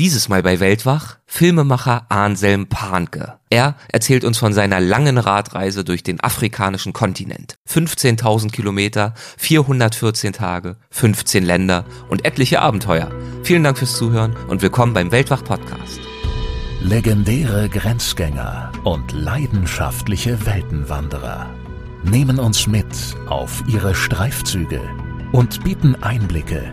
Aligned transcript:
Dieses 0.00 0.30
Mal 0.30 0.42
bei 0.42 0.60
Weltwach 0.60 1.18
Filmemacher 1.26 2.06
Anselm 2.08 2.68
Panke. 2.68 3.34
Er 3.50 3.74
erzählt 3.92 4.24
uns 4.24 4.38
von 4.38 4.54
seiner 4.54 4.80
langen 4.80 5.18
Radreise 5.18 5.84
durch 5.84 6.02
den 6.02 6.20
afrikanischen 6.20 6.94
Kontinent. 6.94 7.56
15.000 7.68 8.50
Kilometer, 8.50 9.12
414 9.36 10.32
Tage, 10.32 10.76
15 10.88 11.44
Länder 11.44 11.84
und 12.08 12.24
etliche 12.24 12.62
Abenteuer. 12.62 13.10
Vielen 13.42 13.62
Dank 13.62 13.76
fürs 13.76 13.94
Zuhören 13.94 14.34
und 14.48 14.62
willkommen 14.62 14.94
beim 14.94 15.12
Weltwach 15.12 15.44
Podcast. 15.44 16.00
Legendäre 16.80 17.68
Grenzgänger 17.68 18.72
und 18.84 19.12
leidenschaftliche 19.12 20.46
Weltenwanderer 20.46 21.50
nehmen 22.04 22.38
uns 22.38 22.66
mit 22.66 22.86
auf 23.26 23.62
ihre 23.68 23.94
Streifzüge 23.94 24.80
und 25.32 25.62
bieten 25.62 25.94
Einblicke 25.96 26.72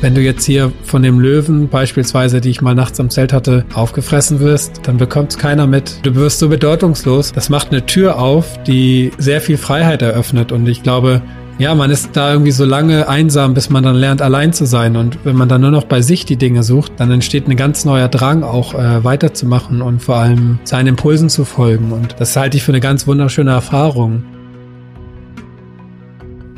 Wenn 0.00 0.14
du 0.14 0.22
jetzt 0.22 0.46
hier 0.46 0.72
von 0.82 1.02
dem 1.02 1.20
Löwen 1.20 1.68
beispielsweise, 1.68 2.40
die 2.40 2.48
ich 2.48 2.62
mal 2.62 2.74
nachts 2.74 2.98
am 3.00 3.10
Zelt 3.10 3.34
hatte, 3.34 3.66
aufgefressen 3.74 4.40
wirst, 4.40 4.80
dann 4.84 4.96
bekommt 4.96 5.32
es 5.32 5.38
keiner 5.38 5.66
mit. 5.66 5.98
Du 6.02 6.14
wirst 6.14 6.38
so 6.38 6.48
bedeutungslos. 6.48 7.32
Das 7.32 7.50
macht 7.50 7.70
eine 7.70 7.84
Tür 7.84 8.18
auf, 8.18 8.62
die 8.62 9.12
sehr 9.18 9.42
viel 9.42 9.58
Freiheit 9.58 10.00
eröffnet. 10.00 10.52
Und 10.52 10.66
ich 10.68 10.82
glaube, 10.82 11.20
ja, 11.58 11.74
man 11.74 11.90
ist 11.90 12.16
da 12.16 12.32
irgendwie 12.32 12.50
so 12.50 12.64
lange 12.64 13.10
einsam, 13.10 13.52
bis 13.52 13.68
man 13.68 13.84
dann 13.84 13.96
lernt, 13.96 14.22
allein 14.22 14.54
zu 14.54 14.64
sein. 14.64 14.96
Und 14.96 15.18
wenn 15.24 15.36
man 15.36 15.50
dann 15.50 15.60
nur 15.60 15.70
noch 15.70 15.84
bei 15.84 16.00
sich 16.00 16.24
die 16.24 16.36
Dinge 16.36 16.62
sucht, 16.62 16.92
dann 16.96 17.10
entsteht 17.10 17.46
ein 17.46 17.56
ganz 17.56 17.84
neuer 17.84 18.08
Drang, 18.08 18.42
auch 18.42 18.72
äh, 18.72 19.04
weiterzumachen 19.04 19.82
und 19.82 20.00
vor 20.00 20.16
allem 20.16 20.60
seinen 20.64 20.86
Impulsen 20.86 21.28
zu 21.28 21.44
folgen. 21.44 21.92
Und 21.92 22.16
das 22.18 22.34
halte 22.36 22.56
ich 22.56 22.62
für 22.62 22.72
eine 22.72 22.80
ganz 22.80 23.06
wunderschöne 23.06 23.50
Erfahrung. 23.50 24.22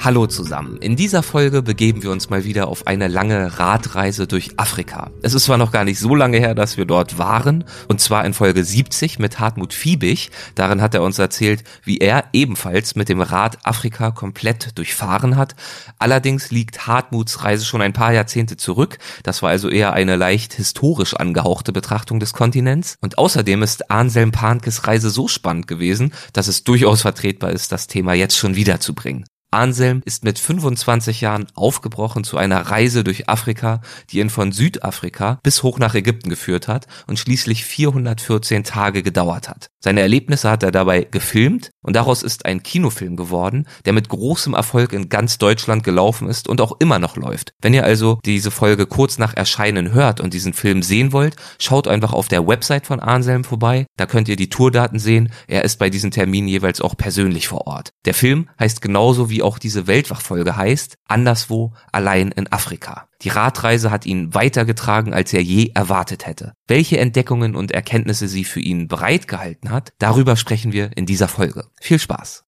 Hallo 0.04 0.26
zusammen. 0.26 0.78
In 0.78 0.96
dieser 0.96 1.22
Folge 1.22 1.62
begeben 1.62 2.02
wir 2.02 2.10
uns 2.10 2.28
mal 2.28 2.42
wieder 2.42 2.66
auf 2.66 2.88
eine 2.88 3.06
lange 3.06 3.60
Radreise 3.60 4.26
durch 4.26 4.58
Afrika. 4.58 5.12
Es 5.22 5.32
ist 5.32 5.44
zwar 5.44 5.58
noch 5.58 5.70
gar 5.70 5.84
nicht 5.84 6.00
so 6.00 6.16
lange 6.16 6.38
her, 6.38 6.56
dass 6.56 6.76
wir 6.76 6.86
dort 6.86 7.18
waren, 7.18 7.62
und 7.86 8.00
zwar 8.00 8.24
in 8.24 8.34
Folge 8.34 8.64
70 8.64 9.20
mit 9.20 9.38
Hartmut 9.38 9.72
Fiebig. 9.72 10.32
Darin 10.56 10.82
hat 10.82 10.94
er 10.94 11.04
uns 11.04 11.20
erzählt, 11.20 11.62
wie 11.84 11.98
er 11.98 12.24
ebenfalls 12.32 12.96
mit 12.96 13.08
dem 13.10 13.20
Rad 13.20 13.64
Afrika 13.64 14.10
komplett 14.10 14.76
durchfahren 14.76 15.36
hat. 15.36 15.54
Allerdings 16.00 16.50
liegt 16.50 16.88
Hartmuts 16.88 17.44
Reise 17.44 17.64
schon 17.64 17.80
ein 17.80 17.92
paar 17.92 18.12
Jahrzehnte 18.12 18.56
zurück. 18.56 18.98
Das 19.22 19.40
war 19.40 19.50
also 19.50 19.68
eher 19.68 19.92
eine 19.92 20.16
leicht 20.16 20.54
historisch 20.54 21.14
angehauchte 21.14 21.72
Betrachtung 21.72 22.18
des 22.18 22.32
Kontinents. 22.32 22.96
Und 23.02 23.18
außerdem 23.18 23.62
ist 23.62 23.88
Anselm 23.88 24.32
Pankes 24.32 24.84
Reise 24.84 25.10
so 25.10 25.28
spannend 25.28 25.68
gewesen, 25.68 26.12
dass 26.32 26.48
es 26.48 26.64
durchaus 26.64 27.02
vertretbar 27.02 27.52
ist, 27.52 27.70
das 27.70 27.86
Thema 27.86 28.14
jetzt 28.14 28.36
schon 28.36 28.56
wiederzubringen. 28.56 29.26
Anselm 29.52 30.02
ist 30.04 30.24
mit 30.24 30.38
25 30.38 31.20
Jahren 31.20 31.46
aufgebrochen 31.54 32.24
zu 32.24 32.36
einer 32.36 32.60
Reise 32.60 33.04
durch 33.04 33.28
Afrika, 33.28 33.80
die 34.10 34.18
ihn 34.18 34.30
von 34.30 34.52
Südafrika 34.52 35.38
bis 35.42 35.62
hoch 35.62 35.78
nach 35.78 35.94
Ägypten 35.94 36.30
geführt 36.30 36.68
hat 36.68 36.86
und 37.06 37.18
schließlich 37.18 37.64
414 37.64 38.64
Tage 38.64 39.02
gedauert 39.02 39.48
hat. 39.48 39.68
Seine 39.80 40.00
Erlebnisse 40.00 40.48
hat 40.48 40.62
er 40.62 40.70
dabei 40.70 41.08
gefilmt 41.10 41.70
und 41.82 41.96
daraus 41.96 42.22
ist 42.22 42.46
ein 42.46 42.62
Kinofilm 42.62 43.16
geworden, 43.16 43.66
der 43.84 43.92
mit 43.92 44.08
großem 44.08 44.54
Erfolg 44.54 44.92
in 44.92 45.08
ganz 45.08 45.38
Deutschland 45.38 45.82
gelaufen 45.82 46.28
ist 46.28 46.48
und 46.48 46.60
auch 46.60 46.76
immer 46.78 47.00
noch 47.00 47.16
läuft. 47.16 47.52
Wenn 47.60 47.74
ihr 47.74 47.84
also 47.84 48.20
diese 48.24 48.52
Folge 48.52 48.86
kurz 48.86 49.18
nach 49.18 49.36
Erscheinen 49.36 49.92
hört 49.92 50.20
und 50.20 50.34
diesen 50.34 50.52
Film 50.52 50.82
sehen 50.82 51.12
wollt, 51.12 51.36
schaut 51.58 51.88
einfach 51.88 52.12
auf 52.12 52.28
der 52.28 52.46
Website 52.46 52.86
von 52.86 53.00
Anselm 53.00 53.42
vorbei. 53.42 53.86
Da 53.96 54.06
könnt 54.06 54.28
ihr 54.28 54.36
die 54.36 54.48
Tourdaten 54.48 55.00
sehen. 55.00 55.32
Er 55.48 55.64
ist 55.64 55.78
bei 55.78 55.90
diesen 55.90 56.12
Terminen 56.12 56.48
jeweils 56.48 56.80
auch 56.80 56.96
persönlich 56.96 57.48
vor 57.48 57.66
Ort. 57.66 57.90
Der 58.04 58.14
Film 58.14 58.48
heißt 58.60 58.80
genauso 58.82 59.30
wie 59.30 59.41
auch 59.42 59.58
diese 59.58 59.86
Weltwachfolge 59.86 60.56
heißt, 60.56 60.96
anderswo 61.06 61.72
allein 61.92 62.30
in 62.32 62.50
Afrika. 62.50 63.08
Die 63.22 63.28
Radreise 63.28 63.90
hat 63.90 64.06
ihn 64.06 64.34
weitergetragen, 64.34 65.14
als 65.14 65.32
er 65.32 65.42
je 65.42 65.70
erwartet 65.74 66.26
hätte. 66.26 66.54
Welche 66.66 66.98
Entdeckungen 66.98 67.54
und 67.54 67.70
Erkenntnisse 67.70 68.28
sie 68.28 68.44
für 68.44 68.60
ihn 68.60 68.88
bereitgehalten 68.88 69.70
hat, 69.70 69.92
darüber 69.98 70.36
sprechen 70.36 70.72
wir 70.72 70.96
in 70.96 71.06
dieser 71.06 71.28
Folge. 71.28 71.66
Viel 71.80 71.98
Spaß. 71.98 72.44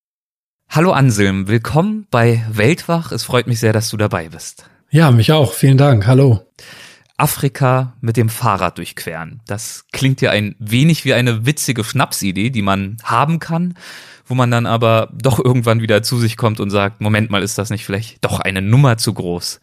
Hallo 0.68 0.92
Anselm, 0.92 1.46
willkommen 1.46 2.06
bei 2.10 2.44
Weltwach. 2.50 3.12
Es 3.12 3.22
freut 3.22 3.46
mich 3.46 3.60
sehr, 3.60 3.72
dass 3.72 3.90
du 3.90 3.96
dabei 3.96 4.30
bist. 4.30 4.68
Ja, 4.90 5.10
mich 5.10 5.30
auch. 5.30 5.52
Vielen 5.52 5.78
Dank. 5.78 6.06
Hallo. 6.06 6.40
Afrika 7.16 7.96
mit 8.00 8.16
dem 8.16 8.28
Fahrrad 8.28 8.78
durchqueren. 8.78 9.40
Das 9.46 9.84
klingt 9.92 10.20
ja 10.20 10.30
ein 10.30 10.56
wenig 10.58 11.04
wie 11.04 11.14
eine 11.14 11.46
witzige 11.46 11.84
Schnapsidee, 11.84 12.50
die 12.50 12.62
man 12.62 12.96
haben 13.04 13.38
kann 13.38 13.74
wo 14.26 14.34
man 14.34 14.50
dann 14.50 14.66
aber 14.66 15.08
doch 15.12 15.42
irgendwann 15.42 15.80
wieder 15.80 16.02
zu 16.02 16.18
sich 16.18 16.36
kommt 16.36 16.60
und 16.60 16.70
sagt, 16.70 17.00
Moment 17.00 17.30
mal, 17.30 17.42
ist 17.42 17.58
das 17.58 17.70
nicht 17.70 17.84
vielleicht 17.84 18.24
doch 18.24 18.40
eine 18.40 18.62
Nummer 18.62 18.96
zu 18.96 19.12
groß? 19.12 19.60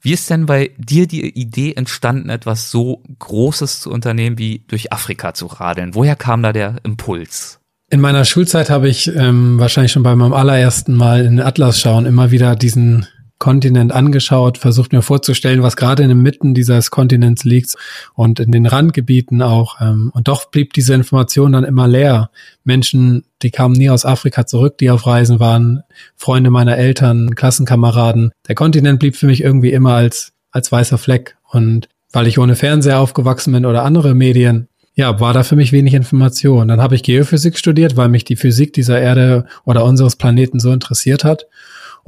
Wie 0.00 0.12
ist 0.12 0.30
denn 0.30 0.46
bei 0.46 0.70
dir 0.78 1.06
die 1.06 1.28
Idee 1.28 1.74
entstanden, 1.74 2.30
etwas 2.30 2.70
so 2.70 3.02
Großes 3.18 3.80
zu 3.80 3.90
unternehmen, 3.90 4.38
wie 4.38 4.64
durch 4.68 4.92
Afrika 4.92 5.34
zu 5.34 5.46
radeln? 5.46 5.94
Woher 5.94 6.14
kam 6.14 6.42
da 6.42 6.52
der 6.52 6.76
Impuls? 6.84 7.58
In 7.90 8.00
meiner 8.00 8.24
Schulzeit 8.24 8.70
habe 8.70 8.88
ich 8.88 9.08
ähm, 9.08 9.58
wahrscheinlich 9.58 9.92
schon 9.92 10.02
bei 10.02 10.14
meinem 10.14 10.34
allerersten 10.34 10.94
Mal 10.94 11.24
in 11.24 11.38
den 11.38 11.46
Atlas 11.46 11.80
schauen 11.80 12.06
immer 12.06 12.30
wieder 12.30 12.54
diesen 12.54 13.06
Kontinent 13.38 13.92
angeschaut, 13.92 14.58
versucht 14.58 14.92
mir 14.92 15.02
vorzustellen, 15.02 15.62
was 15.62 15.76
gerade 15.76 16.02
in 16.02 16.08
den 16.08 16.22
Mitten 16.22 16.54
dieses 16.54 16.90
Kontinents 16.90 17.44
liegt 17.44 17.74
und 18.14 18.40
in 18.40 18.50
den 18.50 18.66
Randgebieten 18.66 19.42
auch. 19.42 19.80
Ähm, 19.80 20.10
und 20.12 20.28
doch 20.28 20.50
blieb 20.50 20.72
diese 20.72 20.94
Information 20.94 21.52
dann 21.52 21.64
immer 21.64 21.86
leer. 21.86 22.30
Menschen, 22.64 23.24
die 23.42 23.50
kamen 23.50 23.74
nie 23.74 23.90
aus 23.90 24.04
Afrika 24.04 24.46
zurück, 24.46 24.78
die 24.78 24.90
auf 24.90 25.06
Reisen 25.06 25.38
waren, 25.38 25.82
Freunde 26.16 26.50
meiner 26.50 26.76
Eltern, 26.76 27.34
Klassenkameraden. 27.34 28.32
Der 28.48 28.54
Kontinent 28.54 28.98
blieb 28.98 29.16
für 29.16 29.26
mich 29.26 29.42
irgendwie 29.42 29.72
immer 29.72 29.94
als, 29.94 30.32
als 30.50 30.72
weißer 30.72 30.98
Fleck. 30.98 31.36
Und 31.50 31.88
weil 32.12 32.26
ich 32.26 32.38
ohne 32.38 32.56
Fernseher 32.56 32.98
aufgewachsen 32.98 33.52
bin 33.52 33.66
oder 33.66 33.84
andere 33.84 34.14
Medien, 34.14 34.68
ja, 34.94 35.20
war 35.20 35.32
da 35.32 35.44
für 35.44 35.54
mich 35.54 35.70
wenig 35.70 35.94
Information. 35.94 36.66
Dann 36.66 36.82
habe 36.82 36.96
ich 36.96 37.04
Geophysik 37.04 37.56
studiert, 37.56 37.96
weil 37.96 38.08
mich 38.08 38.24
die 38.24 38.34
Physik 38.34 38.72
dieser 38.72 39.00
Erde 39.00 39.44
oder 39.64 39.84
unseres 39.84 40.16
Planeten 40.16 40.58
so 40.58 40.72
interessiert 40.72 41.22
hat. 41.22 41.46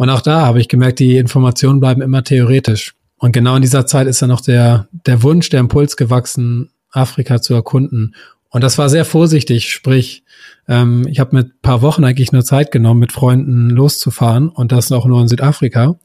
Und 0.01 0.09
auch 0.09 0.23
da 0.23 0.47
habe 0.47 0.63
ich 0.63 0.69
gemerkt, 0.69 0.99
die 0.99 1.19
Informationen 1.19 1.79
bleiben 1.79 2.01
immer 2.01 2.25
theoretisch. 2.25 2.95
Und 3.19 3.33
genau 3.33 3.57
in 3.57 3.61
dieser 3.61 3.85
Zeit 3.85 4.07
ist 4.07 4.23
dann 4.23 4.31
noch 4.31 4.41
der, 4.41 4.89
der 5.05 5.23
Wunsch, 5.23 5.51
der 5.51 5.61
Impuls 5.61 5.99
gewachsen, 5.99 6.71
Afrika 6.91 7.43
zu 7.43 7.53
erkunden. 7.53 8.15
Und 8.49 8.65
das 8.65 8.79
war 8.79 8.89
sehr 8.89 9.05
vorsichtig, 9.05 9.71
sprich, 9.71 10.25
ähm, 10.67 11.07
ich 11.07 11.21
habe 11.21 11.37
mit 11.37 11.61
paar 11.61 11.83
Wochen 11.83 12.05
eigentlich 12.05 12.33
nur 12.33 12.47
Zeit 12.47 12.73
genommen, 12.73 12.99
mit 12.99 13.13
Freunden 13.13 13.69
loszufahren 13.69 14.49
und 14.49 14.73
das 14.73 14.91
auch 14.91 15.05
nur 15.05 15.21
in 15.21 15.29
Südafrika. 15.29 15.97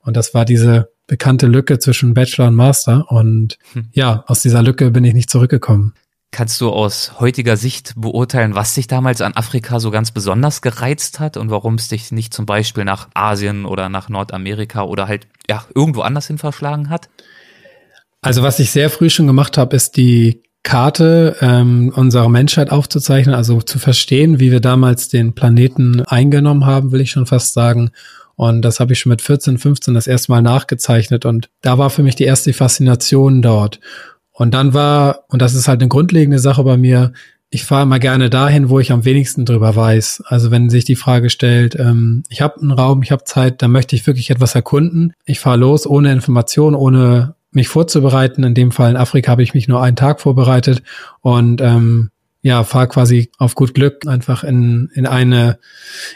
Und 0.00 0.16
das 0.16 0.34
war 0.34 0.44
diese 0.44 0.88
bekannte 1.06 1.46
Lücke 1.46 1.78
zwischen 1.78 2.14
Bachelor 2.14 2.48
und 2.48 2.56
Master. 2.56 3.12
Und 3.12 3.58
hm. 3.74 3.90
ja, 3.92 4.24
aus 4.26 4.42
dieser 4.42 4.64
Lücke 4.64 4.90
bin 4.90 5.04
ich 5.04 5.14
nicht 5.14 5.30
zurückgekommen. 5.30 5.94
Kannst 6.32 6.60
du 6.60 6.70
aus 6.70 7.18
heutiger 7.20 7.56
Sicht 7.56 7.94
beurteilen, 7.96 8.54
was 8.54 8.74
dich 8.74 8.88
damals 8.88 9.20
an 9.20 9.34
Afrika 9.34 9.80
so 9.80 9.90
ganz 9.90 10.10
besonders 10.10 10.60
gereizt 10.60 11.20
hat 11.20 11.36
und 11.36 11.50
warum 11.50 11.76
es 11.76 11.88
dich 11.88 12.12
nicht 12.12 12.34
zum 12.34 12.46
Beispiel 12.46 12.84
nach 12.84 13.08
Asien 13.14 13.64
oder 13.64 13.88
nach 13.88 14.08
Nordamerika 14.08 14.82
oder 14.82 15.08
halt 15.08 15.28
ja 15.48 15.64
irgendwo 15.74 16.02
anders 16.02 16.26
hin 16.26 16.38
verschlagen 16.38 16.90
hat? 16.90 17.08
Also 18.20 18.42
was 18.42 18.58
ich 18.58 18.70
sehr 18.70 18.90
früh 18.90 19.08
schon 19.08 19.26
gemacht 19.26 19.56
habe, 19.56 19.76
ist 19.76 19.96
die 19.96 20.42
Karte 20.66 21.36
ähm, 21.40 21.92
unserer 21.94 22.28
Menschheit 22.28 22.70
aufzuzeichnen, 22.72 23.36
also 23.36 23.62
zu 23.62 23.78
verstehen, 23.78 24.40
wie 24.40 24.50
wir 24.50 24.58
damals 24.58 25.08
den 25.08 25.32
Planeten 25.32 26.02
eingenommen 26.02 26.66
haben, 26.66 26.90
will 26.90 27.00
ich 27.00 27.12
schon 27.12 27.26
fast 27.26 27.54
sagen. 27.54 27.92
Und 28.34 28.62
das 28.62 28.80
habe 28.80 28.92
ich 28.92 28.98
schon 28.98 29.10
mit 29.10 29.22
14, 29.22 29.58
15 29.58 29.94
das 29.94 30.08
erste 30.08 30.32
Mal 30.32 30.42
nachgezeichnet. 30.42 31.24
Und 31.24 31.50
da 31.62 31.78
war 31.78 31.88
für 31.88 32.02
mich 32.02 32.16
die 32.16 32.24
erste 32.24 32.52
Faszination 32.52 33.42
dort. 33.42 33.78
Und 34.36 34.52
dann 34.52 34.74
war, 34.74 35.24
und 35.28 35.40
das 35.40 35.54
ist 35.54 35.66
halt 35.66 35.80
eine 35.80 35.88
grundlegende 35.88 36.38
Sache 36.38 36.62
bei 36.62 36.76
mir, 36.76 37.12
ich 37.48 37.64
fahre 37.64 37.84
immer 37.84 37.98
gerne 37.98 38.28
dahin, 38.28 38.68
wo 38.68 38.80
ich 38.80 38.92
am 38.92 39.06
wenigsten 39.06 39.46
drüber 39.46 39.74
weiß. 39.74 40.24
Also 40.26 40.50
wenn 40.50 40.68
sich 40.68 40.84
die 40.84 40.94
Frage 40.94 41.30
stellt, 41.30 41.74
ähm, 41.76 42.22
ich 42.28 42.42
habe 42.42 42.60
einen 42.60 42.70
Raum, 42.70 43.02
ich 43.02 43.12
habe 43.12 43.24
Zeit, 43.24 43.62
dann 43.62 43.70
möchte 43.70 43.96
ich 43.96 44.06
wirklich 44.06 44.28
etwas 44.28 44.54
erkunden. 44.54 45.14
Ich 45.24 45.40
fahre 45.40 45.56
los 45.56 45.86
ohne 45.86 46.12
Information, 46.12 46.74
ohne 46.74 47.34
mich 47.50 47.68
vorzubereiten. 47.68 48.44
In 48.44 48.54
dem 48.54 48.72
Fall 48.72 48.90
in 48.90 48.96
Afrika 48.98 49.30
habe 49.30 49.42
ich 49.42 49.54
mich 49.54 49.68
nur 49.68 49.82
einen 49.82 49.96
Tag 49.96 50.20
vorbereitet 50.20 50.82
und 51.22 51.62
ähm, 51.62 52.10
ja, 52.42 52.62
fahre 52.62 52.88
quasi 52.88 53.30
auf 53.38 53.54
gut 53.54 53.72
Glück 53.72 54.06
einfach 54.06 54.44
in, 54.44 54.90
in 54.94 55.06
eine, 55.06 55.58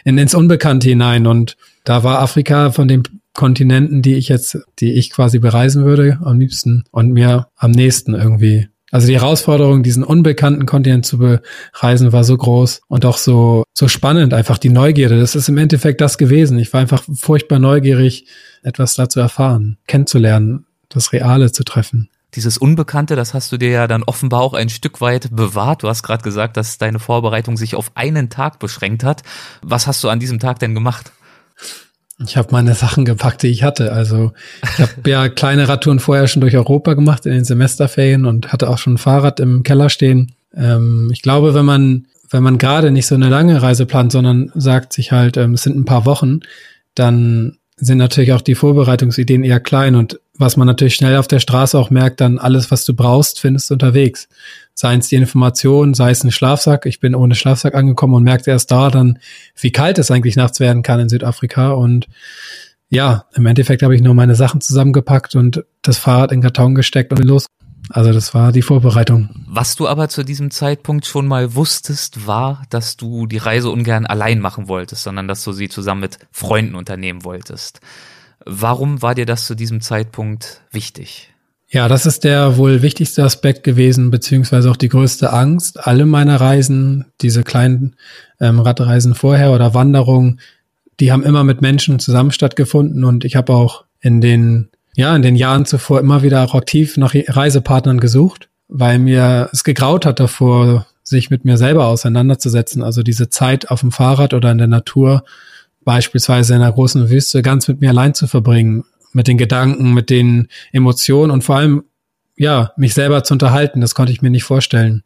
in, 0.05 0.19
ins 0.19 0.35
Unbekannte 0.35 0.91
hinein. 0.91 1.27
Und 1.27 1.57
da 1.85 2.05
war 2.05 2.21
Afrika 2.21 2.71
von 2.71 2.87
dem 2.87 3.03
Kontinenten, 3.41 4.03
die 4.03 4.17
ich 4.17 4.29
jetzt, 4.29 4.59
die 4.81 4.93
ich 4.93 5.09
quasi 5.09 5.39
bereisen 5.39 5.87
würde, 5.87 6.19
am 6.23 6.39
liebsten 6.39 6.85
und 6.91 7.11
mir 7.11 7.49
am 7.57 7.71
nächsten 7.71 8.13
irgendwie 8.13 8.69
Also 8.91 9.07
die 9.07 9.15
Herausforderung, 9.15 9.83
diesen 9.83 10.05
unbekannten 10.05 10.67
Kontinent 10.67 11.07
zu 11.07 11.17
bereisen, 11.17 12.13
war 12.13 12.23
so 12.23 12.37
groß 12.37 12.83
und 12.87 13.07
auch 13.07 13.17
so, 13.17 13.65
so 13.73 13.89
spannend, 13.89 14.35
einfach 14.35 14.59
die 14.59 14.69
Neugierde. 14.69 15.19
Das 15.19 15.35
ist 15.37 15.49
im 15.49 15.57
Endeffekt 15.57 16.03
das 16.03 16.19
gewesen. 16.19 16.59
Ich 16.59 16.71
war 16.75 16.83
einfach 16.83 17.03
furchtbar 17.15 17.59
neugierig, 17.59 18.27
etwas 18.63 18.93
dazu 18.93 19.21
erfahren, 19.21 19.79
kennenzulernen, 19.87 20.67
das 20.91 21.15
Reale 21.15 21.51
zu 21.51 21.65
treffen. 21.65 22.11
Dieses 22.35 22.59
Unbekannte, 22.59 23.17
das 23.17 23.33
hast 23.33 23.51
du 23.53 23.57
dir 23.57 23.71
ja 23.71 23.87
dann 23.87 24.03
offenbar 24.03 24.43
auch 24.43 24.53
ein 24.53 24.69
Stück 24.69 25.01
weit 25.01 25.35
bewahrt. 25.35 25.83
Du 25.83 25.89
hast 25.89 26.03
gerade 26.03 26.23
gesagt, 26.23 26.59
dass 26.59 26.77
deine 26.77 26.99
Vorbereitung 26.99 27.57
sich 27.57 27.75
auf 27.75 27.91
einen 27.95 28.29
Tag 28.29 28.59
beschränkt 28.59 29.03
hat. 29.03 29.23
Was 29.63 29.87
hast 29.87 30.05
du 30.05 30.11
an 30.11 30.21
diesem 30.21 30.41
Tag 30.41 30.59
denn 30.59 30.75
gemacht? 30.75 31.11
Ich 32.27 32.37
habe 32.37 32.49
meine 32.53 32.75
Sachen 32.75 33.05
gepackt, 33.05 33.43
die 33.43 33.49
ich 33.49 33.63
hatte. 33.63 33.93
Also 33.93 34.33
ich 34.63 34.79
habe 34.81 34.93
ja 35.11 35.29
kleine 35.29 35.69
Radtouren 35.69 36.01
vorher 36.01 36.29
schon 36.29 36.41
durch 36.41 36.57
Europa 36.57 36.95
gemacht 36.95 37.27
in 37.27 37.33
den 37.33 37.45
Semesterferien 37.45 38.27
und 38.27 38.53
hatte 38.53 38.69
auch 38.69 38.79
schon 38.79 38.95
ein 38.95 38.99
Fahrrad 38.99 39.41
im 39.41 39.63
Keller 39.63 39.89
stehen. 39.89 40.33
Ähm, 40.55 41.11
ich 41.13 41.23
glaube, 41.23 41.55
wenn 41.55 41.65
man 41.65 42.07
wenn 42.33 42.43
man 42.45 42.59
gerade 42.59 42.93
nicht 42.93 43.07
so 43.07 43.17
eine 43.17 43.29
lange 43.29 43.61
Reise 43.61 43.87
plant, 43.87 44.13
sondern 44.13 44.53
sagt 44.55 44.93
sich 44.93 45.13
halt, 45.13 45.37
ähm, 45.37 45.55
es 45.55 45.63
sind 45.63 45.77
ein 45.77 45.85
paar 45.85 46.07
Wochen, 46.07 46.41
dann 46.95 47.59
sind 47.77 47.99
natürlich 47.99 48.33
auch 48.33 48.41
die 48.41 48.55
Vorbereitungsideen 48.55 49.43
eher 49.43 49.61
klein 49.61 49.97
und 49.97 50.21
was 50.35 50.57
man 50.57 50.67
natürlich 50.67 50.95
schnell 50.95 51.17
auf 51.17 51.29
der 51.29 51.41
Straße 51.41 51.79
auch 51.79 51.91
merkt, 51.91 52.21
dann 52.21 52.39
alles, 52.39 52.71
was 52.71 52.85
du 52.85 52.95
brauchst, 52.95 53.41
findest 53.41 53.69
du 53.69 53.75
unterwegs. 53.75 54.29
Sei 54.81 54.95
es 54.95 55.09
die 55.09 55.17
Information, 55.17 55.93
sei 55.93 56.11
es 56.11 56.25
ein 56.25 56.31
Schlafsack. 56.31 56.87
Ich 56.87 57.01
bin 57.01 57.15
ohne 57.15 57.35
Schlafsack 57.35 57.75
angekommen 57.75 58.15
und 58.15 58.23
merkte 58.23 58.51
erst 58.51 58.71
da 58.71 58.89
dann, 58.89 59.19
wie 59.55 59.73
kalt 59.73 59.99
es 59.99 60.11
eigentlich 60.11 60.37
nachts 60.37 60.59
werden 60.59 60.83
kann 60.83 60.99
in 61.01 61.11
Südafrika. 61.11 61.73
Und 61.73 62.07
ja, 62.89 63.27
im 63.35 63.45
Endeffekt 63.45 63.83
habe 63.83 63.95
ich 63.95 64.01
nur 64.01 64.15
meine 64.15 64.35
Sachen 64.35 64.63
zusammengepackt 64.63 65.35
und 65.35 65.67
das 65.83 65.99
Fahrrad 65.99 66.33
in 66.33 66.41
Karton 66.41 66.75
gesteckt 66.75 67.13
und 67.13 67.23
los. 67.23 67.45
Also 67.91 68.11
das 68.15 68.33
war 68.33 68.53
die 68.53 68.63
Vorbereitung. 68.63 69.29
Was 69.47 69.77
du 69.77 69.87
aber 69.87 70.09
zu 70.09 70.25
diesem 70.25 70.51
Zeitpunkt 70.51 71.05
schon 71.05 71.29
mal 71.29 71.55
wusstest, 71.55 72.27
war, 72.27 72.63
dass 72.71 72.97
du 72.97 73.27
die 73.27 73.37
Reise 73.37 73.69
ungern 73.69 74.07
allein 74.07 74.41
machen 74.41 74.67
wolltest, 74.67 75.03
sondern 75.03 75.29
dass 75.29 75.45
du 75.45 75.53
sie 75.53 75.69
zusammen 75.69 76.01
mit 76.01 76.21
Freunden 76.33 76.75
unternehmen 76.75 77.23
wolltest. 77.23 77.81
Warum 78.47 79.03
war 79.03 79.15
dir 79.15 79.27
das 79.27 79.45
zu 79.45 79.55
diesem 79.55 79.83
Zeitpunkt 79.83 80.63
wichtig? 80.71 81.30
Ja, 81.73 81.87
das 81.87 82.05
ist 82.05 82.25
der 82.25 82.57
wohl 82.57 82.83
wichtigste 82.83 83.23
Aspekt 83.23 83.63
gewesen, 83.63 84.11
beziehungsweise 84.11 84.71
auch 84.71 84.77
die 84.77 84.89
größte 84.89 85.33
Angst. 85.33 85.87
Alle 85.87 86.05
meine 86.05 86.41
Reisen, 86.41 87.07
diese 87.21 87.45
kleinen 87.45 87.95
ähm, 88.41 88.59
Radreisen 88.59 89.15
vorher 89.15 89.53
oder 89.53 89.73
Wanderungen, 89.73 90.41
die 90.99 91.13
haben 91.13 91.23
immer 91.23 91.45
mit 91.45 91.63
Menschen 91.63 92.01
zusammen 92.01 92.33
stattgefunden 92.33 93.05
und 93.05 93.25
ich 93.25 93.37
habe 93.37 93.55
auch 93.55 93.85
in 94.01 94.21
den 94.21 94.69
ja, 94.97 95.15
in 95.15 95.23
den 95.23 95.37
Jahren 95.37 95.65
zuvor 95.65 96.01
immer 96.01 96.23
wieder 96.23 96.43
auch 96.45 96.55
aktiv 96.55 96.97
nach 96.97 97.15
Reisepartnern 97.15 98.01
gesucht, 98.01 98.49
weil 98.67 98.99
mir 98.99 99.49
es 99.53 99.63
gegraut 99.63 100.05
hat 100.05 100.19
davor, 100.19 100.87
sich 101.05 101.31
mit 101.31 101.45
mir 101.45 101.57
selber 101.57 101.87
auseinanderzusetzen. 101.87 102.83
Also 102.83 103.03
diese 103.03 103.31
Zeit 103.31 103.71
auf 103.71 103.81
dem 103.81 103.93
Fahrrad 103.93 104.35
oder 104.35 104.51
in 104.51 104.59
der 104.59 104.67
Natur, 104.67 105.25
beispielsweise 105.85 106.55
in 106.55 106.63
einer 106.63 106.73
großen 106.73 107.09
Wüste, 107.09 107.43
ganz 107.43 107.69
mit 107.69 107.81
mir 107.81 107.91
allein 107.91 108.15
zu 108.15 108.27
verbringen, 108.27 108.85
mit 109.13 109.29
den 109.29 109.39
Gedanken, 109.39 109.93
mit 109.93 110.11
den 110.11 110.49
Emotionen 110.73 111.31
und 111.31 111.43
vor 111.43 111.57
allem, 111.57 111.85
ja, 112.37 112.73
mich 112.77 112.95
selber 112.95 113.25
zu 113.25 113.35
unterhalten. 113.35 113.81
Das 113.81 113.95
konnte 113.95 114.13
ich 114.13 114.23
mir 114.23 114.31
nicht 114.31 114.45
vorstellen. 114.45 115.03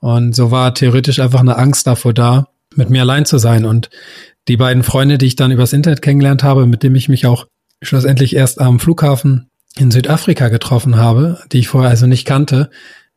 Und 0.00 0.34
so 0.34 0.50
war 0.50 0.74
theoretisch 0.74 1.20
einfach 1.20 1.40
eine 1.40 1.56
Angst 1.56 1.86
davor 1.86 2.12
da, 2.12 2.48
mit 2.74 2.90
mir 2.90 3.02
allein 3.02 3.26
zu 3.26 3.38
sein. 3.38 3.64
Und 3.64 3.90
die 4.48 4.56
beiden 4.56 4.82
Freunde, 4.82 5.18
die 5.18 5.26
ich 5.26 5.36
dann 5.36 5.50
übers 5.50 5.72
Internet 5.72 6.02
kennengelernt 6.02 6.42
habe, 6.42 6.66
mit 6.66 6.82
denen 6.82 6.96
ich 6.96 7.08
mich 7.08 7.26
auch 7.26 7.46
schlussendlich 7.82 8.34
erst 8.34 8.60
am 8.60 8.80
Flughafen 8.80 9.48
in 9.76 9.90
Südafrika 9.90 10.48
getroffen 10.48 10.96
habe, 10.96 11.38
die 11.52 11.60
ich 11.60 11.68
vorher 11.68 11.90
also 11.90 12.06
nicht 12.06 12.24
kannte. 12.24 12.70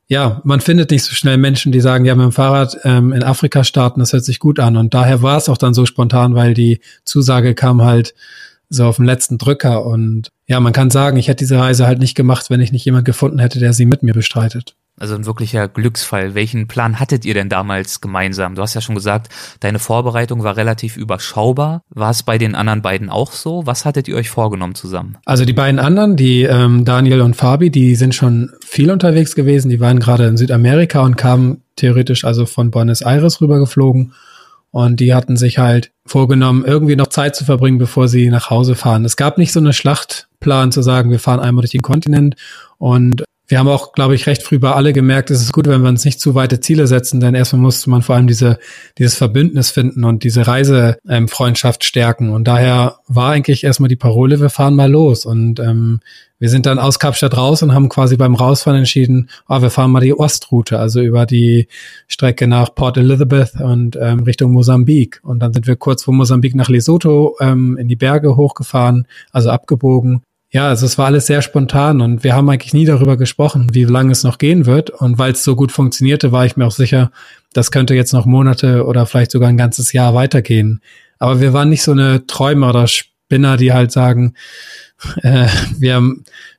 Ja, 0.07 0.42
man 0.44 0.62
findet 0.62 0.92
nicht 0.92 1.04
so 1.04 1.15
schnell 1.15 1.38
Menschen, 1.38 1.71
die 1.71 1.81
sagen, 1.81 2.06
ja, 2.06 2.13
mit 2.13 2.25
dem 2.25 2.31
Fahrrad 2.31 2.77
ähm, 2.83 3.13
in 3.13 3.24
Afrika 3.24 3.63
starten, 3.63 4.00
das 4.00 4.13
hört 4.13 4.25
sich 4.25 4.39
gut 4.39 4.60
an. 4.60 4.77
Und 4.77 4.94
daher 4.94 5.21
war 5.21 5.38
es 5.38 5.50
auch 5.50 5.57
dann 5.57 5.74
so 5.74 5.86
spontan, 5.86 6.36
weil 6.36 6.54
die 6.54 6.81
Zusage 7.06 7.56
kam 7.56 7.81
halt 7.81 8.13
so 8.74 8.86
auf 8.86 8.98
den 8.98 9.06
letzten 9.06 9.38
Drücker. 9.38 9.86
Und 9.86 10.30
ja, 10.48 10.60
man 10.60 10.74
kann 10.74 10.90
sagen, 10.90 11.18
ich 11.18 11.28
hätte 11.28 11.44
diese 11.44 11.58
Reise 11.58 11.88
halt 11.88 12.00
nicht 12.00 12.16
gemacht, 12.16 12.50
wenn 12.50 12.62
ich 12.62 12.72
nicht 12.72 12.86
jemand 12.86 13.06
gefunden 13.06 13.40
hätte, 13.40 13.60
der 13.60 13.74
sie 13.74 13.86
mit 13.86 14.04
mir 14.04 14.14
bestreitet. 14.14 14.75
Also 15.00 15.16
ein 15.16 15.25
wirklicher 15.25 15.68
Glücksfall. 15.68 16.36
Welchen 16.36 16.68
Plan 16.68 17.00
hattet 17.00 17.25
ihr 17.25 17.34
denn 17.34 17.50
damals 17.50 18.00
gemeinsam? 18.00 18.54
Du 18.54 18.62
hast 18.62 18.75
ja 18.75 18.81
schon 18.81 18.94
gesagt, 18.94 19.30
deine 19.60 19.80
Vorbereitung 19.80 20.44
war 20.44 20.56
relativ 20.56 20.98
überschaubar. 20.98 21.81
War 21.90 22.12
es 22.12 22.22
bei 22.22 22.38
den 22.38 22.54
anderen 22.54 22.84
beiden 22.84 23.10
auch 23.10 23.31
so? 23.31 23.66
Was 23.66 23.86
hattet 23.86 24.08
ihr 24.08 24.16
euch 24.16 24.30
vorgenommen 24.30 24.75
zusammen? 24.75 25.18
Also 25.25 25.46
die 25.46 25.54
beiden 25.54 25.80
anderen, 25.80 26.16
die 26.16 26.44
ähm, 26.44 26.86
Daniel 26.86 27.22
und 27.22 27.36
Fabi, 27.36 27.72
die 27.72 27.96
sind 27.96 28.14
schon 28.14 28.52
viel 28.64 28.92
unterwegs 28.92 29.34
gewesen. 29.34 29.70
Die 29.70 29.80
waren 29.80 30.00
gerade 30.00 30.28
in 30.28 30.38
Südamerika 30.38 31.02
und 31.02 31.18
kamen 31.18 31.64
theoretisch 31.75 32.24
also 32.24 32.46
von 32.46 32.70
Buenos 32.70 33.02
Aires 33.02 33.42
rübergeflogen. 33.42 34.14
Und 34.74 35.00
die 35.00 35.14
hatten 35.14 35.38
sich 35.38 35.60
halt 35.60 35.92
vorgenommen, 36.04 36.66
irgendwie 36.66 36.96
noch 36.96 37.06
Zeit 37.06 37.36
zu 37.36 37.46
verbringen, 37.46 37.78
bevor 37.78 38.08
sie 38.08 38.31
nach 38.31 38.50
Hause 38.50 38.74
fahren. 38.74 39.06
Es 39.06 39.18
gab 39.18 39.38
nicht 39.38 39.52
so 39.52 39.60
eine 39.60 39.72
Schlachtplan 39.72 40.72
zu 40.72 40.81
sagen, 40.81 41.12
wir 41.12 41.20
fahren 41.20 41.40
einmal 41.40 41.62
durch 41.62 41.74
den 41.74 41.84
Kontinent 41.84 42.38
und 42.80 43.24
wir 43.48 43.60
haben 43.60 43.68
auch, 43.68 43.92
glaube 43.92 44.16
ich, 44.16 44.25
recht 44.25 44.42
früh 44.42 44.57
bei 44.57 44.72
alle 44.72 44.94
gemerkt, 44.94 45.30
es 45.30 45.42
ist 45.42 45.51
gut, 45.51 45.68
wenn 45.68 45.81
wir 45.81 45.90
uns 45.90 46.06
nicht 46.06 46.22
zu 46.22 46.34
weite 46.34 46.62
Ziele 46.62 46.88
setzen, 46.88 47.19
denn 47.19 47.36
erstmal 47.36 47.62
musste 47.62 47.90
man 47.90 48.01
vor 48.01 48.16
allem 48.16 48.28
diese, 48.28 48.57
dieses 48.98 49.16
Verbündnis 49.16 49.69
finden 49.69 50.06
und 50.06 50.24
diese 50.24 50.48
Reisefreundschaft 50.48 51.84
stärken. 51.84 52.30
Und 52.30 52.48
daher 52.48 53.00
war 53.07 53.31
eigentlich 53.31 53.66
erstmal 53.66 53.90
die 53.90 53.98
Parole, 53.98 54.40
wir 54.40 54.50
fahren 54.50 54.75
mal 54.75 54.90
los. 54.90 55.25
Und 55.25 55.60
ähm, 55.60 56.00
wir 56.40 56.50
sind 56.50 56.66
dann 56.66 56.80
aus 56.80 57.00
Kapstadt 57.00 57.36
raus 57.36 57.62
und 57.63 57.74
haben 57.74 57.90
quasi 57.90 58.16
beim 58.16 58.36
Rausfahren 58.36 58.80
entschieden, 58.80 59.30
oh, 59.50 59.62
wir 59.62 59.69
fahren 59.69 59.92
mal 59.92 60.00
die 60.00 60.18
Ostroute, 60.18 60.80
also 60.80 61.01
über 61.01 61.25
die 61.25 61.68
Strecke 62.07 62.48
nach 62.48 62.74
Port 62.74 62.98
Elizabeth 62.98 63.56
und 63.60 63.98
ähm, 64.00 64.24
Richtung 64.24 64.54
Mosambik. 64.54 65.19
Und 65.22 65.39
dann 65.39 65.54
sind 65.54 65.68
wir 65.68 65.75
kurz 65.75 66.04
vor 66.04 66.13
Mosambik 66.13 66.56
nach 66.56 66.69
Lesotho 66.69 67.36
ähm, 67.42 67.78
in 67.78 67.89
die 67.89 67.98
Berge 67.98 68.38
hochgefahren, 68.38 69.06
also 69.31 69.50
abgebogen 69.50 70.24
ja, 70.54 70.68
also 70.68 70.86
es 70.86 71.00
war 71.00 71.08
alles 71.08 71.26
sehr 71.26 71.42
spontan 71.42 72.00
und 72.00 72.24
wir 72.24 72.36
haben 72.36 72.48
eigentlich 72.48 72.76
nie 72.76 72.86
darüber 72.86 73.18
gesprochen, 73.18 73.70
wie 73.74 73.86
lange 73.86 74.12
es 74.12 74.24
noch 74.24 74.38
gehen 74.38 74.68
wird. 74.68 74.92
Und 74.92 75.18
weil 75.18 75.32
es 75.32 75.44
so 75.44 75.56
gut 75.56 75.72
funktionierte, 75.72 76.32
war 76.32 76.46
ich 76.46 76.56
mir 76.56 76.68
auch 76.68 76.72
sicher, 76.72 77.12
das 77.54 77.72
könnte 77.72 77.96
jetzt 77.96 78.14
noch 78.14 78.28
Monate 78.28 78.86
oder 78.86 79.08
vielleicht 79.08 79.32
sogar 79.32 79.50
ein 79.50 79.58
ganzes 79.58 79.94
Jahr 79.94 80.14
weitergehen. 80.14 80.80
Aber 81.18 81.42
wir 81.42 81.54
waren 81.54 81.70
nicht 81.70 81.82
so 81.82 81.92
eine 81.92 82.28
Träumer 82.28 82.70
oder 82.70 82.86
Spinner, 82.86 83.58
die 83.58 83.74
halt 83.74 83.92
sagen, 83.92 84.36
äh, 85.24 85.48
wir, 85.80 86.04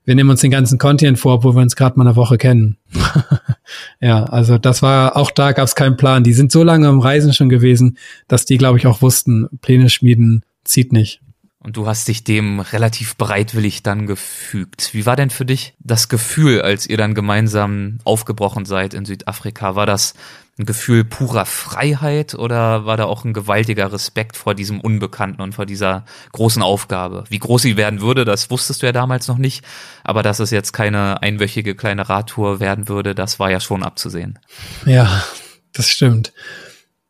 wir 0.04 0.14
nehmen 0.16 0.30
uns 0.30 0.40
den 0.40 0.50
ganzen 0.50 0.76
Kontinent 0.76 1.20
vor, 1.20 1.44
wo 1.44 1.54
wir 1.54 1.62
uns 1.62 1.76
gerade 1.76 1.96
mal 1.96 2.04
eine 2.04 2.16
Woche 2.16 2.36
kennen. 2.36 2.78
ja, 4.00 4.24
also 4.24 4.58
das 4.58 4.82
war, 4.82 5.16
auch 5.16 5.30
da 5.30 5.52
gab 5.52 5.68
es 5.68 5.76
keinen 5.76 5.96
Plan. 5.96 6.24
Die 6.24 6.32
sind 6.32 6.50
so 6.50 6.64
lange 6.64 6.88
am 6.88 6.98
Reisen 6.98 7.32
schon 7.32 7.48
gewesen, 7.48 7.96
dass 8.26 8.44
die, 8.44 8.58
glaube 8.58 8.76
ich, 8.76 8.88
auch 8.88 9.02
wussten, 9.02 9.48
Pläne 9.62 9.88
schmieden 9.88 10.44
zieht 10.64 10.92
nicht. 10.92 11.20
Und 11.64 11.78
du 11.78 11.86
hast 11.86 12.08
dich 12.08 12.24
dem 12.24 12.60
relativ 12.60 13.16
bereitwillig 13.16 13.82
dann 13.82 14.06
gefügt. 14.06 14.92
Wie 14.92 15.06
war 15.06 15.16
denn 15.16 15.30
für 15.30 15.46
dich 15.46 15.72
das 15.78 16.10
Gefühl, 16.10 16.60
als 16.60 16.86
ihr 16.86 16.98
dann 16.98 17.14
gemeinsam 17.14 18.00
aufgebrochen 18.04 18.66
seid 18.66 18.92
in 18.92 19.06
Südafrika? 19.06 19.74
War 19.74 19.86
das 19.86 20.12
ein 20.58 20.66
Gefühl 20.66 21.04
purer 21.04 21.46
Freiheit 21.46 22.34
oder 22.34 22.84
war 22.84 22.98
da 22.98 23.04
auch 23.04 23.24
ein 23.24 23.32
gewaltiger 23.32 23.90
Respekt 23.90 24.36
vor 24.36 24.54
diesem 24.54 24.78
Unbekannten 24.78 25.40
und 25.40 25.54
vor 25.54 25.64
dieser 25.64 26.04
großen 26.32 26.62
Aufgabe? 26.62 27.24
Wie 27.30 27.38
groß 27.38 27.62
sie 27.62 27.78
werden 27.78 28.02
würde, 28.02 28.26
das 28.26 28.50
wusstest 28.50 28.82
du 28.82 28.86
ja 28.86 28.92
damals 28.92 29.26
noch 29.26 29.38
nicht. 29.38 29.64
Aber 30.04 30.22
dass 30.22 30.40
es 30.40 30.50
jetzt 30.50 30.72
keine 30.72 31.22
einwöchige 31.22 31.74
kleine 31.74 32.10
Radtour 32.10 32.60
werden 32.60 32.88
würde, 32.88 33.14
das 33.14 33.40
war 33.40 33.50
ja 33.50 33.58
schon 33.58 33.82
abzusehen. 33.82 34.38
Ja, 34.84 35.24
das 35.72 35.88
stimmt. 35.88 36.34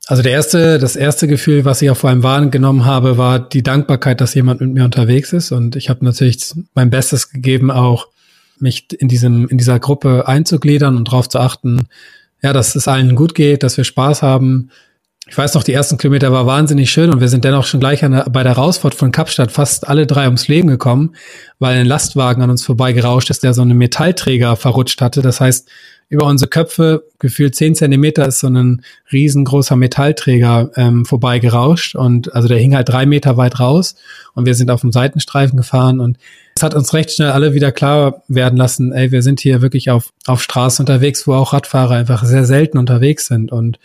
Also 0.07 0.23
der 0.23 0.33
erste, 0.33 0.79
das 0.79 0.97
erste 0.97 1.27
Gefühl, 1.27 1.65
was 1.65 1.81
ich 1.81 1.91
auch 1.91 1.97
vor 1.97 2.11
allem 2.11 2.23
wahrgenommen 2.23 2.85
habe, 2.85 3.17
war 3.17 3.39
die 3.39 3.63
Dankbarkeit, 3.63 4.21
dass 4.21 4.35
jemand 4.35 4.61
mit 4.61 4.75
mir 4.75 4.85
unterwegs 4.85 5.33
ist. 5.33 5.51
Und 5.51 5.77
ich 5.77 5.89
habe 5.89 6.05
natürlich 6.05 6.53
mein 6.75 6.91
Bestes 6.91 7.31
gegeben, 7.31 7.71
auch 7.71 8.09
mich 8.59 8.87
in 9.01 9.09
diesem, 9.09 9.49
in 9.49 9.57
dieser 9.57 9.79
Gruppe 9.79 10.29
einzugliedern 10.29 10.97
und 10.97 11.09
darauf 11.09 11.29
zu 11.29 11.39
achten, 11.39 11.89
ja, 12.43 12.53
dass 12.53 12.75
es 12.75 12.87
allen 12.87 13.17
gut 13.17 13.35
geht, 13.35 13.63
dass 13.63 13.79
wir 13.79 13.85
Spaß 13.85 14.23
haben. 14.23 14.71
Ich 15.27 15.39
weiß 15.39 15.55
noch, 15.55 15.63
die 15.63 15.73
ersten 15.73 15.97
Kilometer 15.97 16.31
war 16.33 16.45
wahnsinnig 16.45 16.91
schön 16.91 17.11
und 17.11 17.21
wir 17.21 17.29
sind 17.29 17.45
dennoch 17.45 17.65
schon 17.65 17.81
gleich 17.81 18.01
der, 18.01 18.27
bei 18.29 18.43
der 18.43 18.53
Rausfahrt 18.53 18.95
von 18.95 19.11
Kapstadt 19.11 19.51
fast 19.51 19.89
alle 19.89 20.07
drei 20.07 20.27
ums 20.27 20.49
Leben 20.49 20.69
gekommen, 20.69 21.17
weil 21.59 21.79
ein 21.79 21.87
Lastwagen 21.87 22.43
an 22.43 22.51
uns 22.51 22.63
vorbeigerauscht 22.63 23.31
ist, 23.31 23.43
der 23.43 23.55
so 23.55 23.63
einen 23.63 23.79
Metallträger 23.79 24.57
verrutscht 24.57 25.01
hatte. 25.01 25.23
Das 25.23 25.41
heißt, 25.41 25.71
über 26.15 26.27
unsere 26.27 26.49
Köpfe, 26.49 27.05
gefühlt 27.19 27.55
zehn 27.55 27.75
Zentimeter, 27.75 28.27
ist 28.27 28.41
so 28.41 28.49
ein 28.49 28.83
riesengroßer 29.13 29.77
Metallträger 29.77 30.71
ähm, 30.77 31.05
vorbeigerauscht. 31.05 31.95
Und 31.95 32.35
also 32.35 32.49
der 32.49 32.59
hing 32.59 32.75
halt 32.75 32.89
drei 32.89 33.05
Meter 33.05 33.37
weit 33.37 33.61
raus. 33.61 33.97
Und 34.35 34.47
wir 34.47 34.55
sind 34.55 34.71
auf 34.71 34.81
dem 34.81 34.93
Seitenstreifen 34.93 35.57
gefahren. 35.57 36.01
Und 36.01 36.19
es 36.57 36.63
hat 36.63 36.75
uns 36.75 36.95
recht 36.95 37.11
schnell 37.11 37.31
alle 37.31 37.53
wieder 37.53 37.73
klar 37.73 38.23
werden 38.29 38.57
lassen, 38.57 38.93
ey, 38.93 39.11
wir 39.13 39.23
sind 39.23 39.41
hier 39.41 39.61
wirklich 39.61 39.91
auf, 39.91 40.13
auf 40.27 40.43
Straßen 40.43 40.85
unterwegs, 40.85 41.27
wo 41.27 41.35
auch 41.35 41.53
Radfahrer 41.53 41.95
einfach 41.95 42.25
sehr 42.25 42.45
selten 42.45 42.79
unterwegs 42.79 43.27
sind. 43.27 43.53
Und 43.53 43.79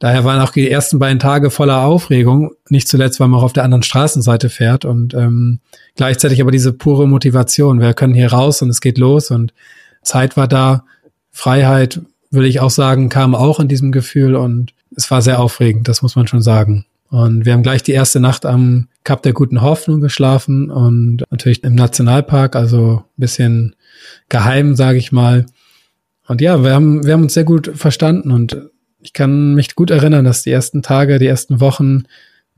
Daher 0.00 0.24
waren 0.24 0.40
auch 0.40 0.50
die 0.50 0.70
ersten 0.70 0.98
beiden 0.98 1.18
Tage 1.18 1.50
voller 1.50 1.84
Aufregung, 1.84 2.52
nicht 2.70 2.88
zuletzt, 2.88 3.20
weil 3.20 3.28
man 3.28 3.38
auch 3.38 3.44
auf 3.44 3.52
der 3.52 3.64
anderen 3.64 3.82
Straßenseite 3.82 4.48
fährt. 4.48 4.86
Und 4.86 5.12
ähm, 5.12 5.60
gleichzeitig 5.94 6.40
aber 6.40 6.50
diese 6.50 6.72
pure 6.72 7.06
Motivation. 7.06 7.80
Wir 7.80 7.92
können 7.92 8.14
hier 8.14 8.32
raus 8.32 8.62
und 8.62 8.70
es 8.70 8.80
geht 8.80 8.96
los. 8.96 9.30
Und 9.30 9.52
Zeit 10.02 10.38
war 10.38 10.48
da, 10.48 10.86
Freiheit, 11.30 12.00
würde 12.30 12.48
ich 12.48 12.60
auch 12.60 12.70
sagen, 12.70 13.08
kam 13.08 13.34
auch 13.34 13.60
in 13.60 13.68
diesem 13.68 13.92
Gefühl 13.92 14.36
und 14.36 14.72
es 14.96 15.10
war 15.10 15.22
sehr 15.22 15.40
aufregend, 15.40 15.88
das 15.88 16.02
muss 16.02 16.16
man 16.16 16.26
schon 16.26 16.42
sagen. 16.42 16.86
Und 17.10 17.44
wir 17.44 17.52
haben 17.52 17.62
gleich 17.62 17.82
die 17.82 17.92
erste 17.92 18.20
Nacht 18.20 18.46
am 18.46 18.86
Kap 19.02 19.22
der 19.22 19.32
Guten 19.32 19.62
Hoffnung 19.62 20.00
geschlafen 20.00 20.70
und 20.70 21.24
natürlich 21.30 21.64
im 21.64 21.74
Nationalpark, 21.74 22.54
also 22.54 23.02
ein 23.04 23.20
bisschen 23.20 23.76
geheim, 24.28 24.76
sage 24.76 24.98
ich 24.98 25.10
mal. 25.10 25.46
Und 26.28 26.40
ja, 26.40 26.62
wir 26.62 26.72
haben, 26.72 27.04
wir 27.04 27.12
haben 27.12 27.22
uns 27.22 27.34
sehr 27.34 27.44
gut 27.44 27.72
verstanden 27.74 28.30
und 28.30 28.70
ich 29.00 29.12
kann 29.12 29.54
mich 29.54 29.74
gut 29.74 29.90
erinnern, 29.90 30.24
dass 30.24 30.42
die 30.42 30.52
ersten 30.52 30.82
Tage, 30.82 31.18
die 31.18 31.26
ersten 31.26 31.60
Wochen 31.60 32.04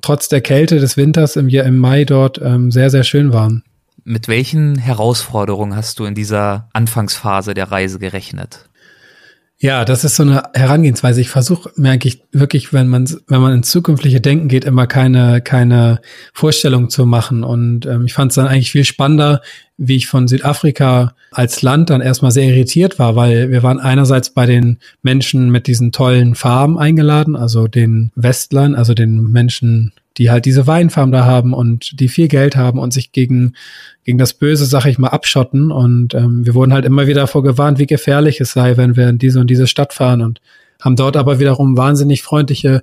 trotz 0.02 0.28
der 0.28 0.40
Kälte 0.40 0.78
des 0.78 0.96
Winters 0.96 1.36
im, 1.36 1.48
im 1.48 1.78
Mai 1.78 2.04
dort 2.04 2.40
ähm, 2.42 2.70
sehr, 2.70 2.90
sehr 2.90 3.04
schön 3.04 3.32
waren. 3.32 3.62
Mit 4.04 4.28
welchen 4.28 4.78
Herausforderungen 4.78 5.76
hast 5.76 5.98
du 5.98 6.04
in 6.04 6.14
dieser 6.14 6.68
Anfangsphase 6.72 7.54
der 7.54 7.70
Reise 7.70 7.98
gerechnet? 7.98 8.68
Ja, 9.62 9.84
das 9.84 10.02
ist 10.02 10.16
so 10.16 10.24
eine 10.24 10.42
Herangehensweise. 10.54 11.20
Ich 11.20 11.28
versuche 11.30 11.70
mir 11.76 11.92
eigentlich 11.92 12.24
wirklich, 12.32 12.72
wenn 12.72 12.88
man 12.88 13.08
wenn 13.28 13.40
man 13.40 13.54
ins 13.54 13.70
zukünftige 13.70 14.20
Denken 14.20 14.48
geht, 14.48 14.64
immer 14.64 14.88
keine 14.88 15.40
keine 15.40 16.00
Vorstellung 16.32 16.90
zu 16.90 17.06
machen. 17.06 17.44
Und 17.44 17.86
ähm, 17.86 18.04
ich 18.04 18.12
fand 18.12 18.32
es 18.32 18.34
dann 18.34 18.48
eigentlich 18.48 18.72
viel 18.72 18.82
spannender, 18.82 19.40
wie 19.78 19.96
ich 19.96 20.06
von 20.06 20.28
Südafrika 20.28 21.14
als 21.30 21.62
Land 21.62 21.90
dann 21.90 22.00
erstmal 22.00 22.30
sehr 22.30 22.48
irritiert 22.48 22.98
war, 22.98 23.16
weil 23.16 23.50
wir 23.50 23.62
waren 23.62 23.80
einerseits 23.80 24.30
bei 24.30 24.46
den 24.46 24.78
Menschen 25.02 25.50
mit 25.50 25.66
diesen 25.66 25.92
tollen 25.92 26.34
Farben 26.34 26.78
eingeladen, 26.78 27.36
also 27.36 27.68
den 27.68 28.12
Westlern, 28.14 28.74
also 28.74 28.94
den 28.94 29.30
Menschen 29.30 29.92
die 30.18 30.30
halt 30.30 30.44
diese 30.44 30.66
Weinfarm 30.66 31.12
da 31.12 31.24
haben 31.24 31.54
und 31.54 31.98
die 32.00 32.08
viel 32.08 32.28
Geld 32.28 32.56
haben 32.56 32.78
und 32.78 32.92
sich 32.92 33.12
gegen, 33.12 33.54
gegen 34.04 34.18
das 34.18 34.34
Böse, 34.34 34.66
sag 34.66 34.86
ich 34.86 34.98
mal, 34.98 35.08
abschotten. 35.08 35.70
Und 35.70 36.14
ähm, 36.14 36.44
wir 36.44 36.54
wurden 36.54 36.72
halt 36.72 36.84
immer 36.84 37.06
wieder 37.06 37.22
davor 37.22 37.42
gewarnt, 37.42 37.78
wie 37.78 37.86
gefährlich 37.86 38.40
es 38.40 38.52
sei, 38.52 38.76
wenn 38.76 38.96
wir 38.96 39.08
in 39.08 39.18
diese 39.18 39.40
und 39.40 39.48
diese 39.48 39.66
Stadt 39.66 39.92
fahren 39.92 40.20
und 40.20 40.40
haben 40.80 40.96
dort 40.96 41.16
aber 41.16 41.38
wiederum 41.38 41.76
wahnsinnig 41.76 42.22
freundliche 42.22 42.82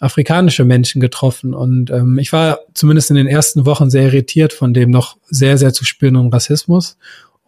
afrikanische 0.00 0.64
Menschen 0.64 1.00
getroffen. 1.00 1.54
Und 1.54 1.90
ähm, 1.90 2.18
ich 2.18 2.32
war 2.32 2.60
zumindest 2.74 3.10
in 3.10 3.16
den 3.16 3.26
ersten 3.26 3.66
Wochen 3.66 3.90
sehr 3.90 4.04
irritiert 4.04 4.52
von 4.52 4.74
dem 4.74 4.90
noch 4.90 5.16
sehr, 5.28 5.58
sehr 5.58 5.72
zu 5.72 5.84
spürenden 5.84 6.32
Rassismus 6.32 6.96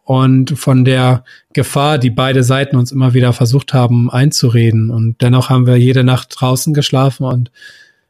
und 0.04 0.58
von 0.58 0.84
der 0.84 1.24
Gefahr, 1.52 1.98
die 1.98 2.10
beide 2.10 2.42
Seiten 2.44 2.76
uns 2.76 2.92
immer 2.92 3.14
wieder 3.14 3.32
versucht 3.32 3.72
haben 3.72 4.10
einzureden. 4.10 4.90
Und 4.90 5.22
dennoch 5.22 5.48
haben 5.48 5.66
wir 5.66 5.76
jede 5.76 6.04
Nacht 6.04 6.34
draußen 6.38 6.74
geschlafen 6.74 7.24
und 7.24 7.50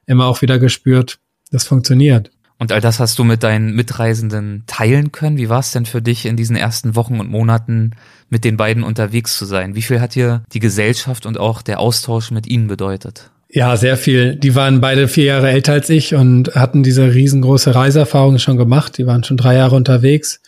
immer 0.06 0.26
auch 0.26 0.42
wieder 0.42 0.58
gespürt, 0.58 1.18
das 1.50 1.64
funktioniert. 1.64 2.30
Und 2.58 2.72
all 2.72 2.80
das 2.80 3.00
hast 3.00 3.18
du 3.18 3.24
mit 3.24 3.42
deinen 3.42 3.74
Mitreisenden 3.74 4.64
teilen 4.66 5.10
können. 5.10 5.36
Wie 5.36 5.48
war 5.48 5.58
es 5.58 5.72
denn 5.72 5.84
für 5.84 6.00
dich 6.00 6.26
in 6.26 6.36
diesen 6.36 6.54
ersten 6.56 6.94
Wochen 6.94 7.18
und 7.18 7.28
Monaten 7.28 7.90
mit 8.30 8.44
den 8.44 8.56
beiden 8.56 8.84
unterwegs 8.84 9.36
zu 9.36 9.44
sein? 9.44 9.74
Wie 9.74 9.82
viel 9.82 10.00
hat 10.00 10.14
dir 10.14 10.44
die 10.52 10.60
Gesellschaft 10.60 11.26
und 11.26 11.38
auch 11.38 11.60
der 11.60 11.80
Austausch 11.80 12.30
mit 12.30 12.46
ihnen 12.46 12.68
bedeutet? 12.68 13.30
Ja, 13.54 13.76
sehr 13.76 13.98
viel. 13.98 14.36
Die 14.36 14.54
waren 14.54 14.80
beide 14.80 15.08
vier 15.08 15.24
Jahre 15.24 15.50
älter 15.50 15.74
als 15.74 15.90
ich 15.90 16.14
und 16.14 16.54
hatten 16.54 16.82
diese 16.82 17.12
riesengroße 17.12 17.74
Reiseerfahrung 17.74 18.38
schon 18.38 18.56
gemacht. 18.56 18.96
Die 18.96 19.06
waren 19.06 19.24
schon 19.24 19.36
drei 19.36 19.56
Jahre 19.56 19.76
unterwegs 19.76 20.40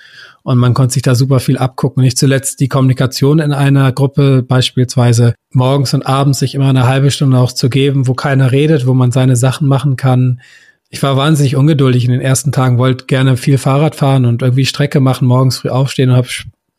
und 0.43 0.57
man 0.57 0.73
konnte 0.73 0.95
sich 0.95 1.03
da 1.03 1.15
super 1.15 1.39
viel 1.39 1.59
abgucken. 1.59 2.03
Nicht 2.03 2.17
zuletzt 2.17 2.61
die 2.61 2.69
Kommunikation 2.69 3.41
in 3.41 3.53
einer 3.53 3.93
Gruppe, 3.93 4.43
beispielsweise 4.43 5.35
morgens 5.53 5.93
und 5.93 6.07
abends 6.07 6.39
sich 6.39 6.55
immer 6.55 6.71
eine 6.71 6.89
halbe 6.89 7.11
Stunde 7.11 7.37
auch 7.37 7.53
zu 7.53 7.69
geben, 7.69 8.09
wo 8.09 8.15
keiner 8.15 8.53
redet, 8.53 8.87
wo 8.87 8.95
man 8.95 9.13
seine 9.13 9.37
Sachen 9.37 9.69
machen 9.69 9.97
kann. 9.97 10.41
Ich 10.89 11.03
war 11.03 11.19
wahnsinnig 11.19 11.57
ungeduldig 11.57 12.07
in 12.07 12.11
den 12.11 12.23
ersten 12.23 12.53
Tagen, 12.53 12.79
wollte 12.79 13.05
gerne 13.05 13.37
viel 13.37 13.59
Fahrrad 13.59 13.97
fahren 13.97 14.25
und 14.25 14.41
irgendwie 14.41 14.65
Strecke 14.65 15.01
machen, 15.01 15.29
morgens 15.29 15.59
früh 15.59 15.69
aufstehen 15.69 16.09
und 16.09 16.17
habe 16.17 16.29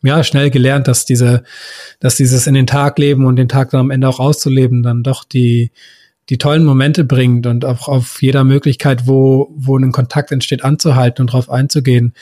ja 0.02 0.24
schnell 0.24 0.50
gelernt, 0.50 0.88
dass 0.88 1.06
diese, 1.06 1.44
dass 2.00 2.16
dieses 2.16 2.48
in 2.48 2.56
den 2.56 2.66
Tag 2.66 2.98
leben 2.98 3.28
und 3.28 3.36
den 3.36 3.50
Tag 3.50 3.70
dann 3.70 3.82
am 3.82 3.92
Ende 3.92 4.08
auch 4.08 4.20
auszuleben, 4.20 4.82
dann 4.82 5.04
doch 5.04 5.24
die 5.24 5.70
die 6.30 6.38
tollen 6.38 6.66
Momente 6.66 7.04
bringt 7.04 7.46
und 7.46 7.66
auch 7.66 7.88
auf 7.88 8.22
jeder 8.22 8.44
Möglichkeit, 8.44 9.08
wo, 9.08 9.54
wo 9.56 9.78
ein 9.78 9.92
Kontakt 9.92 10.32
entsteht, 10.32 10.64
anzuhalten 10.64 11.24
und 11.24 11.34
darauf 11.34 11.50
einzugehen. 11.50 12.14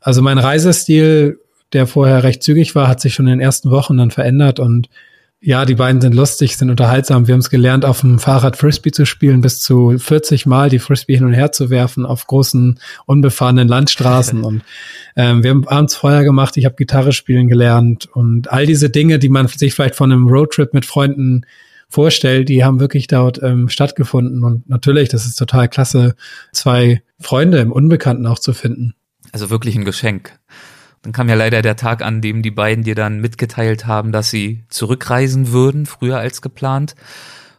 Also 0.00 0.22
mein 0.22 0.38
Reisestil, 0.38 1.40
der 1.72 1.86
vorher 1.86 2.22
recht 2.22 2.42
zügig 2.42 2.74
war, 2.74 2.88
hat 2.88 3.00
sich 3.00 3.14
schon 3.14 3.26
in 3.26 3.34
den 3.34 3.40
ersten 3.40 3.70
Wochen 3.70 3.96
dann 3.96 4.10
verändert 4.10 4.60
und 4.60 4.88
ja, 5.40 5.64
die 5.64 5.76
beiden 5.76 6.00
sind 6.00 6.16
lustig, 6.16 6.56
sind 6.56 6.68
unterhaltsam. 6.68 7.28
Wir 7.28 7.34
haben 7.34 7.40
es 7.40 7.50
gelernt, 7.50 7.84
auf 7.84 8.00
dem 8.00 8.18
Fahrrad 8.18 8.56
Frisbee 8.56 8.90
zu 8.90 9.06
spielen, 9.06 9.40
bis 9.40 9.60
zu 9.60 9.96
40 9.96 10.46
Mal 10.46 10.68
die 10.68 10.80
Frisbee 10.80 11.14
hin 11.14 11.26
und 11.26 11.32
her 11.32 11.52
zu 11.52 11.70
werfen 11.70 12.04
auf 12.04 12.26
großen, 12.26 12.80
unbefahrenen 13.06 13.68
Landstraßen. 13.68 14.42
und 14.44 14.62
ähm, 15.14 15.44
wir 15.44 15.50
haben 15.50 15.68
abends 15.68 15.94
Feuer 15.94 16.24
gemacht, 16.24 16.56
ich 16.56 16.64
habe 16.64 16.74
Gitarre 16.74 17.12
spielen 17.12 17.46
gelernt 17.46 18.06
und 18.12 18.50
all 18.50 18.66
diese 18.66 18.90
Dinge, 18.90 19.20
die 19.20 19.28
man 19.28 19.46
sich 19.46 19.74
vielleicht 19.74 19.94
von 19.94 20.10
einem 20.10 20.26
Roadtrip 20.26 20.74
mit 20.74 20.84
Freunden 20.84 21.44
vorstellt, 21.88 22.48
die 22.48 22.64
haben 22.64 22.80
wirklich 22.80 23.06
dort 23.06 23.42
ähm, 23.42 23.68
stattgefunden. 23.68 24.44
Und 24.44 24.68
natürlich, 24.68 25.08
das 25.08 25.26
ist 25.26 25.36
total 25.36 25.68
klasse, 25.68 26.14
zwei 26.52 27.02
Freunde 27.18 27.58
im 27.58 27.72
Unbekannten 27.72 28.26
auch 28.26 28.38
zu 28.38 28.52
finden. 28.52 28.94
Also 29.32 29.50
wirklich 29.50 29.76
ein 29.76 29.84
Geschenk. 29.84 30.38
Dann 31.02 31.12
kam 31.12 31.28
ja 31.28 31.34
leider 31.34 31.62
der 31.62 31.76
Tag, 31.76 32.02
an 32.02 32.20
dem 32.20 32.42
die 32.42 32.50
beiden 32.50 32.84
dir 32.84 32.94
dann 32.94 33.20
mitgeteilt 33.20 33.86
haben, 33.86 34.12
dass 34.12 34.30
sie 34.30 34.64
zurückreisen 34.68 35.52
würden, 35.52 35.86
früher 35.86 36.18
als 36.18 36.42
geplant. 36.42 36.94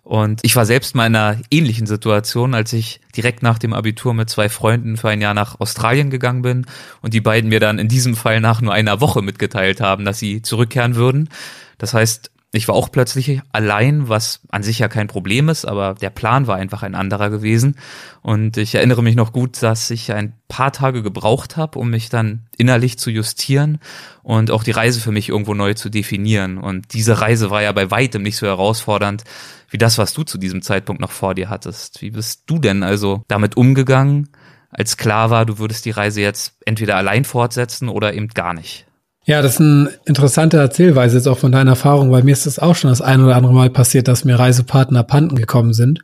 Und 0.03 0.39
ich 0.43 0.55
war 0.55 0.65
selbst 0.65 0.95
mal 0.95 1.05
in 1.05 1.15
einer 1.15 1.39
ähnlichen 1.51 1.85
Situation, 1.85 2.55
als 2.55 2.73
ich 2.73 2.99
direkt 3.15 3.43
nach 3.43 3.59
dem 3.59 3.73
Abitur 3.73 4.13
mit 4.13 4.29
zwei 4.29 4.49
Freunden 4.49 4.97
für 4.97 5.09
ein 5.09 5.21
Jahr 5.21 5.35
nach 5.35 5.59
Australien 5.59 6.09
gegangen 6.09 6.41
bin 6.41 6.65
und 7.01 7.13
die 7.13 7.21
beiden 7.21 7.49
mir 7.49 7.59
dann 7.59 7.77
in 7.77 7.87
diesem 7.87 8.15
Fall 8.15 8.41
nach 8.41 8.59
nur 8.59 8.73
einer 8.73 9.01
Woche 9.01 9.21
mitgeteilt 9.21 9.81
haben, 9.81 10.05
dass 10.05 10.17
sie 10.17 10.41
zurückkehren 10.41 10.95
würden. 10.95 11.29
Das 11.77 11.93
heißt, 11.93 12.31
ich 12.51 12.67
war 12.67 12.73
auch 12.73 12.91
plötzlich 12.91 13.41
allein, 13.51 14.09
was 14.09 14.41
an 14.49 14.63
sich 14.63 14.79
ja 14.79 14.87
kein 14.87 15.07
Problem 15.07 15.49
ist, 15.49 15.65
aber 15.65 15.93
der 15.93 16.09
Plan 16.09 16.47
war 16.47 16.55
einfach 16.55 16.81
ein 16.81 16.95
anderer 16.95 17.29
gewesen. 17.29 17.75
Und 18.23 18.57
ich 18.57 18.73
erinnere 18.73 19.03
mich 19.03 19.15
noch 19.15 19.31
gut, 19.31 19.61
dass 19.61 19.91
ich 19.91 20.11
ein 20.11 20.33
paar 20.47 20.71
Tage 20.71 21.03
gebraucht 21.03 21.57
habe, 21.57 21.77
um 21.77 21.91
mich 21.91 22.09
dann 22.09 22.47
innerlich 22.57 22.97
zu 22.97 23.11
justieren 23.11 23.77
und 24.23 24.49
auch 24.49 24.63
die 24.63 24.71
Reise 24.71 24.99
für 24.99 25.11
mich 25.11 25.29
irgendwo 25.29 25.53
neu 25.53 25.75
zu 25.75 25.89
definieren. 25.89 26.57
Und 26.57 26.93
diese 26.93 27.21
Reise 27.21 27.51
war 27.51 27.61
ja 27.61 27.71
bei 27.71 27.91
weitem 27.91 28.23
nicht 28.23 28.37
so 28.37 28.47
herausfordernd 28.47 29.25
wie 29.69 29.77
das, 29.77 29.99
was 29.99 30.13
du 30.13 30.23
zu 30.23 30.39
diesem 30.39 30.63
Zeitpunkt 30.63 31.01
noch 31.01 31.11
vor 31.11 31.35
dir 31.35 31.49
hattest. 31.49 32.01
Wie 32.01 32.09
bist 32.09 32.43
du 32.47 32.57
denn 32.57 32.81
also 32.81 33.23
damit 33.27 33.57
umgegangen, 33.57 34.29
als 34.71 34.97
klar 34.97 35.29
war, 35.29 35.45
du 35.45 35.59
würdest 35.59 35.85
die 35.85 35.91
Reise 35.91 36.21
jetzt 36.21 36.55
entweder 36.65 36.95
allein 36.95 37.25
fortsetzen 37.25 37.89
oder 37.89 38.15
eben 38.15 38.29
gar 38.29 38.55
nicht? 38.55 38.87
Ja, 39.29 39.43
das 39.43 39.53
ist 39.53 39.61
eine 39.61 39.91
interessante 40.05 40.57
Erzählweise 40.57 41.15
jetzt 41.17 41.27
auch 41.27 41.37
von 41.37 41.51
deiner 41.51 41.73
Erfahrung, 41.73 42.11
weil 42.11 42.23
mir 42.23 42.31
ist 42.31 42.47
das 42.47 42.57
auch 42.57 42.75
schon 42.75 42.89
das 42.89 42.99
ein 42.99 43.23
oder 43.23 43.35
andere 43.35 43.53
Mal 43.53 43.69
passiert, 43.69 44.07
dass 44.07 44.25
mir 44.25 44.39
Reisepartner 44.39 45.03
Panten 45.03 45.35
gekommen 45.35 45.71
sind 45.71 45.99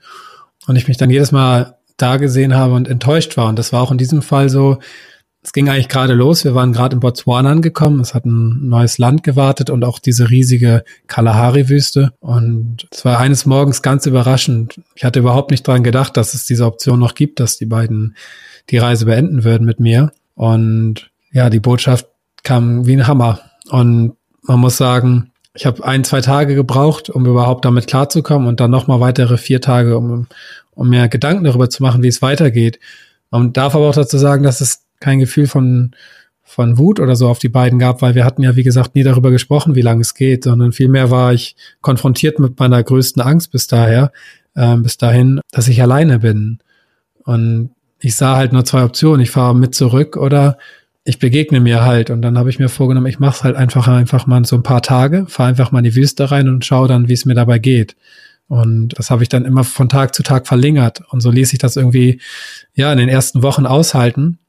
und 0.68 0.76
ich 0.76 0.88
mich 0.88 0.98
dann 0.98 1.10
jedes 1.10 1.32
Mal 1.32 1.76
da 1.98 2.18
gesehen 2.18 2.54
habe 2.54 2.76
und 2.76 2.88
enttäuscht 2.88 3.36
war. 3.36 3.50
Und 3.50 3.58
das 3.58 3.74
war 3.74 3.82
auch 3.82 3.92
in 3.92 3.98
diesem 3.98 4.22
Fall 4.22 4.50
so, 4.50 4.78
es 5.42 5.54
ging 5.54 5.68
eigentlich 5.70 5.90
gerade 5.90 6.14
los. 6.14 6.44
Wir 6.44 6.54
waren 6.54 6.72
gerade 6.72 6.94
in 6.94 7.00
Botswana 7.00 7.50
angekommen. 7.50 8.00
Es 8.00 8.14
hat 8.14 8.26
ein 8.26 8.70
neues 8.70 9.00
Land 9.00 9.24
gewartet 9.24 9.72
und 9.72 9.84
auch 9.86 9.98
diese 9.98 10.30
riesige 10.30 10.84
Kalahari-Wüste. 11.08 12.12
Und 12.20 12.88
es 12.92 13.06
war 13.06 13.18
eines 13.18 13.48
Morgens 13.48 13.82
ganz 13.82 14.06
überraschend. 14.06 14.80
Ich 14.94 15.04
hatte 15.04 15.18
überhaupt 15.18 15.50
nicht 15.50 15.68
dran 15.68 15.84
gedacht, 15.84 16.16
dass 16.16 16.36
es 16.36 16.46
diese 16.46 16.68
Option 16.68 17.00
noch 17.00 17.16
gibt, 17.16 17.40
dass 17.40 17.58
die 17.58 17.66
beiden 17.66 18.16
die 18.70 18.78
Reise 18.78 19.06
beenden 19.06 19.44
würden 19.44 19.66
mit 19.66 19.80
mir. 19.80 20.12
Und 20.36 21.10
ja, 21.32 21.50
die 21.50 21.60
Botschaft 21.60 22.06
kam 22.46 22.86
wie 22.86 22.94
ein 22.94 23.08
Hammer. 23.08 23.42
Und 23.70 24.16
man 24.44 24.60
muss 24.60 24.78
sagen, 24.78 25.32
ich 25.54 25.66
habe 25.66 25.84
ein, 25.86 26.04
zwei 26.04 26.22
Tage 26.22 26.56
gebraucht, 26.56 27.10
um 27.10 27.26
überhaupt 27.26 27.66
damit 27.66 27.88
klarzukommen 27.88 28.48
und 28.48 28.60
dann 28.60 28.72
nochmal 28.72 29.00
weitere 29.00 29.38
vier 29.38 29.60
Tage, 29.60 29.98
um, 29.98 30.28
um 30.74 30.90
mir 30.90 31.08
Gedanken 31.10 31.44
darüber 31.44 31.70
zu 31.70 31.84
machen, 31.84 32.04
wie 32.04 32.08
es 32.08 32.22
weitergeht. 32.22 32.80
Man 33.32 33.54
darf 33.54 33.76
aber 33.76 33.90
auch 33.90 33.96
dazu 33.96 34.18
sagen, 34.18 34.44
dass 34.44 34.62
es 34.62 34.86
kein 35.00 35.20
Gefühl 35.20 35.48
von, 35.48 35.92
von 36.44 36.78
Wut 36.78 37.00
oder 37.00 37.16
so 37.16 37.28
auf 37.28 37.40
die 37.40 37.50
beiden 37.50 37.80
gab, 37.80 38.02
weil 38.02 38.16
wir 38.16 38.26
hatten 38.26 38.44
ja, 38.44 38.56
wie 38.56 38.64
gesagt, 38.64 38.96
nie 38.96 39.04
darüber 39.04 39.32
gesprochen, 39.32 39.76
wie 39.76 39.82
lange 39.82 40.02
es 40.02 40.14
geht, 40.14 40.44
sondern 40.44 40.72
vielmehr 40.72 41.10
war 41.12 41.34
ich 41.34 41.56
konfrontiert 41.82 42.40
mit 42.40 42.60
meiner 42.60 42.84
größten 42.84 43.22
Angst 43.22 43.52
bis 43.52 43.68
daher, 43.68 44.12
äh, 44.56 44.76
bis 44.78 44.98
dahin, 44.98 45.42
dass 45.52 45.68
ich 45.68 45.82
alleine 45.82 46.20
bin. 46.20 46.60
Und 47.24 47.72
ich 48.00 48.16
sah 48.16 48.36
halt 48.36 48.54
nur 48.54 48.66
zwei 48.66 48.84
Optionen. 48.84 49.22
Ich 49.22 49.32
fahre 49.32 49.56
mit 49.56 49.74
zurück 49.74 50.18
oder 50.18 50.58
ich 51.08 51.20
begegne 51.20 51.60
mir 51.60 51.84
halt 51.84 52.10
und 52.10 52.24
dann 52.24 52.38
habe 52.38 52.50
ich 52.50 52.58
mir 52.58 52.68
vorgenommen, 52.68 53.06
ich 53.06 53.20
mache 53.20 53.38
es 53.38 53.44
halt 53.44 53.56
einfach 53.56 53.88
einfach 53.88 54.26
mal 54.26 54.44
so 54.44 54.56
ein 54.56 54.64
paar 54.64 54.82
Tage, 54.82 55.28
fahre 55.30 55.50
einfach 55.50 55.72
mal 55.72 55.80
in 55.80 55.86
die 55.86 55.96
Wüste 55.96 56.32
rein 56.32 56.50
und 56.50 56.66
schaue 56.66 56.88
dann, 56.88 57.08
wie 57.08 57.14
es 57.14 57.26
mir 57.26 57.36
dabei 57.36 57.60
geht. 57.60 57.96
Und 58.48 58.90
das 58.98 59.12
habe 59.12 59.22
ich 59.22 59.30
dann 59.30 59.46
immer 59.46 59.64
von 59.64 59.88
Tag 59.88 60.16
zu 60.16 60.24
Tag 60.24 60.48
verlängert 60.48 61.04
und 61.10 61.22
so 61.22 61.30
ließ 61.30 61.54
ich 61.54 61.60
das 61.60 61.76
irgendwie 61.76 62.20
ja 62.74 62.92
in 62.92 62.98
den 62.98 63.08
ersten 63.08 63.44
Wochen 63.44 63.68
aushalten. 63.68 64.40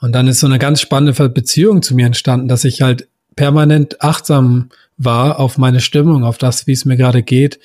Und 0.00 0.12
dann 0.12 0.26
ist 0.26 0.40
so 0.40 0.46
eine 0.46 0.58
ganz 0.58 0.80
spannende 0.80 1.28
Beziehung 1.28 1.82
zu 1.82 1.94
mir 1.94 2.06
entstanden, 2.06 2.48
dass 2.48 2.64
ich 2.64 2.82
halt 2.82 3.08
permanent 3.36 4.02
achtsam 4.02 4.70
war 4.96 5.38
auf 5.38 5.58
meine 5.58 5.80
Stimmung, 5.80 6.24
auf 6.24 6.38
das, 6.38 6.66
wie 6.66 6.72
es 6.72 6.84
mir 6.84 6.96
gerade 6.96 7.22
geht, 7.22 7.60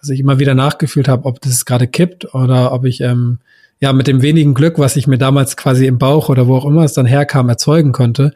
dass 0.00 0.08
ich 0.08 0.20
immer 0.20 0.38
wieder 0.38 0.54
nachgefühlt 0.54 1.08
habe, 1.08 1.26
ob 1.26 1.40
das 1.42 1.66
gerade 1.66 1.86
kippt 1.86 2.34
oder 2.34 2.72
ob 2.72 2.86
ich 2.86 3.02
ähm, 3.02 3.40
ja 3.82 3.92
mit 3.92 4.06
dem 4.06 4.22
wenigen 4.22 4.54
Glück, 4.54 4.78
was 4.78 4.94
ich 4.94 5.08
mir 5.08 5.18
damals 5.18 5.56
quasi 5.56 5.86
im 5.86 5.98
Bauch 5.98 6.28
oder 6.28 6.46
wo 6.46 6.56
auch 6.56 6.64
immer 6.64 6.84
es 6.84 6.92
dann 6.92 7.04
herkam, 7.04 7.48
erzeugen 7.48 7.90
konnte, 7.90 8.32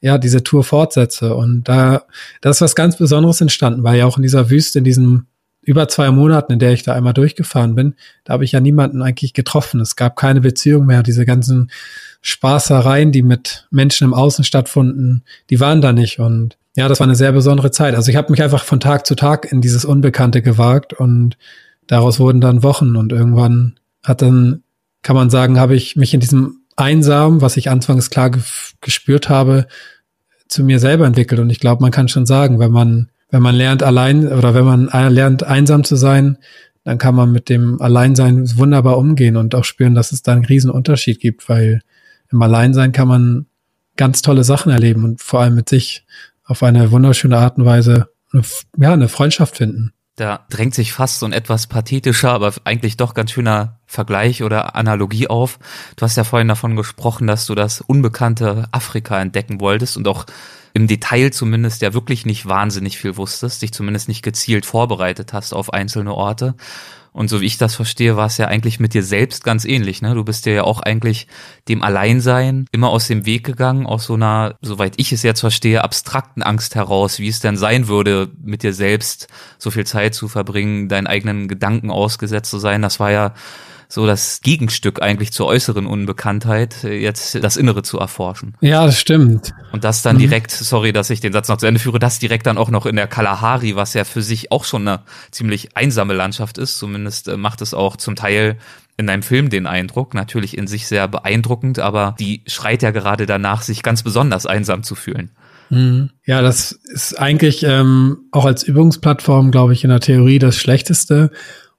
ja, 0.00 0.16
diese 0.16 0.42
Tour 0.42 0.64
fortsetze. 0.64 1.34
Und 1.34 1.64
da, 1.64 2.04
da 2.40 2.50
ist 2.50 2.62
was 2.62 2.74
ganz 2.74 2.96
Besonderes 2.96 3.42
entstanden, 3.42 3.84
weil 3.84 3.98
ja 3.98 4.06
auch 4.06 4.16
in 4.16 4.22
dieser 4.22 4.48
Wüste, 4.48 4.78
in 4.78 4.84
diesen 4.84 5.26
über 5.60 5.86
zwei 5.88 6.10
Monaten, 6.10 6.52
in 6.52 6.58
der 6.60 6.72
ich 6.72 6.82
da 6.82 6.94
einmal 6.94 7.12
durchgefahren 7.12 7.74
bin, 7.74 7.94
da 8.24 8.32
habe 8.32 8.44
ich 8.44 8.52
ja 8.52 8.60
niemanden 8.60 9.02
eigentlich 9.02 9.34
getroffen. 9.34 9.80
Es 9.80 9.96
gab 9.96 10.16
keine 10.16 10.40
Beziehung 10.40 10.86
mehr. 10.86 11.02
Diese 11.02 11.26
ganzen 11.26 11.70
Spaßereien, 12.22 13.12
die 13.12 13.22
mit 13.22 13.66
Menschen 13.70 14.04
im 14.04 14.14
Außen 14.14 14.44
stattfanden, 14.44 15.24
die 15.50 15.60
waren 15.60 15.82
da 15.82 15.92
nicht. 15.92 16.20
Und 16.20 16.56
ja, 16.74 16.88
das 16.88 17.00
war 17.00 17.06
eine 17.06 17.16
sehr 17.16 17.32
besondere 17.32 17.70
Zeit. 17.70 17.94
Also 17.94 18.10
ich 18.10 18.16
habe 18.16 18.30
mich 18.30 18.42
einfach 18.42 18.64
von 18.64 18.80
Tag 18.80 19.06
zu 19.06 19.14
Tag 19.14 19.52
in 19.52 19.60
dieses 19.60 19.84
Unbekannte 19.84 20.40
gewagt 20.40 20.94
und 20.94 21.36
daraus 21.86 22.18
wurden 22.18 22.40
dann 22.40 22.62
Wochen 22.62 22.96
und 22.96 23.12
irgendwann 23.12 23.78
hat 24.02 24.22
dann, 24.22 24.62
kann 25.06 25.14
man 25.14 25.30
sagen, 25.30 25.60
habe 25.60 25.76
ich 25.76 25.94
mich 25.94 26.14
in 26.14 26.18
diesem 26.18 26.62
einsam, 26.74 27.40
was 27.40 27.56
ich 27.56 27.70
anfangs 27.70 28.10
klar 28.10 28.32
gespürt 28.80 29.28
habe, 29.28 29.68
zu 30.48 30.64
mir 30.64 30.80
selber 30.80 31.06
entwickelt. 31.06 31.40
Und 31.40 31.48
ich 31.48 31.60
glaube, 31.60 31.80
man 31.80 31.92
kann 31.92 32.08
schon 32.08 32.26
sagen, 32.26 32.58
wenn 32.58 32.72
man, 32.72 33.12
wenn 33.30 33.40
man 33.40 33.54
lernt 33.54 33.84
allein 33.84 34.26
oder 34.26 34.52
wenn 34.52 34.64
man 34.64 34.88
lernt 35.14 35.44
einsam 35.44 35.84
zu 35.84 35.94
sein, 35.94 36.38
dann 36.82 36.98
kann 36.98 37.14
man 37.14 37.30
mit 37.30 37.48
dem 37.48 37.80
Alleinsein 37.80 38.58
wunderbar 38.58 38.98
umgehen 38.98 39.36
und 39.36 39.54
auch 39.54 39.62
spüren, 39.62 39.94
dass 39.94 40.10
es 40.10 40.22
da 40.22 40.32
einen 40.32 40.44
riesen 40.44 40.72
Unterschied 40.72 41.20
gibt, 41.20 41.48
weil 41.48 41.82
im 42.32 42.42
Alleinsein 42.42 42.90
kann 42.90 43.06
man 43.06 43.46
ganz 43.94 44.22
tolle 44.22 44.42
Sachen 44.42 44.72
erleben 44.72 45.04
und 45.04 45.20
vor 45.20 45.40
allem 45.40 45.54
mit 45.54 45.68
sich 45.68 46.04
auf 46.42 46.64
eine 46.64 46.90
wunderschöne 46.90 47.38
Art 47.38 47.58
und 47.58 47.64
Weise 47.64 48.08
eine, 48.32 48.42
ja, 48.76 48.92
eine 48.92 49.08
Freundschaft 49.08 49.58
finden. 49.58 49.92
Da 50.16 50.46
drängt 50.48 50.74
sich 50.74 50.94
fast 50.94 51.18
so 51.18 51.26
ein 51.26 51.34
etwas 51.34 51.66
pathetischer, 51.66 52.30
aber 52.30 52.54
eigentlich 52.64 52.96
doch 52.96 53.12
ganz 53.12 53.32
schöner 53.32 53.76
Vergleich 53.84 54.42
oder 54.42 54.74
Analogie 54.74 55.28
auf. 55.28 55.58
Du 55.96 56.02
hast 56.04 56.16
ja 56.16 56.24
vorhin 56.24 56.48
davon 56.48 56.74
gesprochen, 56.74 57.26
dass 57.26 57.44
du 57.44 57.54
das 57.54 57.82
unbekannte 57.82 58.66
Afrika 58.72 59.20
entdecken 59.20 59.60
wolltest 59.60 59.98
und 59.98 60.08
auch 60.08 60.24
im 60.72 60.86
Detail 60.86 61.32
zumindest 61.32 61.82
ja 61.82 61.92
wirklich 61.92 62.24
nicht 62.24 62.46
wahnsinnig 62.46 62.96
viel 62.96 63.18
wusstest, 63.18 63.60
dich 63.60 63.72
zumindest 63.72 64.08
nicht 64.08 64.22
gezielt 64.22 64.64
vorbereitet 64.64 65.34
hast 65.34 65.52
auf 65.52 65.72
einzelne 65.74 66.14
Orte. 66.14 66.54
Und 67.16 67.28
so 67.28 67.40
wie 67.40 67.46
ich 67.46 67.56
das 67.56 67.74
verstehe, 67.74 68.14
war 68.18 68.26
es 68.26 68.36
ja 68.36 68.48
eigentlich 68.48 68.78
mit 68.78 68.92
dir 68.92 69.02
selbst 69.02 69.42
ganz 69.42 69.64
ähnlich. 69.64 70.02
Ne? 70.02 70.14
Du 70.14 70.22
bist 70.22 70.44
dir 70.44 70.52
ja 70.52 70.64
auch 70.64 70.80
eigentlich 70.80 71.28
dem 71.66 71.82
Alleinsein 71.82 72.66
immer 72.72 72.90
aus 72.90 73.06
dem 73.06 73.24
Weg 73.24 73.42
gegangen, 73.42 73.86
aus 73.86 74.04
so 74.04 74.14
einer, 74.14 74.56
soweit 74.60 74.92
ich 74.98 75.12
es 75.12 75.22
jetzt 75.22 75.40
verstehe, 75.40 75.82
abstrakten 75.82 76.42
Angst 76.42 76.74
heraus, 76.74 77.18
wie 77.18 77.28
es 77.28 77.40
denn 77.40 77.56
sein 77.56 77.88
würde, 77.88 78.28
mit 78.44 78.62
dir 78.62 78.74
selbst 78.74 79.28
so 79.56 79.70
viel 79.70 79.86
Zeit 79.86 80.14
zu 80.14 80.28
verbringen, 80.28 80.90
deinen 80.90 81.06
eigenen 81.06 81.48
Gedanken 81.48 81.90
ausgesetzt 81.90 82.50
zu 82.50 82.58
sein. 82.58 82.82
Das 82.82 83.00
war 83.00 83.10
ja 83.10 83.32
so 83.88 84.06
das 84.06 84.40
Gegenstück 84.40 85.00
eigentlich 85.02 85.32
zur 85.32 85.46
äußeren 85.46 85.86
Unbekanntheit, 85.86 86.84
äh, 86.84 86.98
jetzt 86.98 87.42
das 87.42 87.56
Innere 87.56 87.82
zu 87.82 87.98
erforschen. 87.98 88.54
Ja, 88.60 88.86
das 88.86 88.98
stimmt. 88.98 89.54
Und 89.72 89.84
das 89.84 90.02
dann 90.02 90.16
mhm. 90.16 90.20
direkt, 90.20 90.50
sorry, 90.50 90.92
dass 90.92 91.10
ich 91.10 91.20
den 91.20 91.32
Satz 91.32 91.48
noch 91.48 91.58
zu 91.58 91.66
Ende 91.66 91.80
führe, 91.80 91.98
das 91.98 92.18
direkt 92.18 92.46
dann 92.46 92.58
auch 92.58 92.70
noch 92.70 92.86
in 92.86 92.96
der 92.96 93.06
Kalahari, 93.06 93.76
was 93.76 93.94
ja 93.94 94.04
für 94.04 94.22
sich 94.22 94.52
auch 94.52 94.64
schon 94.64 94.86
eine 94.86 95.00
ziemlich 95.30 95.76
einsame 95.76 96.14
Landschaft 96.14 96.58
ist, 96.58 96.78
zumindest 96.78 97.28
äh, 97.28 97.36
macht 97.36 97.62
es 97.62 97.74
auch 97.74 97.96
zum 97.96 98.16
Teil 98.16 98.58
in 98.96 99.10
einem 99.10 99.22
Film 99.22 99.50
den 99.50 99.66
Eindruck, 99.66 100.14
natürlich 100.14 100.56
in 100.56 100.66
sich 100.66 100.86
sehr 100.86 101.06
beeindruckend, 101.06 101.78
aber 101.78 102.14
die 102.18 102.42
schreit 102.46 102.82
ja 102.82 102.90
gerade 102.90 103.26
danach, 103.26 103.62
sich 103.62 103.82
ganz 103.82 104.02
besonders 104.02 104.46
einsam 104.46 104.82
zu 104.82 104.94
fühlen. 104.94 105.30
Mhm. 105.68 106.10
Ja, 106.24 106.42
das 106.42 106.72
ist 106.72 107.18
eigentlich 107.18 107.62
ähm, 107.62 108.18
auch 108.30 108.44
als 108.44 108.62
Übungsplattform, 108.62 109.50
glaube 109.50 109.72
ich, 109.72 109.84
in 109.84 109.90
der 109.90 110.00
Theorie 110.00 110.38
das 110.38 110.56
Schlechteste 110.56 111.30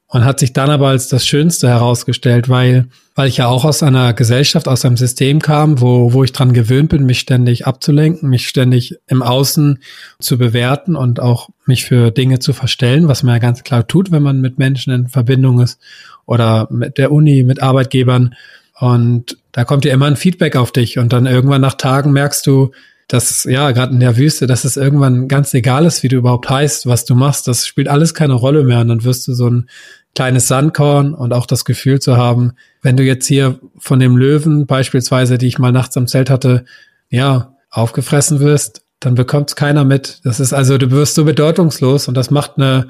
und 0.10 0.24
hat 0.24 0.40
sich 0.40 0.54
dann 0.54 0.70
aber 0.70 0.88
als 0.88 1.10
das 1.10 1.28
Schönste 1.28 1.68
herausgestellt, 1.68 2.48
weil, 2.48 2.88
weil 3.16 3.28
ich 3.28 3.38
ja 3.38 3.48
auch 3.48 3.66
aus 3.66 3.84
einer 3.84 4.14
Gesellschaft, 4.14 4.68
aus 4.68 4.86
einem 4.86 4.96
System 4.96 5.42
kam, 5.42 5.82
wo, 5.82 6.14
wo 6.14 6.24
ich 6.24 6.32
dran 6.32 6.54
gewöhnt 6.54 6.90
bin, 6.90 7.06
mich 7.06 7.20
ständig 7.20 7.68
abzulenken, 7.68 8.30
mich 8.30 8.48
ständig 8.48 8.96
im 9.08 9.22
Außen 9.22 9.80
zu 10.20 10.38
bewerten 10.38 10.96
und 10.96 11.20
auch 11.20 11.50
mich 11.66 11.84
für 11.84 12.12
Dinge 12.12 12.40
zu 12.40 12.54
verstellen, 12.54 13.10
was 13.10 13.24
man 13.24 13.36
ja 13.36 13.40
ganz 13.40 13.64
klar 13.64 13.86
tut, 13.86 14.12
wenn 14.12 14.24
man 14.24 14.40
mit 14.40 14.58
Menschen 14.58 14.94
in 14.94 15.08
Verbindung 15.10 15.60
ist 15.60 15.80
oder 16.26 16.68
mit 16.72 16.98
der 16.98 17.12
Uni, 17.12 17.44
mit 17.44 17.62
Arbeitgebern. 17.62 18.34
Und 18.80 19.38
da 19.52 19.66
kommt 19.66 19.84
ja 19.84 19.94
immer 19.94 20.06
ein 20.06 20.16
Feedback 20.16 20.56
auf 20.56 20.72
dich 20.72 21.00
und 21.00 21.12
dann 21.12 21.26
irgendwann 21.26 21.62
nach 21.62 21.74
Tagen 21.74 22.14
merkst 22.14 22.48
du, 22.48 22.72
dass, 23.08 23.46
ja, 23.46 23.72
gerade 23.72 23.94
in 23.94 24.02
der 24.02 24.18
Wüste, 24.18 24.48
dass 24.48 24.66
es 24.66 24.76
irgendwann 24.76 25.30
ganz 25.30 25.54
egal 25.54 25.86
ist, 25.86 26.04
wie 26.04 26.10
du 26.10 26.18
überhaupt 26.18 26.50
heißt, 26.50 26.88
was 26.88 27.06
du 27.06 27.16
machst. 27.16 27.48
Das 27.48 27.66
spielt 27.66 27.88
alles 27.88 28.14
keine 28.14 28.34
Rolle 28.34 28.64
mehr. 28.66 28.82
Und 28.82 28.90
dann 28.90 29.04
wirst 29.06 29.28
du 29.28 29.34
so 29.34 29.50
ein 29.50 29.70
kleines 30.18 30.48
Sandkorn 30.48 31.14
und 31.14 31.32
auch 31.32 31.46
das 31.46 31.64
Gefühl 31.64 32.00
zu 32.00 32.18
haben, 32.18 32.54
wenn 32.82 32.98
du 32.98 33.04
jetzt 33.04 33.28
hier 33.28 33.60
von 33.78 34.00
dem 34.00 34.18
Löwen 34.18 34.66
beispielsweise, 34.66 35.38
die 35.38 35.46
ich 35.46 35.60
mal 35.60 35.72
nachts 35.72 35.96
am 35.96 36.08
Zelt 36.08 36.32
hatte, 36.32 36.66
ja, 37.12 37.54
aufgefressen 37.70 38.40
wirst, 38.40 38.82
dann 39.00 39.14
bekommt 39.14 39.56
keiner 39.56 39.86
mit. 39.86 40.22
Das 40.24 40.40
ist 40.40 40.54
also, 40.54 40.80
du 40.80 40.90
wirst 40.90 41.14
so 41.14 41.24
bedeutungslos 41.24 42.08
und 42.08 42.18
das 42.18 42.32
macht 42.32 42.54
eine, 42.58 42.88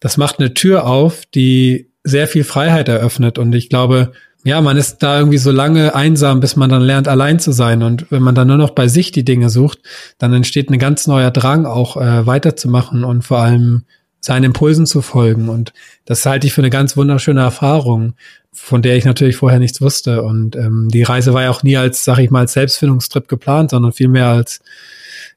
das 0.00 0.16
macht 0.16 0.38
eine 0.38 0.54
Tür 0.54 0.86
auf, 0.86 1.26
die 1.34 1.90
sehr 2.02 2.28
viel 2.28 2.44
Freiheit 2.44 2.88
eröffnet. 2.88 3.36
Und 3.38 3.54
ich 3.54 3.68
glaube, 3.68 4.12
ja, 4.42 4.62
man 4.62 4.78
ist 4.78 5.02
da 5.02 5.18
irgendwie 5.18 5.36
so 5.36 5.50
lange 5.50 5.94
einsam, 5.94 6.40
bis 6.40 6.56
man 6.56 6.70
dann 6.70 6.80
lernt, 6.80 7.08
allein 7.08 7.40
zu 7.40 7.52
sein. 7.52 7.82
Und 7.82 8.10
wenn 8.10 8.22
man 8.22 8.34
dann 8.34 8.48
nur 8.48 8.56
noch 8.56 8.70
bei 8.70 8.88
sich 8.88 9.12
die 9.12 9.24
Dinge 9.26 9.50
sucht, 9.50 9.80
dann 10.16 10.32
entsteht 10.32 10.70
ein 10.70 10.78
ganz 10.78 11.06
neuer 11.06 11.30
Drang, 11.30 11.66
auch 11.66 11.98
äh, 11.98 12.26
weiterzumachen 12.26 13.04
und 13.04 13.20
vor 13.20 13.40
allem 13.40 13.84
seinen 14.24 14.44
Impulsen 14.44 14.86
zu 14.86 15.02
folgen. 15.02 15.48
Und 15.48 15.72
das 16.06 16.24
halte 16.24 16.46
ich 16.46 16.54
für 16.54 16.62
eine 16.62 16.70
ganz 16.70 16.96
wunderschöne 16.96 17.42
Erfahrung, 17.42 18.14
von 18.52 18.80
der 18.80 18.96
ich 18.96 19.04
natürlich 19.04 19.36
vorher 19.36 19.58
nichts 19.58 19.82
wusste. 19.82 20.22
Und 20.22 20.56
ähm, 20.56 20.88
die 20.90 21.02
Reise 21.02 21.34
war 21.34 21.42
ja 21.42 21.50
auch 21.50 21.62
nie 21.62 21.76
als, 21.76 22.04
sag 22.04 22.18
ich 22.18 22.30
mal, 22.30 22.40
als 22.40 22.54
Selbstfindungstrip 22.54 23.28
geplant, 23.28 23.70
sondern 23.70 23.92
vielmehr 23.92 24.28
als, 24.28 24.60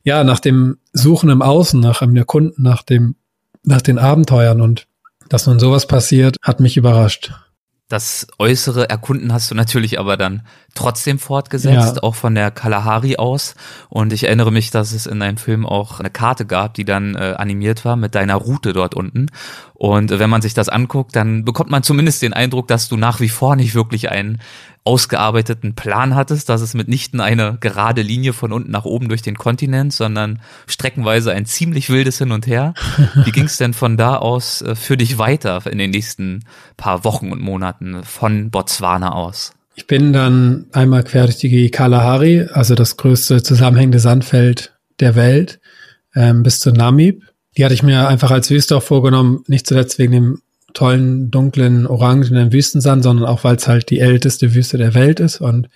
ja, 0.03 0.23
nach 0.23 0.39
dem 0.39 0.77
Suchen 0.93 1.29
im 1.29 1.41
Außen, 1.41 1.79
nach 1.79 2.01
einem 2.01 2.15
Erkunden, 2.15 2.63
nach 2.63 2.81
dem, 2.81 3.15
nach 3.63 3.81
den 3.81 3.99
Abenteuern. 3.99 4.61
Und 4.61 4.87
dass 5.27 5.47
nun 5.47 5.59
sowas 5.59 5.85
passiert, 5.85 6.37
hat 6.41 6.61
mich 6.61 6.77
überrascht. 6.77 7.33
Das 7.89 8.27
äußere 8.39 8.89
Erkunden 8.89 9.33
hast 9.33 9.51
du 9.51 9.55
natürlich 9.55 9.99
aber 9.99 10.15
dann 10.17 10.45
trotzdem 10.77 11.19
fortgesetzt, 11.19 11.95
ja. 11.97 12.03
auch 12.03 12.15
von 12.15 12.35
der 12.35 12.51
Kalahari 12.51 13.17
aus. 13.17 13.55
Und 13.89 14.13
ich 14.13 14.25
erinnere 14.25 14.51
mich, 14.51 14.71
dass 14.71 14.93
es 14.93 15.05
in 15.05 15.19
deinem 15.19 15.37
Film 15.37 15.65
auch 15.65 15.99
eine 15.99 16.09
Karte 16.09 16.45
gab, 16.45 16.75
die 16.75 16.85
dann 16.85 17.15
äh, 17.15 17.35
animiert 17.37 17.83
war 17.83 17.95
mit 17.95 18.15
deiner 18.15 18.35
Route 18.35 18.73
dort 18.73 18.95
unten. 18.95 19.27
Und 19.73 20.17
wenn 20.17 20.29
man 20.29 20.41
sich 20.41 20.53
das 20.53 20.69
anguckt, 20.69 21.15
dann 21.15 21.45
bekommt 21.45 21.69
man 21.69 21.83
zumindest 21.83 22.21
den 22.21 22.33
Eindruck, 22.33 22.67
dass 22.67 22.89
du 22.89 22.97
nach 22.97 23.19
wie 23.19 23.29
vor 23.29 23.55
nicht 23.55 23.75
wirklich 23.75 24.09
einen 24.09 24.39
ausgearbeiteten 24.87 25.75
Plan 25.75 26.15
hattest, 26.15 26.47
dass 26.47 26.61
es 26.61 26.73
mitnichten 26.73 27.19
eine 27.19 27.57
gerade 27.59 28.01
Linie 28.01 28.31
von 28.31 28.53
unten 28.53 28.71
nach 28.71 28.85
oben 28.85 29.09
durch 29.09 29.21
den 29.21 29.37
Kontinent, 29.37 29.91
sondern 29.91 30.41
streckenweise 30.65 31.33
ein 31.33 31.45
ziemlich 31.45 31.89
wildes 31.89 32.19
Hin 32.19 32.31
und 32.31 32.47
Her. 32.47 32.73
Wie 33.25 33.31
ging 33.31 33.45
es 33.45 33.57
denn 33.57 33.73
von 33.73 33.97
da 33.97 34.15
aus 34.15 34.61
äh, 34.61 34.75
für 34.75 34.95
dich 34.95 35.17
weiter 35.17 35.61
in 35.69 35.77
den 35.77 35.91
nächsten 35.91 36.45
paar 36.77 37.03
Wochen 37.03 37.31
und 37.33 37.41
Monaten 37.41 38.03
von 38.03 38.49
Botswana 38.49 39.11
aus? 39.11 39.56
Ich 39.77 39.85
bin 39.85 40.11
dann 40.11 40.65
einmal 40.71 41.03
quer 41.03 41.25
durch 41.25 41.37
die 41.37 41.69
Kalahari, 41.69 42.47
also 42.51 42.73
das 42.73 42.97
größte 42.97 43.43
zusammenhängende 43.43 43.99
Sandfeld 43.99 44.75
der 44.99 45.15
Welt, 45.15 45.59
ähm, 46.15 46.41
bis 46.41 46.59
zu 46.59 46.71
Namib. 46.71 47.23
Die 47.55 47.63
hatte 47.63 47.75
ich 47.75 47.83
mir 47.83 48.07
einfach 48.07 48.31
als 48.31 48.49
Wüste 48.49 48.75
auch 48.75 48.81
vorgenommen, 48.81 49.43
nicht 49.45 49.67
zuletzt 49.67 49.99
wegen 49.99 50.13
dem 50.13 50.41
tollen, 50.73 51.29
dunklen, 51.29 51.85
orangenen 51.85 52.51
Wüstensand, 52.51 53.03
sondern 53.03 53.27
auch, 53.27 53.43
weil 53.43 53.57
es 53.57 53.67
halt 53.67 53.91
die 53.91 53.99
älteste 53.99 54.55
Wüste 54.55 54.79
der 54.79 54.95
Welt 54.95 55.19
ist. 55.19 55.41
Und 55.41 55.69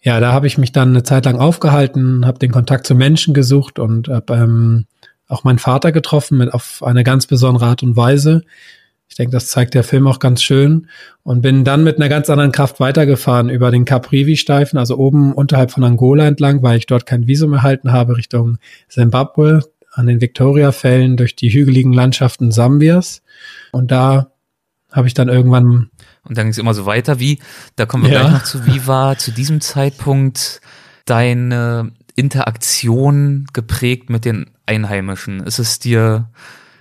ja, 0.00 0.20
da 0.20 0.32
habe 0.32 0.46
ich 0.46 0.56
mich 0.56 0.70
dann 0.70 0.90
eine 0.90 1.02
Zeit 1.02 1.24
lang 1.24 1.40
aufgehalten, 1.40 2.26
habe 2.26 2.38
den 2.38 2.52
Kontakt 2.52 2.86
zu 2.86 2.94
Menschen 2.94 3.34
gesucht 3.34 3.80
und 3.80 4.06
habe 4.06 4.34
ähm, 4.34 4.86
auch 5.26 5.42
meinen 5.42 5.58
Vater 5.58 5.90
getroffen 5.90 6.38
mit 6.38 6.54
auf 6.54 6.84
eine 6.84 7.02
ganz 7.02 7.26
besondere 7.26 7.66
Art 7.66 7.82
und 7.82 7.96
Weise. 7.96 8.44
Ich 9.14 9.18
denke, 9.18 9.30
das 9.30 9.46
zeigt 9.46 9.74
der 9.74 9.84
Film 9.84 10.08
auch 10.08 10.18
ganz 10.18 10.42
schön 10.42 10.88
und 11.22 11.40
bin 11.40 11.62
dann 11.62 11.84
mit 11.84 11.98
einer 11.98 12.08
ganz 12.08 12.28
anderen 12.30 12.50
Kraft 12.50 12.80
weitergefahren 12.80 13.48
über 13.48 13.70
den 13.70 13.84
Caprivi-Steifen, 13.84 14.76
also 14.76 14.98
oben 14.98 15.32
unterhalb 15.32 15.70
von 15.70 15.84
Angola 15.84 16.26
entlang, 16.26 16.64
weil 16.64 16.78
ich 16.78 16.86
dort 16.86 17.06
kein 17.06 17.28
Visum 17.28 17.52
erhalten 17.52 17.92
habe, 17.92 18.16
Richtung 18.16 18.58
Zimbabwe 18.88 19.62
an 19.92 20.08
den 20.08 20.20
Victoria-Fällen 20.20 21.16
durch 21.16 21.36
die 21.36 21.50
hügeligen 21.50 21.92
Landschaften 21.92 22.50
Sambias. 22.50 23.22
Und 23.70 23.92
da 23.92 24.32
habe 24.90 25.06
ich 25.06 25.14
dann 25.14 25.28
irgendwann. 25.28 25.90
Und 26.24 26.36
dann 26.36 26.46
ging 26.46 26.50
es 26.50 26.58
immer 26.58 26.74
so 26.74 26.84
weiter. 26.84 27.20
Wie, 27.20 27.38
da 27.76 27.86
kommen 27.86 28.02
wir 28.02 28.10
ja. 28.10 28.20
gleich 28.22 28.32
noch 28.32 28.42
zu, 28.42 28.66
wie 28.66 28.84
war 28.88 29.16
zu 29.16 29.30
diesem 29.30 29.60
Zeitpunkt 29.60 30.60
deine 31.04 31.92
Interaktion 32.16 33.46
geprägt 33.52 34.10
mit 34.10 34.24
den 34.24 34.50
Einheimischen? 34.66 35.38
Ist 35.38 35.60
es 35.60 35.78
dir 35.78 36.30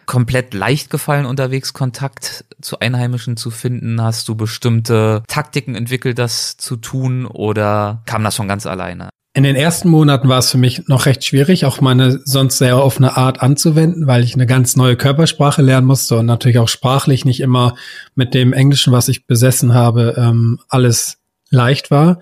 komplett 0.06 0.54
leicht 0.54 0.90
gefallen, 0.90 1.26
unterwegs 1.26 1.74
Kontakt 1.74 2.46
zu 2.62 2.80
Einheimischen 2.80 3.38
zu 3.38 3.52
finden? 3.52 4.02
Hast 4.02 4.28
du 4.28 4.36
bestimmte 4.36 5.24
Taktiken 5.28 5.76
entwickelt, 5.76 6.20
das 6.20 6.58
zu 6.58 6.76
tun 6.76 7.26
oder 7.26 8.02
kam 8.06 8.24
das 8.24 8.36
schon 8.36 8.48
ganz 8.48 8.66
alleine? 8.66 9.10
In 9.36 9.44
den 9.44 9.56
ersten 9.56 9.90
Monaten 9.90 10.30
war 10.30 10.38
es 10.38 10.52
für 10.52 10.60
mich 10.60 10.88
noch 10.88 11.08
recht 11.08 11.24
schwierig, 11.26 11.66
auch 11.66 11.82
meine 11.82 12.20
sonst 12.24 12.60
sehr 12.60 12.78
offene 12.78 13.18
Art 13.18 13.42
anzuwenden, 13.42 14.06
weil 14.06 14.24
ich 14.24 14.36
eine 14.36 14.46
ganz 14.46 14.76
neue 14.76 14.96
Körpersprache 14.96 15.64
lernen 15.64 15.88
musste 15.88 16.20
und 16.20 16.28
natürlich 16.28 16.60
auch 16.60 16.68
sprachlich 16.68 17.26
nicht 17.26 17.40
immer 17.40 17.74
mit 18.14 18.36
dem 18.36 18.54
Englischen, 18.54 18.94
was 18.94 19.08
ich 19.08 19.26
besessen 19.26 19.74
habe, 19.74 20.14
ähm, 20.18 20.60
alles 20.70 21.18
leicht 21.50 21.90
war. 21.90 22.20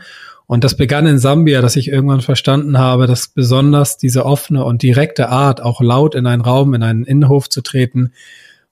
Und 0.51 0.65
das 0.65 0.75
begann 0.75 1.07
in 1.07 1.17
Sambia, 1.17 1.61
dass 1.61 1.77
ich 1.77 1.87
irgendwann 1.87 2.19
verstanden 2.19 2.77
habe, 2.77 3.07
dass 3.07 3.29
besonders 3.29 3.95
diese 3.95 4.25
offene 4.25 4.65
und 4.65 4.83
direkte 4.83 5.29
Art, 5.29 5.61
auch 5.61 5.79
laut 5.79 6.13
in 6.13 6.27
einen 6.27 6.41
Raum, 6.41 6.73
in 6.73 6.83
einen 6.83 7.05
Innenhof 7.05 7.47
zu 7.47 7.61
treten, 7.61 8.11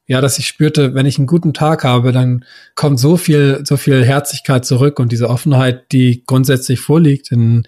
ja, 0.06 0.20
dass 0.20 0.40
ich 0.40 0.48
spürte, 0.48 0.94
wenn 0.94 1.06
ich 1.06 1.20
einen 1.20 1.26
guten 1.26 1.54
Tag 1.54 1.86
habe, 1.86 2.12
dann 2.12 2.44
kommt 2.76 3.00
so 3.00 3.16
viel, 3.16 3.62
so 3.64 3.78
viel 3.78 4.04
Herzlichkeit 4.04 4.66
zurück 4.66 5.00
und 5.00 5.14
diese 5.14 5.30
Offenheit, 5.30 5.94
die 5.94 6.26
grundsätzlich 6.28 6.82
vorliegt 6.82 7.32
in, 7.32 7.66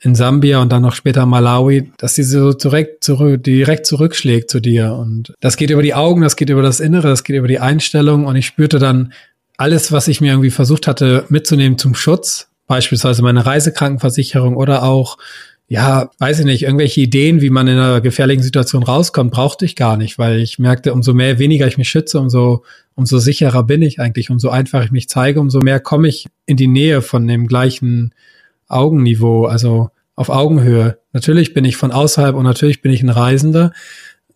in 0.00 0.14
Sambia 0.14 0.62
und 0.62 0.72
dann 0.72 0.80
noch 0.80 0.94
später 0.94 1.26
Malawi, 1.26 1.92
dass 1.98 2.14
sie 2.14 2.22
so 2.22 2.54
direkt 2.54 3.04
zurück, 3.04 3.44
direkt 3.44 3.84
zurückschlägt 3.84 4.50
zu 4.50 4.60
dir. 4.60 4.94
Und 4.94 5.34
das 5.40 5.58
geht 5.58 5.68
über 5.68 5.82
die 5.82 5.92
Augen, 5.92 6.22
das 6.22 6.36
geht 6.36 6.48
über 6.48 6.62
das 6.62 6.80
Innere, 6.80 7.08
das 7.08 7.24
geht 7.24 7.36
über 7.36 7.48
die 7.48 7.60
Einstellung. 7.60 8.24
Und 8.24 8.36
ich 8.36 8.46
spürte 8.46 8.78
dann 8.78 9.12
alles, 9.58 9.92
was 9.92 10.08
ich 10.08 10.22
mir 10.22 10.30
irgendwie 10.30 10.48
versucht 10.48 10.86
hatte 10.86 11.26
mitzunehmen 11.28 11.76
zum 11.76 11.94
Schutz, 11.94 12.49
beispielsweise 12.70 13.20
meine 13.22 13.44
Reisekrankenversicherung 13.46 14.56
oder 14.56 14.84
auch 14.84 15.18
ja, 15.66 16.10
weiß 16.18 16.40
ich 16.40 16.44
nicht, 16.44 16.62
irgendwelche 16.62 17.00
Ideen, 17.00 17.40
wie 17.40 17.50
man 17.50 17.66
in 17.66 17.78
einer 17.78 18.00
gefährlichen 18.00 18.42
Situation 18.42 18.82
rauskommt, 18.82 19.32
brauchte 19.32 19.64
ich 19.64 19.76
gar 19.76 19.96
nicht, 19.96 20.18
weil 20.18 20.40
ich 20.40 20.58
merkte, 20.58 20.92
umso 20.92 21.12
mehr, 21.12 21.38
weniger 21.38 21.66
ich 21.66 21.78
mich 21.78 21.88
schütze, 21.88 22.18
umso, 22.18 22.64
umso 22.94 23.18
sicherer 23.18 23.62
bin 23.64 23.82
ich 23.82 24.00
eigentlich, 24.00 24.30
umso 24.30 24.50
einfacher 24.50 24.84
ich 24.84 24.90
mich 24.90 25.08
zeige, 25.08 25.40
umso 25.40 25.60
mehr 25.60 25.78
komme 25.78 26.08
ich 26.08 26.26
in 26.46 26.56
die 26.56 26.66
Nähe 26.66 27.02
von 27.02 27.26
dem 27.26 27.46
gleichen 27.46 28.14
Augenniveau, 28.68 29.46
also 29.46 29.90
auf 30.16 30.28
Augenhöhe. 30.28 30.98
Natürlich 31.12 31.54
bin 31.54 31.64
ich 31.64 31.76
von 31.76 31.92
außerhalb 31.92 32.36
und 32.36 32.44
natürlich 32.44 32.82
bin 32.82 32.92
ich 32.92 33.02
ein 33.02 33.08
Reisender, 33.08 33.72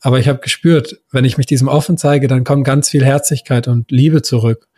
aber 0.00 0.18
ich 0.18 0.28
habe 0.28 0.40
gespürt, 0.40 1.00
wenn 1.10 1.24
ich 1.24 1.36
mich 1.36 1.46
diesem 1.46 1.68
offen 1.68 1.98
zeige, 1.98 2.28
dann 2.28 2.44
kommt 2.44 2.64
ganz 2.64 2.88
viel 2.90 3.04
Herzlichkeit 3.04 3.68
und 3.68 3.90
Liebe 3.90 4.22
zurück. 4.22 4.68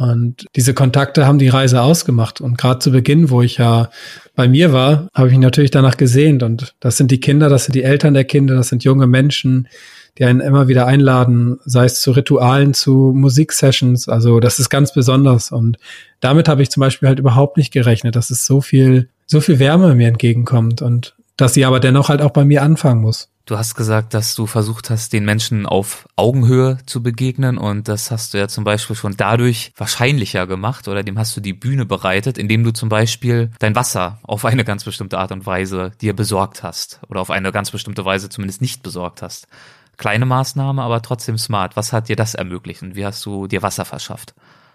Und 0.00 0.46
diese 0.56 0.72
Kontakte 0.72 1.26
haben 1.26 1.38
die 1.38 1.50
Reise 1.50 1.82
ausgemacht. 1.82 2.40
Und 2.40 2.56
gerade 2.56 2.78
zu 2.78 2.90
Beginn, 2.90 3.28
wo 3.28 3.42
ich 3.42 3.58
ja 3.58 3.90
bei 4.34 4.48
mir 4.48 4.72
war, 4.72 5.08
habe 5.12 5.28
ich 5.28 5.34
mich 5.34 5.42
natürlich 5.42 5.70
danach 5.70 5.98
gesehnt. 5.98 6.42
Und 6.42 6.74
das 6.80 6.96
sind 6.96 7.10
die 7.10 7.20
Kinder, 7.20 7.50
das 7.50 7.66
sind 7.66 7.74
die 7.74 7.82
Eltern 7.82 8.14
der 8.14 8.24
Kinder, 8.24 8.54
das 8.54 8.68
sind 8.68 8.82
junge 8.82 9.06
Menschen, 9.06 9.68
die 10.16 10.24
einen 10.24 10.40
immer 10.40 10.68
wieder 10.68 10.86
einladen, 10.86 11.58
sei 11.66 11.84
es 11.84 12.00
zu 12.00 12.12
Ritualen, 12.12 12.72
zu 12.72 13.12
Musiksessions. 13.14 14.08
Also 14.08 14.40
das 14.40 14.58
ist 14.58 14.70
ganz 14.70 14.94
besonders. 14.94 15.52
Und 15.52 15.76
damit 16.20 16.48
habe 16.48 16.62
ich 16.62 16.70
zum 16.70 16.80
Beispiel 16.80 17.06
halt 17.06 17.18
überhaupt 17.18 17.58
nicht 17.58 17.70
gerechnet, 17.70 18.16
dass 18.16 18.30
es 18.30 18.46
so 18.46 18.62
viel, 18.62 19.10
so 19.26 19.42
viel 19.42 19.58
Wärme 19.58 19.94
mir 19.94 20.08
entgegenkommt 20.08 20.80
und 20.80 21.14
dass 21.40 21.54
sie 21.54 21.64
aber 21.64 21.80
dennoch 21.80 22.08
halt 22.08 22.22
auch 22.22 22.30
bei 22.30 22.44
mir 22.44 22.62
anfangen 22.62 23.00
muss. 23.00 23.28
Du 23.46 23.58
hast 23.58 23.74
gesagt, 23.74 24.14
dass 24.14 24.36
du 24.36 24.46
versucht 24.46 24.90
hast, 24.90 25.12
den 25.12 25.24
Menschen 25.24 25.66
auf 25.66 26.06
Augenhöhe 26.14 26.78
zu 26.86 27.02
begegnen 27.02 27.58
und 27.58 27.88
das 27.88 28.12
hast 28.12 28.32
du 28.32 28.38
ja 28.38 28.46
zum 28.46 28.62
Beispiel 28.62 28.94
schon 28.94 29.16
dadurch 29.16 29.72
wahrscheinlicher 29.76 30.46
gemacht 30.46 30.86
oder 30.86 31.02
dem 31.02 31.18
hast 31.18 31.36
du 31.36 31.40
die 31.40 31.52
Bühne 31.52 31.84
bereitet, 31.84 32.38
indem 32.38 32.62
du 32.62 32.72
zum 32.72 32.88
Beispiel 32.88 33.50
dein 33.58 33.74
Wasser 33.74 34.20
auf 34.22 34.44
eine 34.44 34.64
ganz 34.64 34.84
bestimmte 34.84 35.18
Art 35.18 35.32
und 35.32 35.46
Weise 35.46 35.90
dir 36.00 36.14
besorgt 36.14 36.62
hast 36.62 37.00
oder 37.08 37.20
auf 37.20 37.30
eine 37.30 37.50
ganz 37.50 37.72
bestimmte 37.72 38.04
Weise 38.04 38.28
zumindest 38.28 38.60
nicht 38.60 38.84
besorgt 38.84 39.20
hast. 39.20 39.48
Kleine 39.96 40.26
Maßnahme, 40.26 40.82
aber 40.82 41.02
trotzdem 41.02 41.36
smart. 41.36 41.76
Was 41.76 41.92
hat 41.92 42.08
dir 42.08 42.16
das 42.16 42.34
ermöglicht 42.34 42.82
und 42.82 42.94
wie 42.94 43.04
hast 43.04 43.26
du 43.26 43.48
dir 43.48 43.62
Wasser 43.62 43.84
verschafft? 43.84 44.34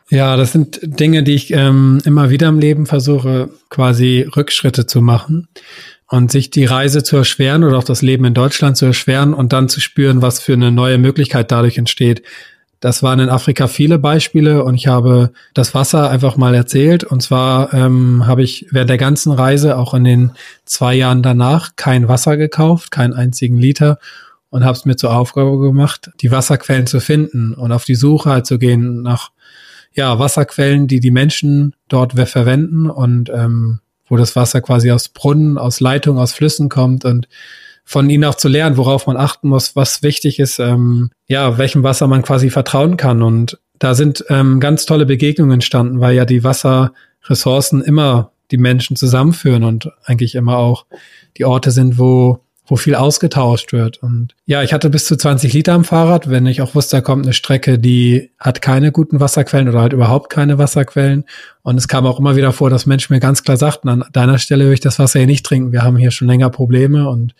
Ja, 0.09 0.35
das 0.35 0.51
sind 0.51 0.79
Dinge, 0.83 1.23
die 1.23 1.33
ich 1.33 1.51
ähm, 1.51 1.99
immer 2.05 2.29
wieder 2.29 2.47
im 2.47 2.59
Leben 2.59 2.85
versuche, 2.85 3.49
quasi 3.69 4.29
Rückschritte 4.35 4.85
zu 4.85 5.01
machen 5.01 5.47
und 6.07 6.31
sich 6.31 6.49
die 6.49 6.65
Reise 6.65 7.03
zu 7.03 7.17
erschweren 7.17 7.63
oder 7.63 7.77
auch 7.77 7.83
das 7.83 8.01
Leben 8.01 8.25
in 8.25 8.33
Deutschland 8.33 8.77
zu 8.77 8.85
erschweren 8.85 9.33
und 9.33 9.53
dann 9.53 9.69
zu 9.69 9.81
spüren, 9.81 10.21
was 10.21 10.39
für 10.39 10.53
eine 10.53 10.71
neue 10.71 10.97
Möglichkeit 10.97 11.51
dadurch 11.51 11.77
entsteht. 11.77 12.21
Das 12.79 13.01
waren 13.01 13.19
in 13.19 13.29
Afrika 13.29 13.67
viele 13.67 13.97
Beispiele 13.97 14.63
und 14.63 14.75
ich 14.75 14.87
habe 14.87 15.31
das 15.55 15.73
Wasser 15.73 16.09
einfach 16.09 16.37
mal 16.37 16.53
erzählt. 16.53 17.03
Und 17.03 17.23
zwar 17.23 17.73
ähm, 17.73 18.27
habe 18.27 18.43
ich 18.43 18.67
während 18.69 18.91
der 18.91 18.97
ganzen 18.97 19.31
Reise, 19.31 19.77
auch 19.77 19.93
in 19.95 20.03
den 20.03 20.31
zwei 20.65 20.93
Jahren 20.93 21.23
danach, 21.23 21.71
kein 21.77 22.07
Wasser 22.07 22.37
gekauft, 22.37 22.91
keinen 22.91 23.13
einzigen 23.13 23.57
Liter 23.57 23.97
und 24.49 24.63
habe 24.63 24.77
es 24.77 24.85
mir 24.85 24.95
zur 24.95 25.15
Aufgabe 25.15 25.57
gemacht, 25.59 26.11
die 26.21 26.31
Wasserquellen 26.31 26.85
zu 26.85 26.99
finden 26.99 27.53
und 27.53 27.71
auf 27.71 27.85
die 27.85 27.95
Suche 27.95 28.29
halt 28.29 28.45
zu 28.45 28.59
gehen 28.59 29.01
nach 29.01 29.31
ja 29.93 30.19
Wasserquellen, 30.19 30.87
die 30.87 30.99
die 30.99 31.11
Menschen 31.11 31.73
dort 31.87 32.13
verwenden 32.13 32.89
und 32.89 33.29
ähm, 33.29 33.79
wo 34.07 34.17
das 34.17 34.35
Wasser 34.35 34.61
quasi 34.61 34.91
aus 34.91 35.09
Brunnen, 35.09 35.57
aus 35.57 35.79
Leitungen, 35.79 36.21
aus 36.21 36.33
Flüssen 36.33 36.69
kommt 36.69 37.05
und 37.05 37.27
von 37.83 38.09
ihnen 38.09 38.25
auch 38.25 38.35
zu 38.35 38.47
lernen, 38.47 38.77
worauf 38.77 39.05
man 39.07 39.17
achten 39.17 39.47
muss, 39.47 39.75
was 39.75 40.01
wichtig 40.01 40.39
ist, 40.39 40.59
ähm, 40.59 41.11
ja, 41.27 41.57
welchem 41.57 41.83
Wasser 41.83 42.07
man 42.07 42.23
quasi 42.23 42.49
vertrauen 42.49 42.97
kann. 42.97 43.21
Und 43.21 43.59
da 43.77 43.93
sind 43.93 44.25
ähm, 44.29 44.59
ganz 44.59 44.85
tolle 44.85 45.05
Begegnungen 45.05 45.53
entstanden, 45.53 45.99
weil 45.99 46.15
ja 46.15 46.25
die 46.25 46.43
Wasserressourcen 46.43 47.81
immer 47.81 48.31
die 48.51 48.57
Menschen 48.57 48.95
zusammenführen 48.95 49.63
und 49.63 49.91
eigentlich 50.03 50.35
immer 50.35 50.57
auch 50.57 50.85
die 51.37 51.45
Orte 51.45 51.71
sind, 51.71 51.97
wo 51.99 52.39
wo 52.67 52.75
viel 52.75 52.95
ausgetauscht 52.95 53.73
wird. 53.73 54.01
Und 54.01 54.35
ja, 54.45 54.63
ich 54.63 54.73
hatte 54.73 54.89
bis 54.89 55.05
zu 55.05 55.15
20 55.15 55.53
Liter 55.53 55.73
am 55.73 55.83
Fahrrad, 55.83 56.29
wenn 56.29 56.45
ich 56.47 56.61
auch 56.61 56.75
wusste, 56.75 56.97
da 56.97 57.01
kommt 57.01 57.25
eine 57.25 57.33
Strecke, 57.33 57.77
die 57.77 58.31
hat 58.39 58.61
keine 58.61 58.91
guten 58.91 59.19
Wasserquellen 59.19 59.69
oder 59.69 59.81
halt 59.81 59.93
überhaupt 59.93 60.29
keine 60.29 60.57
Wasserquellen. 60.57 61.25
Und 61.61 61.77
es 61.77 61.87
kam 61.87 62.05
auch 62.05 62.19
immer 62.19 62.35
wieder 62.35 62.51
vor, 62.51 62.69
dass 62.69 62.85
Menschen 62.85 63.13
mir 63.13 63.19
ganz 63.19 63.43
klar 63.43 63.57
sagten, 63.57 63.89
an 63.89 64.03
deiner 64.11 64.37
Stelle 64.37 64.65
will 64.65 64.73
ich 64.73 64.79
das 64.79 64.99
Wasser 64.99 65.19
hier 65.19 65.27
nicht 65.27 65.45
trinken. 65.45 65.71
Wir 65.71 65.83
haben 65.83 65.97
hier 65.97 66.11
schon 66.11 66.27
länger 66.27 66.49
Probleme 66.49 67.09
und 67.09 67.35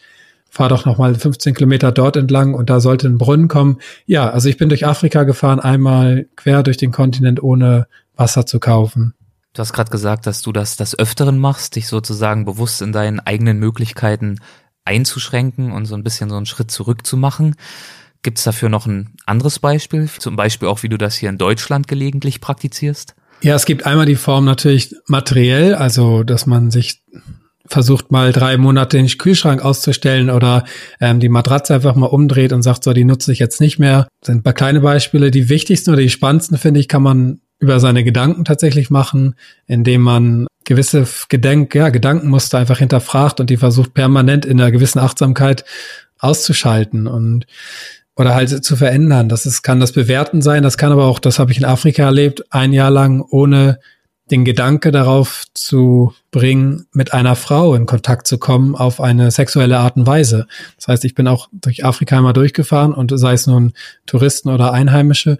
fahr 0.50 0.70
doch 0.70 0.86
noch 0.86 0.98
mal 0.98 1.14
15 1.14 1.54
Kilometer 1.54 1.92
dort 1.92 2.16
entlang 2.16 2.54
und 2.54 2.70
da 2.70 2.80
sollte 2.80 3.08
ein 3.08 3.18
Brunnen 3.18 3.50
kommen. 3.50 3.80
Ja, 4.06 4.30
also 4.30 4.48
ich 4.48 4.58
bin 4.58 4.70
durch 4.70 4.86
Afrika 4.86 5.24
gefahren, 5.24 5.60
einmal 5.60 6.28
quer 6.38 6.64
durch 6.64 6.78
den 6.78 6.92
Kontinent, 6.92 7.44
ohne 7.44 7.88
Wasser 8.16 8.46
zu 8.46 8.60
kaufen. 8.60 9.14
Du 9.54 9.60
hast 9.60 9.74
gerade 9.74 9.92
gesagt, 9.92 10.28
dass 10.28 10.42
du 10.42 10.52
das 10.52 10.78
des 10.78 10.98
Öfteren 10.98 11.40
machst, 11.40 11.76
dich 11.76 11.88
sozusagen 11.88 12.46
bewusst 12.46 12.82
in 12.82 12.92
deinen 12.92 13.20
eigenen 13.20 13.58
Möglichkeiten 13.58 14.40
einzuschränken 14.86 15.72
und 15.72 15.86
so 15.86 15.96
ein 15.96 16.04
bisschen 16.04 16.30
so 16.30 16.38
einen 16.38 16.46
Schritt 16.46 16.72
zurück 16.72 17.06
zu 17.06 17.18
machen. 17.18 17.56
Gibt 18.22 18.38
es 18.38 18.44
dafür 18.44 18.70
noch 18.70 18.86
ein 18.86 19.12
anderes 19.26 19.60
Beispiel? 19.60 20.10
Zum 20.18 20.36
Beispiel 20.36 20.68
auch, 20.68 20.84
wie 20.84 20.90
du 20.90 20.98
das 20.98 21.16
hier 21.16 21.30
in 21.30 21.38
Deutschland 21.38 21.88
gelegentlich 21.88 22.42
praktizierst? 22.42 23.16
Ja, 23.42 23.56
es 23.56 23.66
gibt 23.66 23.86
einmal 23.86 24.06
die 24.06 24.16
Form 24.16 24.46
natürlich 24.46 24.96
materiell, 25.08 25.76
also 25.76 26.24
dass 26.24 26.46
man 26.46 26.72
sich 26.72 27.04
versucht 27.68 28.12
mal 28.12 28.32
drei 28.32 28.58
Monate 28.58 28.98
den 28.98 29.08
Kühlschrank 29.08 29.64
auszustellen 29.64 30.30
oder 30.30 30.66
ähm, 31.00 31.20
die 31.20 31.30
Matratze 31.30 31.74
einfach 31.74 31.96
mal 31.96 32.08
umdreht 32.08 32.54
und 32.54 32.62
sagt, 32.62 32.84
so, 32.84 32.94
die 32.94 33.06
nutze 33.06 33.32
ich 33.32 33.40
jetzt 33.40 33.60
nicht 33.60 33.80
mehr. 33.80 34.08
Das 34.22 34.28
sind 34.28 34.38
ein 34.38 34.44
paar 34.44 34.54
kleine 34.54 34.82
Beispiele. 34.82 35.32
Die 35.32 35.50
wichtigsten 35.50 35.92
oder 35.92 36.02
die 36.02 36.10
spannendsten, 36.10 36.58
finde 36.58 36.80
ich, 36.80 36.88
kann 36.88 37.02
man 37.02 37.42
über 37.60 37.80
seine 37.80 38.04
Gedanken 38.04 38.46
tatsächlich 38.46 38.90
machen, 38.90 39.36
indem 39.66 40.02
man 40.02 40.48
gewisse 40.66 41.08
Gedenk, 41.30 41.74
ja, 41.76 41.90
Gedankenmuster 41.90 42.58
einfach 42.58 42.80
hinterfragt 42.80 43.40
und 43.40 43.50
die 43.50 43.58
versucht 43.58 43.94
permanent 43.94 44.46
in 44.46 44.60
einer 44.60 44.72
gewissen 44.72 45.00
Achtsamkeit 45.00 45.64
auszuschalten 46.20 47.08
und 47.08 47.46
oder 48.18 48.34
halt 48.34 48.64
zu 48.64 48.76
verändern. 48.76 49.30
Das 49.30 49.46
ist, 49.46 49.62
kann 49.62 49.80
das 49.80 49.92
Bewerten 49.92 50.42
sein, 50.42 50.64
das 50.64 50.78
kann 50.78 50.92
aber 50.92 51.06
auch, 51.06 51.20
das 51.20 51.38
habe 51.38 51.52
ich 51.52 51.58
in 51.58 51.66
Afrika 51.66 52.04
erlebt, 52.04 52.44
ein 52.50 52.72
Jahr 52.74 52.92
lang 52.92 53.22
ohne 53.22 53.80
den 54.32 54.44
Gedanke 54.44 54.92
darauf 54.92 55.44
zu 55.54 56.14
bringen, 56.32 56.88
mit 56.94 57.14
einer 57.14 57.36
Frau 57.36 57.76
in 57.76 57.86
Kontakt 57.86 58.26
zu 58.26 58.40
kommen 58.40 58.76
auf 58.76 59.00
eine 59.00 59.30
sexuelle 59.30 59.78
Art 59.78 59.98
und 59.98 60.08
Weise. 60.08 60.48
Das 60.78 60.88
heißt, 60.88 61.06
ich 61.06 61.14
bin 61.14 61.28
auch 61.28 61.48
durch 61.52 61.86
Afrika 61.86 62.18
einmal 62.18 62.34
durchgefahren 62.34 62.94
und 62.94 63.12
sei 63.16 63.34
es 63.34 63.46
nun 63.46 63.74
Touristen 64.08 64.50
oder 64.50 64.74
Einheimische, 64.74 65.38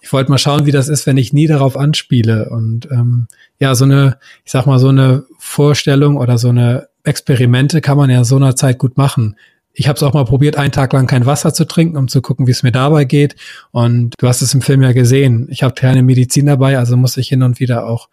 ich 0.00 0.12
wollte 0.12 0.30
mal 0.30 0.38
schauen, 0.38 0.66
wie 0.66 0.70
das 0.72 0.88
ist, 0.88 1.06
wenn 1.06 1.16
ich 1.16 1.32
nie 1.32 1.46
darauf 1.46 1.76
anspiele. 1.76 2.50
Und 2.50 2.88
ähm, 2.90 3.26
ja, 3.58 3.74
so 3.74 3.84
eine, 3.84 4.18
ich 4.44 4.52
sag 4.52 4.66
mal, 4.66 4.78
so 4.78 4.88
eine 4.88 5.24
Vorstellung 5.38 6.16
oder 6.16 6.38
so 6.38 6.48
eine 6.50 6.88
Experimente 7.04 7.80
kann 7.80 7.96
man 7.96 8.10
ja 8.10 8.24
so 8.24 8.36
einer 8.36 8.54
Zeit 8.54 8.78
gut 8.78 8.96
machen. 8.96 9.36
Ich 9.72 9.88
habe 9.88 9.96
es 9.96 10.02
auch 10.02 10.12
mal 10.12 10.24
probiert, 10.24 10.56
einen 10.56 10.72
Tag 10.72 10.92
lang 10.92 11.06
kein 11.06 11.26
Wasser 11.26 11.54
zu 11.54 11.64
trinken, 11.64 11.96
um 11.96 12.08
zu 12.08 12.20
gucken, 12.20 12.46
wie 12.46 12.50
es 12.50 12.62
mir 12.62 12.72
dabei 12.72 13.04
geht. 13.04 13.36
Und 13.70 14.14
du 14.18 14.26
hast 14.26 14.42
es 14.42 14.54
im 14.54 14.60
Film 14.60 14.82
ja 14.82 14.92
gesehen. 14.92 15.46
Ich 15.50 15.62
habe 15.62 15.74
keine 15.74 16.02
Medizin 16.02 16.46
dabei, 16.46 16.78
also 16.78 16.96
muss 16.96 17.16
ich 17.16 17.28
hin 17.28 17.42
und 17.42 17.60
wieder 17.60 17.86
auch 17.86 18.08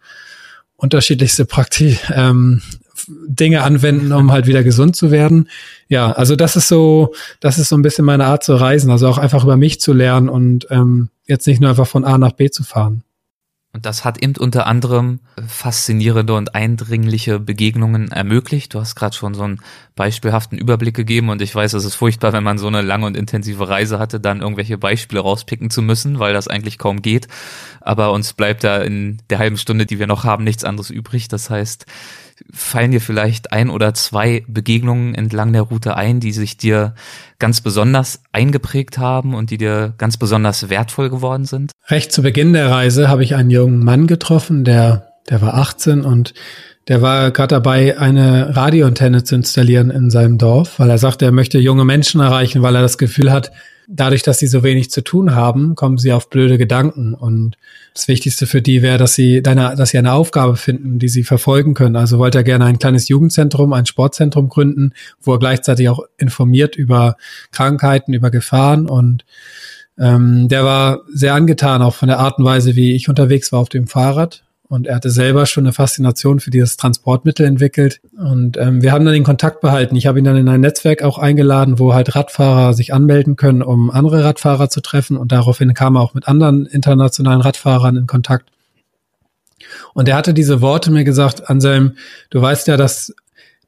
unterschiedlichste 0.76 1.44
Praktik 1.44 1.98
ähm, 2.14 2.62
Dinge 3.08 3.62
anwenden, 3.62 4.12
um 4.12 4.32
halt 4.32 4.46
wieder 4.46 4.62
gesund 4.62 4.96
zu 4.96 5.10
werden. 5.10 5.48
Ja, 5.88 6.12
also 6.12 6.36
das 6.36 6.56
ist 6.56 6.68
so, 6.68 7.14
das 7.40 7.58
ist 7.58 7.68
so 7.68 7.76
ein 7.76 7.82
bisschen 7.82 8.04
meine 8.04 8.26
Art 8.26 8.44
zu 8.44 8.54
reisen, 8.54 8.90
also 8.90 9.08
auch 9.08 9.18
einfach 9.18 9.44
über 9.44 9.56
mich 9.56 9.80
zu 9.80 9.92
lernen 9.92 10.28
und 10.28 10.66
ähm, 10.70 11.08
jetzt 11.26 11.46
nicht 11.46 11.60
nur 11.60 11.70
einfach 11.70 11.86
von 11.86 12.04
A 12.04 12.18
nach 12.18 12.32
B 12.32 12.50
zu 12.50 12.64
fahren. 12.64 13.02
Und 13.76 13.84
das 13.84 14.06
hat 14.06 14.22
eben 14.22 14.32
unter 14.38 14.66
anderem 14.66 15.20
faszinierende 15.46 16.32
und 16.32 16.54
eindringliche 16.54 17.38
Begegnungen 17.38 18.10
ermöglicht. 18.10 18.72
Du 18.72 18.80
hast 18.80 18.94
gerade 18.94 19.14
schon 19.14 19.34
so 19.34 19.42
einen 19.42 19.60
beispielhaften 19.94 20.56
Überblick 20.56 20.96
gegeben 20.96 21.28
und 21.28 21.42
ich 21.42 21.54
weiß, 21.54 21.74
es 21.74 21.84
ist 21.84 21.94
furchtbar, 21.94 22.32
wenn 22.32 22.42
man 22.42 22.56
so 22.56 22.68
eine 22.68 22.80
lange 22.80 23.04
und 23.04 23.18
intensive 23.18 23.68
Reise 23.68 23.98
hatte, 23.98 24.18
dann 24.18 24.40
irgendwelche 24.40 24.78
Beispiele 24.78 25.20
rauspicken 25.20 25.68
zu 25.68 25.82
müssen, 25.82 26.18
weil 26.18 26.32
das 26.32 26.48
eigentlich 26.48 26.78
kaum 26.78 27.02
geht. 27.02 27.28
Aber 27.82 28.12
uns 28.12 28.32
bleibt 28.32 28.64
da 28.64 28.78
in 28.78 29.18
der 29.28 29.40
halben 29.40 29.58
Stunde, 29.58 29.84
die 29.84 29.98
wir 29.98 30.06
noch 30.06 30.24
haben, 30.24 30.44
nichts 30.44 30.64
anderes 30.64 30.88
übrig. 30.88 31.28
Das 31.28 31.50
heißt, 31.50 31.84
fallen 32.52 32.90
dir 32.90 33.00
vielleicht 33.00 33.52
ein 33.52 33.70
oder 33.70 33.94
zwei 33.94 34.44
Begegnungen 34.48 35.14
entlang 35.14 35.52
der 35.52 35.62
Route 35.62 35.96
ein, 35.96 36.20
die 36.20 36.32
sich 36.32 36.56
dir 36.56 36.94
ganz 37.38 37.60
besonders 37.60 38.22
eingeprägt 38.32 38.98
haben 38.98 39.34
und 39.34 39.50
die 39.50 39.58
dir 39.58 39.94
ganz 39.98 40.16
besonders 40.16 40.68
wertvoll 40.68 41.10
geworden 41.10 41.44
sind? 41.44 41.72
Recht 41.88 42.12
zu 42.12 42.22
Beginn 42.22 42.52
der 42.52 42.70
Reise 42.70 43.08
habe 43.08 43.24
ich 43.24 43.34
einen 43.34 43.50
jungen 43.50 43.84
Mann 43.84 44.06
getroffen, 44.06 44.64
der 44.64 45.12
der 45.28 45.42
war 45.42 45.54
18 45.54 46.02
und 46.02 46.34
der 46.88 47.02
war 47.02 47.32
gerade 47.32 47.56
dabei, 47.56 47.98
eine 47.98 48.54
Radioantenne 48.54 49.24
zu 49.24 49.34
installieren 49.34 49.90
in 49.90 50.10
seinem 50.10 50.38
Dorf, 50.38 50.78
weil 50.78 50.88
er 50.88 50.98
sagte, 50.98 51.24
er 51.24 51.32
möchte 51.32 51.58
junge 51.58 51.84
Menschen 51.84 52.20
erreichen, 52.20 52.62
weil 52.62 52.76
er 52.76 52.82
das 52.82 52.96
Gefühl 52.96 53.32
hat, 53.32 53.50
dadurch, 53.88 54.22
dass 54.22 54.38
sie 54.38 54.46
so 54.46 54.62
wenig 54.62 54.90
zu 54.90 55.02
tun 55.02 55.34
haben, 55.34 55.74
kommen 55.74 55.98
sie 55.98 56.12
auf 56.12 56.30
blöde 56.30 56.58
Gedanken. 56.58 57.14
Und 57.14 57.56
das 57.94 58.08
Wichtigste 58.08 58.46
für 58.46 58.62
die 58.62 58.82
wäre, 58.82 58.98
dass 58.98 59.14
sie 59.14 59.42
deine, 59.42 59.74
dass 59.76 59.90
sie 59.90 59.98
eine 59.98 60.12
Aufgabe 60.12 60.56
finden, 60.56 60.98
die 60.98 61.08
sie 61.08 61.24
verfolgen 61.24 61.74
können. 61.74 61.96
Also 61.96 62.18
wollte 62.18 62.38
er 62.38 62.44
gerne 62.44 62.64
ein 62.64 62.78
kleines 62.78 63.08
Jugendzentrum, 63.08 63.72
ein 63.72 63.86
Sportzentrum 63.86 64.48
gründen, 64.48 64.92
wo 65.20 65.32
er 65.34 65.38
gleichzeitig 65.38 65.88
auch 65.88 66.00
informiert 66.18 66.76
über 66.76 67.16
Krankheiten, 67.52 68.12
über 68.12 68.30
Gefahren 68.30 68.86
und 68.86 69.24
ähm, 69.98 70.48
der 70.48 70.64
war 70.64 71.00
sehr 71.08 71.34
angetan 71.34 71.80
auch 71.80 71.94
von 71.94 72.08
der 72.08 72.18
Art 72.18 72.38
und 72.38 72.44
Weise, 72.44 72.76
wie 72.76 72.94
ich 72.94 73.08
unterwegs 73.08 73.50
war 73.50 73.60
auf 73.60 73.70
dem 73.70 73.86
Fahrrad 73.86 74.45
und 74.68 74.86
er 74.88 74.96
hatte 74.96 75.10
selber 75.10 75.46
schon 75.46 75.64
eine 75.64 75.72
Faszination 75.72 76.40
für 76.40 76.50
dieses 76.50 76.76
Transportmittel 76.76 77.46
entwickelt. 77.46 78.00
Und 78.18 78.56
ähm, 78.56 78.82
wir 78.82 78.90
haben 78.90 79.04
dann 79.04 79.14
den 79.14 79.22
Kontakt 79.22 79.60
behalten. 79.60 79.94
Ich 79.94 80.06
habe 80.06 80.18
ihn 80.18 80.24
dann 80.24 80.36
in 80.36 80.48
ein 80.48 80.60
Netzwerk 80.60 81.02
auch 81.02 81.18
eingeladen, 81.18 81.78
wo 81.78 81.94
halt 81.94 82.16
Radfahrer 82.16 82.74
sich 82.74 82.92
anmelden 82.92 83.36
können, 83.36 83.62
um 83.62 83.90
andere 83.90 84.24
Radfahrer 84.24 84.68
zu 84.68 84.80
treffen. 84.80 85.16
Und 85.16 85.30
daraufhin 85.30 85.72
kam 85.72 85.96
er 85.96 86.00
auch 86.00 86.14
mit 86.14 86.26
anderen 86.26 86.66
internationalen 86.66 87.40
Radfahrern 87.40 87.96
in 87.96 88.06
Kontakt. 88.08 88.50
Und 89.94 90.08
er 90.08 90.16
hatte 90.16 90.34
diese 90.34 90.60
Worte 90.60 90.90
mir 90.90 91.04
gesagt, 91.04 91.48
Anselm, 91.48 91.92
du 92.30 92.42
weißt 92.42 92.66
ja, 92.66 92.76
dass, 92.76 93.14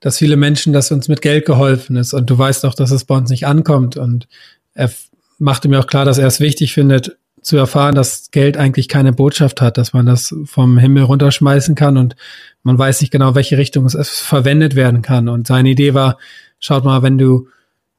dass 0.01 0.19
viele 0.19 0.37
Menschen, 0.37 0.73
dass 0.73 0.91
uns 0.91 1.07
mit 1.07 1.23
Geld 1.23 1.47
geholfen 1.47 1.95
ist. 1.95 2.13
Und 2.13 2.29
du 2.29 2.37
weißt 2.37 2.65
auch, 2.65 2.75
dass 2.75 2.91
es 2.91 3.05
bei 3.05 3.15
uns 3.15 3.31
nicht 3.31 3.47
ankommt. 3.47 3.97
Und 3.97 4.27
er 4.75 4.91
machte 5.39 5.69
mir 5.69 5.79
auch 5.79 5.87
klar, 5.87 6.05
dass 6.05 6.19
er 6.19 6.27
es 6.27 6.41
wichtig 6.41 6.73
findet, 6.73 7.17
zu 7.49 7.57
erfahren, 7.57 7.95
dass 7.95 8.31
Geld 8.31 8.57
eigentlich 8.57 8.89
keine 8.89 9.13
Botschaft 9.13 9.61
hat, 9.61 9.79
dass 9.79 9.93
man 9.93 10.07
das 10.07 10.35
vom 10.45 10.79
Himmel 10.79 11.05
runterschmeißen 11.05 11.75
kann 11.75 11.97
und 11.97 12.15
man 12.63 12.79
weiß 12.79 13.01
nicht 13.01 13.11
genau, 13.11 13.35
welche 13.35 13.59
Richtung 13.59 13.87
es 13.87 13.97
verwendet 14.21 14.77
werden 14.77 15.03
kann. 15.03 15.29
Und 15.29 15.47
seine 15.47 15.71
Idee 15.71 15.95
war, 15.95 16.19
schaut 16.61 16.85
mal, 16.85 17.03
wenn 17.03 17.19
du, 17.19 17.49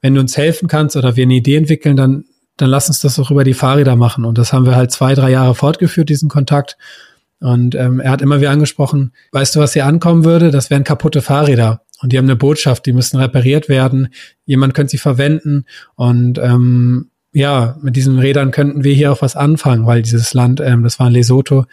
wenn 0.00 0.14
du 0.14 0.20
uns 0.20 0.36
helfen 0.36 0.68
kannst 0.68 0.96
oder 0.96 1.16
wir 1.16 1.24
eine 1.24 1.34
Idee 1.34 1.56
entwickeln, 1.56 1.96
dann, 1.96 2.24
dann 2.56 2.70
lass 2.70 2.88
uns 2.88 3.00
das 3.00 3.18
auch 3.18 3.30
über 3.30 3.44
die 3.44 3.54
Fahrräder 3.54 3.96
machen. 3.96 4.24
Und 4.24 4.38
das 4.38 4.52
haben 4.52 4.66
wir 4.66 4.76
halt 4.76 4.92
zwei, 4.92 5.14
drei 5.14 5.30
Jahre 5.30 5.54
fortgeführt, 5.54 6.08
diesen 6.08 6.28
Kontakt. 6.28 6.78
Und 7.40 7.74
ähm, 7.74 8.00
er 8.00 8.12
hat 8.12 8.22
immer 8.22 8.40
wieder 8.40 8.50
angesprochen, 8.50 9.12
weißt 9.32 9.56
du, 9.56 9.60
was 9.60 9.72
hier 9.72 9.86
ankommen 9.86 10.24
würde? 10.24 10.50
Das 10.50 10.70
wären 10.70 10.84
kaputte 10.84 11.22
Fahrräder. 11.22 11.82
Und 12.02 12.12
die 12.12 12.18
haben 12.18 12.26
eine 12.26 12.36
Botschaft, 12.36 12.86
die 12.86 12.92
müssen 12.92 13.18
repariert 13.18 13.68
werden. 13.68 14.08
Jemand 14.44 14.74
könnte 14.74 14.92
sie 14.92 14.98
verwenden. 14.98 15.64
Und 15.96 16.38
ähm, 16.38 17.09
ja, 17.32 17.76
mit 17.80 17.96
diesen 17.96 18.18
Rädern 18.18 18.50
könnten 18.50 18.84
wir 18.84 18.94
hier 18.94 19.12
auch 19.12 19.22
was 19.22 19.36
anfangen, 19.36 19.86
weil 19.86 20.02
dieses 20.02 20.34
Land, 20.34 20.60
ähm, 20.60 20.82
das 20.82 20.98
war 20.98 21.06
in 21.06 21.12
Lesotho, 21.12 21.64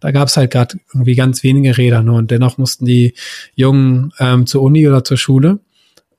da 0.00 0.10
gab 0.10 0.28
es 0.28 0.36
halt 0.36 0.50
gerade 0.50 0.78
irgendwie 0.92 1.14
ganz 1.14 1.42
wenige 1.42 1.76
Räder 1.76 2.02
nur 2.02 2.16
und 2.16 2.30
dennoch 2.30 2.58
mussten 2.58 2.86
die 2.86 3.14
Jungen 3.54 4.12
ähm, 4.18 4.46
zur 4.46 4.62
Uni 4.62 4.88
oder 4.88 5.04
zur 5.04 5.18
Schule. 5.18 5.60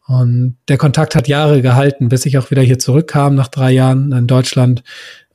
Und 0.08 0.58
der 0.68 0.78
Kontakt 0.78 1.16
hat 1.16 1.28
Jahre 1.28 1.62
gehalten, 1.62 2.10
bis 2.10 2.26
ich 2.26 2.38
auch 2.38 2.52
wieder 2.52 2.62
hier 2.62 2.80
zurückkam 2.80 3.36
nach 3.36 3.48
drei 3.48 3.72
Jahren 3.72 4.12
in 4.12 4.28
Deutschland 4.28 4.84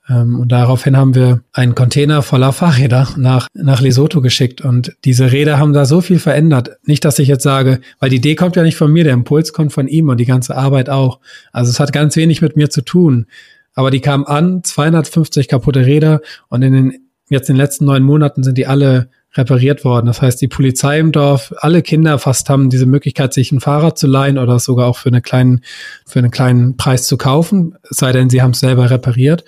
und 0.08 0.48
daraufhin 0.52 0.96
haben 0.96 1.14
wir 1.14 1.42
einen 1.52 1.74
Container 1.74 2.22
voller 2.22 2.52
Fahrräder 2.52 3.08
nach, 3.16 3.48
nach 3.54 3.80
Lesotho 3.80 4.20
geschickt. 4.20 4.60
Und 4.60 4.96
diese 5.04 5.32
Räder 5.32 5.58
haben 5.58 5.72
da 5.72 5.84
so 5.84 6.00
viel 6.00 6.20
verändert. 6.20 6.70
Nicht, 6.84 7.04
dass 7.04 7.18
ich 7.18 7.26
jetzt 7.26 7.42
sage, 7.42 7.80
weil 7.98 8.10
die 8.10 8.16
Idee 8.16 8.36
kommt 8.36 8.54
ja 8.54 8.62
nicht 8.62 8.76
von 8.76 8.92
mir, 8.92 9.02
der 9.02 9.14
Impuls 9.14 9.52
kommt 9.52 9.72
von 9.72 9.88
ihm 9.88 10.08
und 10.08 10.18
die 10.18 10.24
ganze 10.24 10.56
Arbeit 10.56 10.90
auch. 10.90 11.18
Also 11.52 11.70
es 11.70 11.80
hat 11.80 11.92
ganz 11.92 12.14
wenig 12.14 12.40
mit 12.40 12.56
mir 12.56 12.70
zu 12.70 12.82
tun. 12.82 13.26
Aber 13.74 13.90
die 13.90 14.00
kamen 14.00 14.24
an, 14.24 14.62
250 14.62 15.48
kaputte 15.48 15.84
Räder 15.84 16.20
und 16.48 16.62
in 16.62 16.72
den, 16.72 16.92
jetzt 17.28 17.50
in 17.50 17.56
den 17.56 17.60
letzten 17.60 17.84
neun 17.84 18.04
Monaten 18.04 18.44
sind 18.44 18.56
die 18.58 18.66
alle 18.66 19.10
repariert 19.34 19.84
worden. 19.84 20.06
Das 20.06 20.22
heißt, 20.22 20.40
die 20.40 20.48
Polizei 20.48 20.98
im 20.98 21.12
Dorf, 21.12 21.52
alle 21.58 21.82
Kinder 21.82 22.18
fast 22.18 22.48
haben 22.48 22.70
diese 22.70 22.86
Möglichkeit, 22.86 23.34
sich 23.34 23.52
ein 23.52 23.60
Fahrrad 23.60 23.98
zu 23.98 24.06
leihen 24.06 24.38
oder 24.38 24.58
sogar 24.58 24.86
auch 24.86 24.96
für 24.96 25.08
einen 25.08 25.20
kleinen, 25.20 25.60
für 26.06 26.20
einen 26.20 26.30
kleinen 26.30 26.76
Preis 26.76 27.06
zu 27.06 27.18
kaufen, 27.18 27.76
es 27.90 27.98
sei 27.98 28.12
denn, 28.12 28.30
sie 28.30 28.40
haben 28.40 28.52
es 28.52 28.60
selber 28.60 28.88
repariert. 28.88 29.44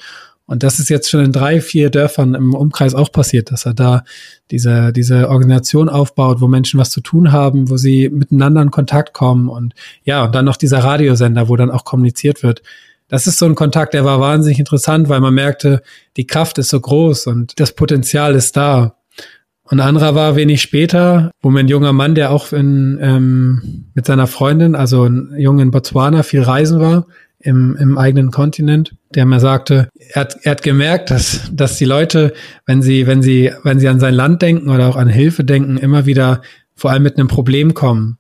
Und 0.49 0.63
das 0.63 0.81
ist 0.81 0.89
jetzt 0.89 1.11
schon 1.11 1.23
in 1.23 1.33
drei, 1.33 1.61
vier 1.61 1.91
Dörfern 1.91 2.35
im 2.35 2.55
Umkreis 2.55 2.95
auch 2.95 3.13
passiert, 3.13 3.53
dass 3.53 3.67
er 3.67 3.75
da 3.75 4.03
diese, 4.51 4.95
diese 4.95 5.29
Organisation 5.29 5.91
aufbaut, 5.91 6.41
wo 6.41 6.49
Menschen 6.49 6.81
was 6.81 6.89
zu 6.91 7.03
tun 7.03 7.33
haben, 7.33 7.69
wo 7.69 7.77
sie 7.77 8.09
miteinander 8.09 8.63
in 8.63 8.71
Kontakt 8.71 9.13
kommen 9.13 9.51
und 9.51 9.75
ja, 10.05 10.25
und 10.25 10.35
dann 10.35 10.47
noch 10.47 10.57
dieser 10.57 10.79
Radiosender, 10.79 11.51
wo 11.51 11.57
dann 11.57 11.71
auch 11.71 11.85
kommuniziert 11.85 12.43
wird. 12.43 12.63
Das 13.09 13.27
ist 13.27 13.39
so 13.39 13.45
ein 13.45 13.55
Kontakt, 13.55 13.93
der 13.93 14.07
war 14.07 14.21
wahnsinnig 14.21 14.59
interessant, 14.59 15.11
weil 15.11 15.21
man 15.21 15.35
merkte, 15.35 15.83
die 16.17 16.27
Kraft 16.27 16.57
ist 16.57 16.71
so 16.71 16.81
groß 16.81 17.27
und 17.27 17.61
das 17.61 17.73
Potenzial 17.73 18.35
ist 18.35 18.57
da. 18.57 18.97
Und 19.65 19.81
ein 19.81 19.87
anderer 19.87 20.15
war 20.15 20.35
wenig 20.35 20.63
später, 20.63 21.31
wo 21.43 21.51
mir 21.51 21.61
ein 21.61 21.69
junger 21.69 21.93
Mann, 21.93 22.15
der 22.15 22.31
auch 22.31 22.55
in, 22.55 22.99
ähm, 23.03 23.91
mit 23.93 24.07
seiner 24.07 24.27
Freundin, 24.27 24.75
also 24.75 25.05
ein 25.05 25.35
Junge 25.37 25.63
in 25.63 25.71
Botswana, 25.71 26.23
viel 26.23 26.41
reisen 26.41 26.81
war, 26.81 27.07
im, 27.41 27.77
im 27.77 27.99
eigenen 27.99 28.31
Kontinent, 28.31 28.95
der 29.15 29.25
mir 29.25 29.41
sagte, 29.41 29.89
er 29.97 30.23
hat, 30.23 30.39
er 30.43 30.53
hat 30.53 30.63
gemerkt, 30.63 31.11
dass, 31.11 31.51
dass 31.53 31.77
die 31.77 31.85
Leute, 31.85 32.33
wenn 32.67 32.83
sie, 32.83 33.07
wenn 33.07 33.23
sie, 33.23 33.53
wenn 33.63 33.79
sie 33.79 33.89
an 33.89 34.01
sein 34.01 34.15
Land 34.15 34.43
denken 34.43 34.71
oder 34.71 34.89
auch 34.89 34.97
an 34.97 35.09
Hilfe 35.09 35.45
denken, 35.45 35.77
immer 35.77 36.07
wieder 36.07 36.43
vor 36.75 36.91
allem 36.91 37.03
mit 37.03 37.17
einem 37.17 37.29
Problem 37.29 37.75
kommen. 37.75 38.19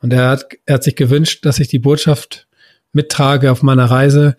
Und 0.00 0.12
er 0.12 0.28
hat, 0.28 0.46
er 0.66 0.74
hat 0.74 0.84
sich 0.84 0.96
gewünscht, 0.96 1.44
dass 1.44 1.58
ich 1.58 1.68
die 1.68 1.78
Botschaft 1.78 2.46
mittrage 2.92 3.50
auf 3.52 3.62
meiner 3.62 3.86
Reise, 3.86 4.36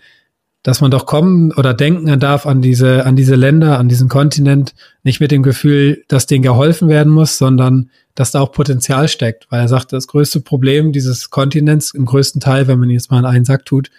dass 0.63 0.81
man 0.81 0.91
doch 0.91 1.05
kommen 1.05 1.53
oder 1.53 1.73
denken 1.73 2.19
darf 2.19 2.45
an 2.45 2.61
diese, 2.61 3.05
an 3.05 3.15
diese 3.15 3.35
Länder, 3.35 3.79
an 3.79 3.87
diesen 3.87 4.09
Kontinent, 4.09 4.75
nicht 5.03 5.21
mit 5.21 5.31
dem 5.31 5.43
Gefühl, 5.43 6.03
dass 6.09 6.25
denen 6.27 6.43
geholfen 6.43 6.89
werden 6.89 7.13
muss, 7.13 7.37
sondern 7.37 7.89
dass 8.15 8.31
da 8.31 8.41
auch 8.41 8.51
Potenzial 8.51 9.07
steckt. 9.07 9.47
Weil 9.49 9.61
er 9.61 9.67
sagt, 9.69 9.93
das 9.93 10.07
größte 10.07 10.41
Problem 10.41 10.91
dieses 10.91 11.29
Kontinents, 11.29 11.93
im 11.93 12.05
größten 12.05 12.41
Teil, 12.41 12.67
wenn 12.67 12.79
man 12.79 12.89
jetzt 12.89 13.11
mal 13.11 13.19
in 13.19 13.25
einen 13.25 13.45
Sack 13.45 13.65
tut, 13.65 13.91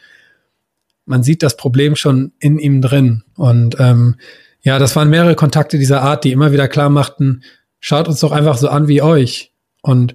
man 1.08 1.22
sieht 1.22 1.42
das 1.42 1.56
Problem 1.56 1.96
schon 1.96 2.32
in 2.38 2.58
ihm 2.58 2.80
drin. 2.80 3.22
Und 3.36 3.76
ähm, 3.78 4.16
ja, 4.60 4.78
das 4.78 4.94
waren 4.96 5.10
mehrere 5.10 5.34
Kontakte 5.34 5.78
dieser 5.78 6.02
Art, 6.02 6.24
die 6.24 6.32
immer 6.32 6.52
wieder 6.52 6.68
klar 6.68 6.90
machten, 6.90 7.42
schaut 7.80 8.08
uns 8.08 8.20
doch 8.20 8.32
einfach 8.32 8.58
so 8.58 8.68
an 8.68 8.88
wie 8.88 9.02
euch. 9.02 9.52
Und 9.82 10.14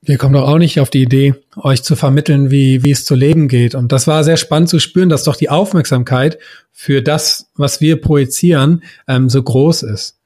wir 0.00 0.18
kommen 0.18 0.34
doch 0.34 0.48
auch 0.48 0.58
nicht 0.58 0.80
auf 0.80 0.88
die 0.88 1.02
Idee, 1.02 1.34
euch 1.56 1.82
zu 1.82 1.96
vermitteln, 1.96 2.50
wie, 2.50 2.84
wie 2.84 2.92
es 2.92 3.04
zu 3.04 3.14
leben 3.14 3.48
geht. 3.48 3.74
Und 3.74 3.92
das 3.92 4.06
war 4.06 4.22
sehr 4.24 4.36
spannend 4.36 4.68
zu 4.68 4.78
spüren, 4.78 5.08
dass 5.08 5.24
doch 5.24 5.36
die 5.36 5.50
Aufmerksamkeit 5.50 6.38
für 6.72 7.02
das, 7.02 7.50
was 7.56 7.80
wir 7.80 8.00
projizieren, 8.00 8.84
ähm, 9.08 9.28
so 9.28 9.42
groß 9.42 9.82
ist. 9.82 10.18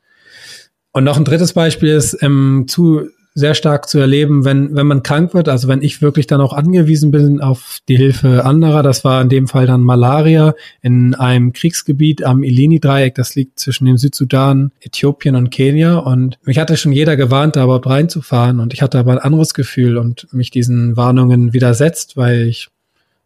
Und 0.92 1.04
noch 1.04 1.16
ein 1.16 1.24
drittes 1.24 1.52
Beispiel 1.52 1.90
ist, 1.90 2.20
ähm, 2.20 2.66
zu 2.68 3.08
sehr 3.34 3.54
stark 3.54 3.88
zu 3.88 3.98
erleben, 3.98 4.44
wenn, 4.44 4.74
wenn 4.74 4.86
man 4.86 5.02
krank 5.02 5.34
wird, 5.34 5.48
also 5.48 5.68
wenn 5.68 5.82
ich 5.82 6.02
wirklich 6.02 6.26
dann 6.26 6.40
auch 6.40 6.52
angewiesen 6.52 7.10
bin 7.10 7.40
auf 7.40 7.78
die 7.88 7.96
Hilfe 7.96 8.44
anderer. 8.44 8.82
Das 8.82 9.04
war 9.04 9.22
in 9.22 9.28
dem 9.28 9.46
Fall 9.46 9.66
dann 9.66 9.82
Malaria 9.82 10.54
in 10.82 11.14
einem 11.14 11.52
Kriegsgebiet 11.52 12.24
am 12.24 12.42
Ilini-Dreieck. 12.42 13.14
Das 13.14 13.36
liegt 13.36 13.60
zwischen 13.60 13.84
dem 13.84 13.98
Südsudan, 13.98 14.72
Äthiopien 14.80 15.36
und 15.36 15.50
Kenia. 15.50 15.98
Und 15.98 16.38
mich 16.44 16.58
hatte 16.58 16.76
schon 16.76 16.92
jeder 16.92 17.16
gewarnt, 17.16 17.56
da 17.56 17.64
überhaupt 17.64 17.86
reinzufahren. 17.86 18.58
Und 18.58 18.74
ich 18.74 18.82
hatte 18.82 18.98
aber 18.98 19.12
ein 19.12 19.18
anderes 19.18 19.54
Gefühl 19.54 19.96
und 19.96 20.26
mich 20.32 20.50
diesen 20.50 20.96
Warnungen 20.96 21.52
widersetzt, 21.52 22.16
weil 22.16 22.48
ich 22.48 22.68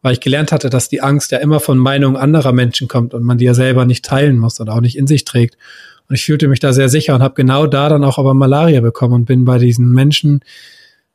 weil 0.03 0.13
ich 0.13 0.21
gelernt 0.21 0.53
hatte, 0.53 0.69
dass 0.69 0.91
die 0.91 1.01
Angst 1.01 1.33
ja 1.33 1.39
immer 1.39 1.61
von 1.61 1.79
Meinungen 1.79 2.19
anderer 2.19 2.53
Menschen 2.53 2.89
kommt 2.89 3.15
und 3.15 3.23
man 3.23 3.39
die 3.39 3.47
ja 3.47 3.55
selber 3.55 3.87
nicht 3.87 4.05
teilen 4.05 4.37
muss 4.37 4.61
oder 4.61 4.75
auch 4.75 4.83
nicht 4.83 4.99
in 4.99 5.07
sich 5.07 5.25
trägt. 5.25 5.57
Und 6.09 6.17
ich 6.17 6.25
fühlte 6.25 6.49
mich 6.49 6.61
da 6.61 6.73
sehr 6.73 6.89
sicher 6.89 7.15
und 7.15 7.23
habe 7.23 7.35
genau 7.35 7.67
da 7.67 7.89
dann 7.89 8.05
auch 8.05 8.19
aber 8.19 8.35
Malaria 8.35 8.81
bekommen 8.81 9.15
und 9.15 9.25
bin 9.25 9.45
bei 9.45 9.59
diesen 9.59 9.91
Menschen, 9.91 10.41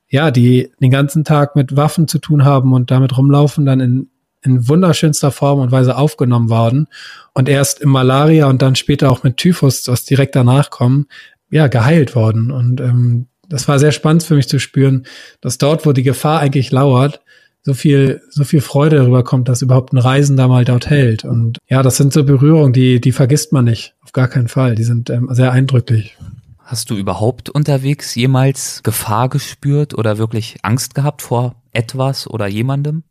ja, 0.08 0.32
die 0.32 0.72
den 0.82 0.92
ganzen 0.92 1.24
Tag 1.24 1.56
mit 1.56 1.76
Waffen 1.76 2.08
zu 2.08 2.18
tun 2.18 2.44
haben 2.44 2.74
und 2.74 2.90
damit 2.90 3.16
rumlaufen, 3.18 3.66
dann 3.66 3.80
in, 3.80 4.10
in 4.42 4.68
wunderschönster 4.68 5.32
Form 5.32 5.60
und 5.60 5.72
Weise 5.72 5.98
aufgenommen 5.98 6.50
worden 6.50 6.88
und 7.34 7.48
erst 7.48 7.82
im 7.82 7.90
Malaria 7.90 8.48
und 8.48 8.62
dann 8.62 8.76
später 8.76 9.12
auch 9.12 9.24
mit 9.24 9.38
Typhus, 9.38 9.88
was 9.88 10.06
direkt 10.06 10.36
danach 10.36 10.72
kommen, 10.72 11.06
ja, 11.52 11.68
geheilt 11.68 12.16
worden. 12.16 12.52
Und 12.52 12.82
ähm, 12.82 13.28
das 13.48 13.68
war 13.68 13.80
sehr 13.80 13.92
spannend 13.92 14.24
für 14.24 14.36
mich 14.36 14.48
zu 14.48 14.60
spüren, 14.60 15.06
dass 15.42 15.58
dort, 15.58 15.86
wo 15.86 15.92
die 15.94 16.04
Gefahr 16.04 16.40
eigentlich 16.40 16.72
lauert, 16.72 17.22
so 17.70 17.76
viel, 17.76 18.24
so 18.32 18.44
viel 18.44 18.62
Freude 18.62 18.96
darüber 18.96 19.24
kommt, 19.24 19.48
dass 19.48 19.62
überhaupt 19.62 19.94
ein 19.94 20.00
Reisender 20.00 20.48
mal 20.48 20.66
dort 20.66 20.90
hält. 20.90 21.24
Und 21.24 21.60
ja, 21.68 21.84
das 21.84 21.98
sind 21.98 22.12
so 22.12 22.24
Berührungen, 22.24 22.74
die, 22.74 23.00
die 23.00 23.12
vergisst 23.12 23.54
man 23.54 23.66
nicht. 23.66 23.94
Auf 24.04 24.12
gar 24.12 24.28
keinen 24.28 24.48
Fall. 24.48 24.74
Die 24.74 24.84
sind 24.84 25.12
ähm, 25.12 25.30
sehr 25.32 25.52
eindrücklich. 25.52 26.18
Hast 26.64 26.90
du 26.90 26.96
überhaupt 26.96 27.52
unterwegs 27.52 28.16
jemals 28.16 28.82
Gefahr 28.82 29.30
gespürt 29.30 29.96
oder 29.96 30.18
wirklich 30.18 30.58
Angst 30.64 30.96
gehabt 30.96 31.22
vor 31.22 31.62
etwas 31.72 32.28
oder 32.28 32.48
jemandem? 32.48 33.04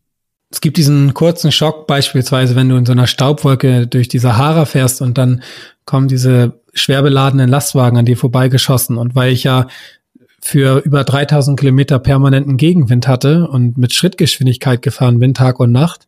Es 0.50 0.60
gibt 0.60 0.76
diesen 0.76 1.14
kurzen 1.14 1.52
Schock 1.52 1.86
beispielsweise, 1.86 2.56
wenn 2.56 2.68
du 2.68 2.74
in 2.74 2.86
so 2.86 2.92
einer 2.92 3.06
Staubwolke 3.06 3.86
durch 3.86 4.08
die 4.08 4.18
Sahara 4.18 4.64
fährst 4.64 5.00
und 5.02 5.18
dann 5.18 5.42
kommen 5.84 6.08
diese 6.08 6.60
schwer 6.74 7.02
beladenen 7.02 7.48
Lastwagen 7.48 7.96
an 7.96 8.06
dir 8.06 8.16
vorbeigeschossen. 8.16 8.96
Und 8.96 9.14
weil 9.14 9.32
ich 9.32 9.44
ja 9.44 9.68
für 10.40 10.78
über 10.78 11.04
3000 11.04 11.58
Kilometer 11.58 11.98
permanenten 11.98 12.56
Gegenwind 12.56 13.08
hatte 13.08 13.48
und 13.48 13.76
mit 13.76 13.92
Schrittgeschwindigkeit 13.92 14.82
gefahren 14.82 15.18
bin, 15.18 15.34
Tag 15.34 15.60
und 15.60 15.72
Nacht, 15.72 16.06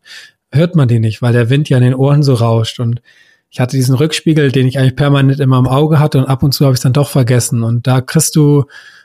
hört 0.53 0.75
man 0.75 0.89
den 0.89 1.03
nicht, 1.03 1.23
weil 1.23 1.33
der 1.33 1.51
Wind 1.51 1.69
ja 1.69 1.79
in 1.79 1.85
den 1.85 1.95
Ohren 1.95 2.23
so 2.23 2.35
rauscht. 2.35 2.81
Und 2.81 3.03
ich 3.51 3.61
hatte 3.61 3.77
diesen 3.77 3.95
Rückspiegel, 3.95 4.53
den 4.53 4.67
ich 4.67 4.79
eigentlich 4.79 4.97
permanent 4.97 5.41
immer 5.41 5.59
im 5.59 5.67
Auge 5.67 5.99
hatte 5.99 6.19
und 6.19 6.25
ab 6.27 6.43
und 6.43 6.53
zu 6.53 6.65
habe 6.65 6.75
ich 6.75 6.79
es 6.79 6.83
dann 6.83 6.93
doch 6.93 7.09
vergessen. 7.09 7.63
Und 7.63 7.87
da 7.87 8.01
kriegst 8.01 8.37
du 8.37 8.65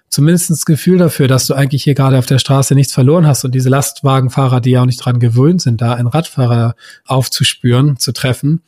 zumindest 0.10 0.50
das 0.50 0.66
Gefühl 0.66 0.98
dafür, 0.98 1.28
dass 1.28 1.48
du 1.48 1.56
eigentlich 1.56 1.84
hier 1.84 1.96
gerade 1.96 2.18
auf 2.18 2.26
der 2.26 2.40
Straße 2.40 2.76
nichts 2.76 2.94
verloren 2.94 3.26
hast 3.26 3.44
und 3.44 3.54
diese 3.54 3.70
Lastwagenfahrer, 3.70 4.62
die 4.62 4.72
ja 4.72 4.82
auch 4.82 4.86
nicht 4.86 5.04
dran 5.04 5.20
gewöhnt 5.20 5.62
sind, 5.62 5.82
da 5.82 5.94
einen 5.94 6.08
Radfahrer 6.08 6.76
aufzuspüren, 7.06 7.98
zu 7.98 8.12
treffen, 8.14 8.62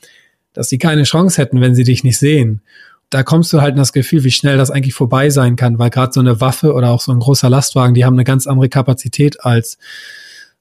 dass 0.54 0.70
sie 0.70 0.78
keine 0.78 1.04
Chance 1.04 1.41
hätten, 1.41 1.62
wenn 1.62 1.76
sie 1.76 1.84
dich 1.84 2.04
nicht 2.04 2.17
sehen. 2.17 2.62
Da 3.10 3.24
kommst 3.24 3.54
du 3.54 3.62
halt 3.62 3.72
in 3.72 3.78
das 3.78 3.93
Gefühl, 3.93 4.24
wie 4.24 4.32
schnell 4.32 4.58
das 4.58 4.70
eigentlich 4.70 4.93
vorbei 4.93 5.30
sein 5.30 5.56
kann, 5.56 5.80
weil 5.80 5.89
gerade 5.89 6.12
so 6.13 6.20
eine 6.20 6.41
Waffe 6.41 6.74
oder 6.74 6.89
auch 6.89 7.02
so 7.02 7.12
ein 7.12 7.20
großer 7.20 7.50
Lastwagen, 7.50 7.93
die 7.93 8.06
haben 8.06 8.15
eine 8.15 8.26
ganz 8.26 8.48
andere 8.48 8.70
Kapazität 8.70 9.43
als 9.46 9.78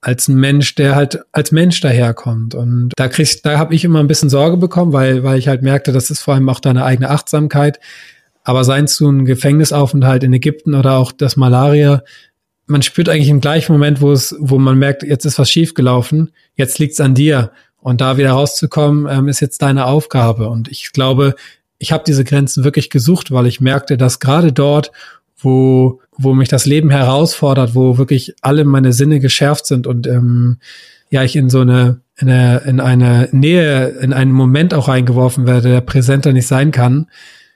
als 0.01 0.29
ein 0.29 0.37
Mensch, 0.37 0.75
der 0.77 0.95
halt 0.95 1.21
als 1.33 1.51
Mensch 1.51 1.81
daherkommt. 1.81 2.55
Und 2.55 2.93
da 2.97 3.09
kriegst, 3.09 3.45
da 3.45 3.59
habe 3.59 3.75
ich 3.75 3.83
immer 3.83 3.99
ein 3.99 4.07
bisschen 4.07 4.29
Sorge 4.29 4.57
bekommen, 4.57 4.93
weil, 4.93 5.25
weil 5.25 5.39
ich 5.39 5.49
halt 5.49 5.63
merkte, 5.63 5.91
das 5.91 6.11
ist 6.11 6.21
vor 6.21 6.35
allem 6.35 6.49
auch 6.49 6.61
deine 6.61 6.85
eigene 6.85 7.11
Achtsamkeit. 7.11 7.81
Aber 8.45 8.63
seien 8.63 8.87
so 8.87 9.11
ein 9.11 9.25
Gefängnisaufenthalt 9.25 10.23
in 10.23 10.33
Ägypten 10.33 10.77
oder 10.77 10.99
auch 10.99 11.11
das 11.11 11.37
Malaria, 11.37 12.05
man 12.67 12.83
spürt 12.83 13.09
eigentlich 13.09 13.29
im 13.29 13.41
gleichen 13.41 13.73
Moment, 13.73 14.01
wo 14.01 14.13
es, 14.13 14.35
wo 14.39 14.59
man 14.59 14.79
merkt, 14.79 15.03
jetzt 15.03 15.25
ist 15.25 15.39
was 15.39 15.51
schiefgelaufen, 15.51 16.33
jetzt 16.55 16.79
liegt's 16.79 17.01
an 17.01 17.15
dir. 17.15 17.53
Und 17.79 18.01
da 18.01 18.17
wieder 18.17 18.33
rauszukommen, 18.33 19.07
ähm, 19.09 19.29
ist 19.29 19.41
jetzt 19.41 19.63
deine 19.63 19.87
Aufgabe. 19.87 20.49
Und 20.49 20.69
ich 20.69 20.93
glaube, 20.93 21.35
ich 21.79 21.93
habe 21.93 22.05
diese 22.07 22.25
Grenzen 22.25 22.65
wirklich 22.65 22.91
gesucht, 22.91 23.31
weil 23.31 23.47
ich 23.47 23.61
merkte, 23.61 23.97
dass 23.97 24.21
gerade 24.21 24.53
dort, 24.53 24.93
wo, 25.39 26.01
wo 26.17 26.35
mich 26.35 26.49
das 26.49 26.67
Leben 26.67 26.91
herausfordert, 26.91 27.75
wo 27.75 27.99
wirklich 27.99 28.35
alle 28.41 28.65
meine 28.65 28.93
Sinne 28.93 29.21
geschärft 29.21 29.67
sind 29.67 29.87
und 29.87 30.07
ähm, 30.07 30.59
ja, 31.11 31.23
ich 31.23 31.37
in 31.37 31.51
so 31.51 31.61
eine, 31.61 32.01
in 32.19 32.31
eine, 32.31 32.59
in 32.61 32.81
eine 32.81 33.29
Nähe, 33.33 33.89
in 33.89 34.13
einen 34.13 34.33
Moment 34.33 34.75
auch 34.75 34.89
reingeworfen 34.89 35.47
werde, 35.47 35.69
der 35.69 35.81
präsenter 35.83 36.33
nicht 36.33 36.47
sein 36.47 36.71
kann, 36.71 37.07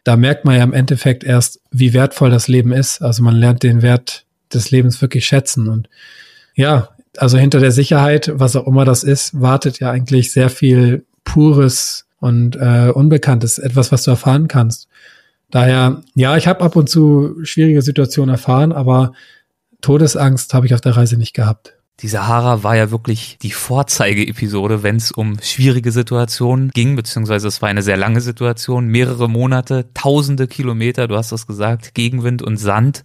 da 0.04 0.16
merkt 0.16 0.44
man 0.44 0.56
ja 0.56 0.62
im 0.62 0.72
Endeffekt 0.72 1.24
erst, 1.24 1.60
wie 1.70 1.92
wertvoll 1.92 2.30
das 2.30 2.48
Leben 2.48 2.72
ist. 2.72 3.02
Also 3.02 3.22
man 3.22 3.36
lernt 3.36 3.62
den 3.62 3.82
Wert 3.82 4.24
des 4.52 4.70
Lebens 4.70 5.00
wirklich 5.02 5.26
schätzen. 5.26 5.68
Und 5.68 5.88
ja, 6.54 6.88
also 7.16 7.38
hinter 7.38 7.60
der 7.60 7.72
Sicherheit, 7.72 8.30
was 8.34 8.56
auch 8.56 8.66
immer 8.66 8.84
das 8.84 9.04
ist, 9.04 9.40
wartet 9.40 9.80
ja 9.80 9.90
eigentlich 9.90 10.32
sehr 10.32 10.48
viel 10.48 11.04
Pures 11.24 12.06
und 12.20 12.56
äh, 12.56 12.90
Unbekanntes, 12.94 13.58
etwas, 13.58 13.90
was 13.92 14.04
du 14.04 14.12
erfahren 14.12 14.48
kannst. 14.48 14.88
Daher, 15.50 16.02
ja, 16.14 16.36
ich 16.36 16.46
habe 16.46 16.60
ab 16.60 16.76
und 16.76 16.88
zu 16.88 17.36
schwierige 17.42 17.82
Situationen 17.82 18.32
erfahren, 18.32 18.72
aber 18.72 19.12
Todesangst 19.80 20.54
habe 20.54 20.66
ich 20.66 20.74
auf 20.74 20.80
der 20.80 20.96
Reise 20.96 21.16
nicht 21.16 21.34
gehabt. 21.34 21.74
Die 22.00 22.08
Sahara 22.08 22.62
war 22.62 22.76
ja 22.76 22.90
wirklich 22.90 23.36
die 23.42 23.50
Vorzeige-Episode, 23.50 24.82
wenn 24.82 24.96
es 24.96 25.12
um 25.12 25.38
schwierige 25.42 25.92
Situationen 25.92 26.70
ging, 26.70 26.96
beziehungsweise 26.96 27.48
es 27.48 27.60
war 27.60 27.68
eine 27.68 27.82
sehr 27.82 27.98
lange 27.98 28.22
Situation, 28.22 28.86
mehrere 28.86 29.28
Monate, 29.28 29.86
tausende 29.92 30.46
Kilometer, 30.46 31.08
du 31.08 31.16
hast 31.16 31.32
das 31.32 31.46
gesagt, 31.46 31.94
Gegenwind 31.94 32.40
und 32.40 32.56
Sand. 32.56 33.02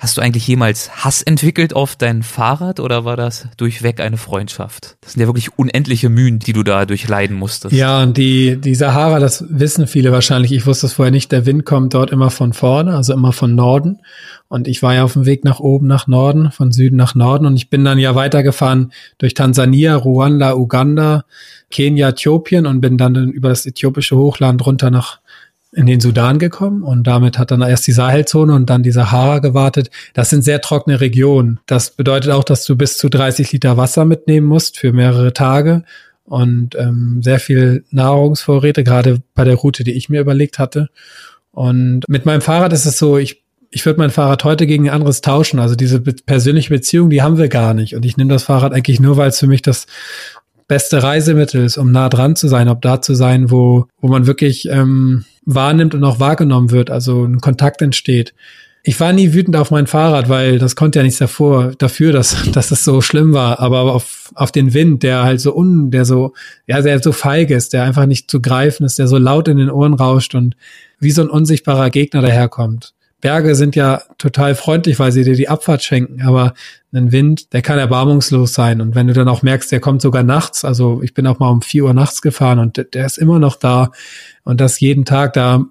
Hast 0.00 0.16
du 0.16 0.22
eigentlich 0.22 0.46
jemals 0.46 1.04
Hass 1.04 1.20
entwickelt 1.20 1.76
auf 1.76 1.94
dein 1.94 2.22
Fahrrad 2.22 2.80
oder 2.80 3.04
war 3.04 3.18
das 3.18 3.48
durchweg 3.58 4.00
eine 4.00 4.16
Freundschaft? 4.16 4.96
Das 5.02 5.12
sind 5.12 5.20
ja 5.20 5.28
wirklich 5.28 5.58
unendliche 5.58 6.08
Mühen, 6.08 6.38
die 6.38 6.54
du 6.54 6.62
da 6.62 6.86
durchleiden 6.86 7.36
musstest. 7.36 7.74
Ja, 7.74 8.02
und 8.02 8.16
die, 8.16 8.56
die 8.56 8.74
Sahara, 8.74 9.18
das 9.18 9.44
wissen 9.50 9.86
viele 9.86 10.10
wahrscheinlich. 10.10 10.52
Ich 10.52 10.64
wusste 10.64 10.86
es 10.86 10.94
vorher 10.94 11.12
nicht. 11.12 11.30
Der 11.32 11.44
Wind 11.44 11.66
kommt 11.66 11.92
dort 11.92 12.12
immer 12.12 12.30
von 12.30 12.54
vorne, 12.54 12.96
also 12.96 13.12
immer 13.12 13.34
von 13.34 13.54
Norden. 13.54 13.98
Und 14.48 14.68
ich 14.68 14.82
war 14.82 14.94
ja 14.94 15.04
auf 15.04 15.12
dem 15.12 15.26
Weg 15.26 15.44
nach 15.44 15.60
oben, 15.60 15.86
nach 15.86 16.06
Norden, 16.06 16.50
von 16.50 16.72
Süden 16.72 16.96
nach 16.96 17.14
Norden. 17.14 17.44
Und 17.44 17.56
ich 17.56 17.68
bin 17.68 17.84
dann 17.84 17.98
ja 17.98 18.14
weitergefahren 18.14 18.92
durch 19.18 19.34
Tansania, 19.34 19.96
Ruanda, 19.96 20.54
Uganda, 20.54 21.26
Kenia, 21.70 22.08
Äthiopien 22.08 22.66
und 22.66 22.80
bin 22.80 22.96
dann 22.96 23.16
über 23.28 23.50
das 23.50 23.66
äthiopische 23.66 24.16
Hochland 24.16 24.64
runter 24.64 24.90
nach 24.90 25.20
in 25.72 25.86
den 25.86 26.00
Sudan 26.00 26.38
gekommen 26.38 26.82
und 26.82 27.06
damit 27.06 27.38
hat 27.38 27.52
dann 27.52 27.62
erst 27.62 27.86
die 27.86 27.92
Sahelzone 27.92 28.54
und 28.54 28.68
dann 28.68 28.82
die 28.82 28.90
Sahara 28.90 29.38
gewartet. 29.38 29.90
Das 30.14 30.30
sind 30.30 30.42
sehr 30.42 30.60
trockene 30.60 31.00
Regionen. 31.00 31.60
Das 31.66 31.90
bedeutet 31.90 32.32
auch, 32.32 32.42
dass 32.42 32.64
du 32.64 32.76
bis 32.76 32.98
zu 32.98 33.08
30 33.08 33.52
Liter 33.52 33.76
Wasser 33.76 34.04
mitnehmen 34.04 34.46
musst 34.46 34.78
für 34.78 34.92
mehrere 34.92 35.32
Tage 35.32 35.84
und 36.24 36.74
ähm, 36.76 37.20
sehr 37.22 37.38
viel 37.38 37.84
Nahrungsvorräte, 37.90 38.82
gerade 38.82 39.20
bei 39.34 39.44
der 39.44 39.54
Route, 39.54 39.84
die 39.84 39.92
ich 39.92 40.08
mir 40.08 40.20
überlegt 40.20 40.58
hatte. 40.58 40.88
Und 41.52 42.02
mit 42.08 42.26
meinem 42.26 42.40
Fahrrad 42.40 42.72
ist 42.72 42.86
es 42.86 42.98
so, 42.98 43.18
ich 43.18 43.42
ich 43.70 43.86
würde 43.86 44.00
mein 44.00 44.10
Fahrrad 44.10 44.42
heute 44.42 44.66
gegen 44.66 44.88
ein 44.88 44.94
anderes 44.94 45.20
tauschen. 45.20 45.60
Also 45.60 45.76
diese 45.76 46.00
persönliche 46.00 46.70
Beziehung, 46.70 47.08
die 47.08 47.22
haben 47.22 47.38
wir 47.38 47.48
gar 47.48 47.72
nicht. 47.72 47.94
Und 47.94 48.04
ich 48.04 48.16
nehme 48.16 48.32
das 48.32 48.42
Fahrrad 48.42 48.72
eigentlich 48.72 48.98
nur, 48.98 49.16
weil 49.16 49.28
es 49.28 49.38
für 49.38 49.46
mich 49.46 49.62
das 49.62 49.86
beste 50.66 51.02
Reisemittel 51.02 51.64
ist, 51.64 51.78
um 51.78 51.92
nah 51.92 52.08
dran 52.08 52.36
zu 52.36 52.48
sein, 52.48 52.68
ob 52.68 52.82
da 52.82 53.00
zu 53.00 53.14
sein, 53.14 53.50
wo, 53.50 53.86
wo 54.00 54.08
man 54.08 54.26
wirklich 54.26 54.68
ähm, 54.68 55.24
wahrnimmt 55.44 55.94
und 55.94 56.04
auch 56.04 56.20
wahrgenommen 56.20 56.70
wird, 56.70 56.90
also 56.90 57.24
ein 57.24 57.40
Kontakt 57.40 57.82
entsteht. 57.82 58.34
Ich 58.82 58.98
war 58.98 59.12
nie 59.12 59.34
wütend 59.34 59.56
auf 59.56 59.70
mein 59.70 59.86
Fahrrad, 59.86 60.30
weil 60.30 60.58
das 60.58 60.74
konnte 60.74 61.00
ja 61.00 61.02
nichts 61.02 61.18
davor, 61.18 61.72
dafür, 61.76 62.12
dass, 62.12 62.50
dass 62.52 62.70
es 62.70 62.84
so 62.84 63.00
schlimm 63.00 63.32
war. 63.32 63.60
Aber 63.60 63.80
auf, 63.94 64.32
auf 64.34 64.52
den 64.52 64.72
Wind, 64.72 65.02
der 65.02 65.22
halt 65.22 65.40
so 65.40 65.54
un, 65.54 65.90
der 65.90 66.04
so, 66.04 66.32
ja, 66.66 66.80
der 66.80 67.02
so 67.02 67.12
feig 67.12 67.50
ist, 67.50 67.72
der 67.72 67.84
einfach 67.84 68.06
nicht 68.06 68.30
zu 68.30 68.40
greifen 68.40 68.84
ist, 68.84 68.98
der 68.98 69.06
so 69.06 69.18
laut 69.18 69.48
in 69.48 69.58
den 69.58 69.70
Ohren 69.70 69.94
rauscht 69.94 70.34
und 70.34 70.56
wie 70.98 71.10
so 71.10 71.22
ein 71.22 71.28
unsichtbarer 71.28 71.90
Gegner 71.90 72.22
daherkommt. 72.22 72.94
Berge 73.20 73.54
sind 73.54 73.76
ja 73.76 74.02
total 74.18 74.54
freundlich, 74.54 74.98
weil 74.98 75.12
sie 75.12 75.24
dir 75.24 75.34
die 75.34 75.48
Abfahrt 75.48 75.82
schenken, 75.82 76.22
aber 76.22 76.54
ein 76.92 77.12
Wind, 77.12 77.52
der 77.52 77.62
kann 77.62 77.78
erbarmungslos 77.78 78.52
sein. 78.52 78.80
Und 78.80 78.94
wenn 78.94 79.06
du 79.06 79.12
dann 79.12 79.28
auch 79.28 79.42
merkst, 79.42 79.70
der 79.70 79.80
kommt 79.80 80.02
sogar 80.02 80.22
nachts, 80.22 80.64
also 80.64 81.02
ich 81.02 81.14
bin 81.14 81.26
auch 81.26 81.38
mal 81.38 81.50
um 81.50 81.62
vier 81.62 81.84
Uhr 81.84 81.94
nachts 81.94 82.22
gefahren 82.22 82.58
und 82.58 82.94
der 82.94 83.06
ist 83.06 83.18
immer 83.18 83.38
noch 83.38 83.56
da 83.56 83.92
und 84.44 84.60
das 84.60 84.80
jeden 84.80 85.04
Tag, 85.04 85.34
da, 85.34 85.64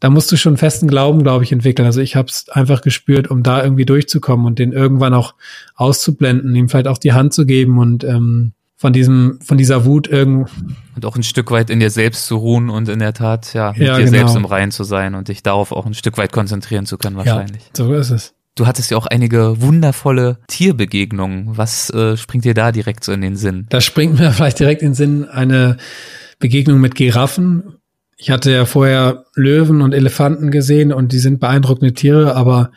da 0.00 0.10
musst 0.10 0.30
du 0.30 0.36
schon 0.36 0.56
festen 0.56 0.88
Glauben, 0.88 1.22
glaube 1.22 1.44
ich, 1.44 1.52
entwickeln. 1.52 1.86
Also 1.86 2.00
ich 2.00 2.16
habe 2.16 2.28
es 2.28 2.48
einfach 2.48 2.82
gespürt, 2.82 3.30
um 3.30 3.42
da 3.42 3.62
irgendwie 3.62 3.86
durchzukommen 3.86 4.46
und 4.46 4.58
den 4.58 4.72
irgendwann 4.72 5.14
auch 5.14 5.34
auszublenden, 5.74 6.54
ihm 6.54 6.68
vielleicht 6.68 6.88
auch 6.88 6.98
die 6.98 7.12
Hand 7.12 7.34
zu 7.34 7.46
geben 7.46 7.78
und 7.78 8.04
ähm, 8.04 8.52
von 8.76 8.92
diesem, 8.92 9.38
von 9.42 9.56
dieser 9.56 9.84
Wut 9.84 10.08
irgend 10.08 10.50
und 10.96 11.06
auch 11.06 11.16
ein 11.16 11.22
Stück 11.22 11.50
weit 11.50 11.70
in 11.70 11.80
dir 11.80 11.90
selbst 11.90 12.26
zu 12.26 12.36
ruhen 12.36 12.70
und 12.70 12.88
in 12.88 12.98
der 12.98 13.12
Tat 13.12 13.54
ja 13.54 13.72
mit 13.72 13.86
ja, 13.86 13.96
dir 13.96 14.04
genau. 14.04 14.18
selbst 14.18 14.36
im 14.36 14.44
Reinen 14.44 14.72
zu 14.72 14.84
sein 14.84 15.14
und 15.14 15.28
dich 15.28 15.42
darauf 15.42 15.72
auch 15.72 15.86
ein 15.86 15.94
Stück 15.94 16.18
weit 16.18 16.32
konzentrieren 16.32 16.86
zu 16.86 16.98
können 16.98 17.16
wahrscheinlich. 17.16 17.62
Ja, 17.62 17.84
so 17.84 17.94
ist 17.94 18.10
es. 18.10 18.34
Du 18.56 18.66
hattest 18.66 18.90
ja 18.90 18.96
auch 18.96 19.06
einige 19.06 19.60
wundervolle 19.60 20.38
Tierbegegnungen. 20.46 21.56
Was 21.56 21.90
äh, 21.90 22.16
springt 22.16 22.44
dir 22.44 22.54
da 22.54 22.70
direkt 22.70 23.02
so 23.02 23.10
in 23.10 23.20
den 23.20 23.36
Sinn? 23.36 23.66
Da 23.68 23.80
springt 23.80 24.18
mir 24.18 24.30
vielleicht 24.32 24.60
direkt 24.60 24.82
in 24.82 24.90
den 24.90 24.94
Sinn 24.94 25.24
eine 25.24 25.76
Begegnung 26.38 26.80
mit 26.80 26.94
Giraffen. 26.94 27.76
Ich 28.16 28.30
hatte 28.30 28.52
ja 28.52 28.64
vorher 28.64 29.24
Löwen 29.34 29.82
und 29.82 29.92
Elefanten 29.92 30.52
gesehen 30.52 30.92
und 30.92 31.12
die 31.12 31.18
sind 31.18 31.40
beeindruckende 31.40 31.94
Tiere, 31.94 32.36
aber 32.36 32.70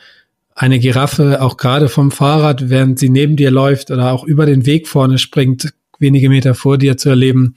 eine 0.56 0.80
Giraffe 0.80 1.42
auch 1.42 1.58
gerade 1.58 1.88
vom 1.88 2.10
Fahrrad, 2.10 2.72
während 2.72 2.98
sie 2.98 3.10
neben 3.10 3.36
dir 3.36 3.52
läuft 3.52 3.92
oder 3.92 4.12
auch 4.12 4.24
über 4.24 4.48
den 4.48 4.66
Weg 4.66 4.88
vorne 4.88 5.20
springt, 5.20 5.72
wenige 6.00 6.30
Meter 6.30 6.54
vor 6.56 6.78
dir 6.78 6.98
zu 6.98 7.10
erleben, 7.10 7.56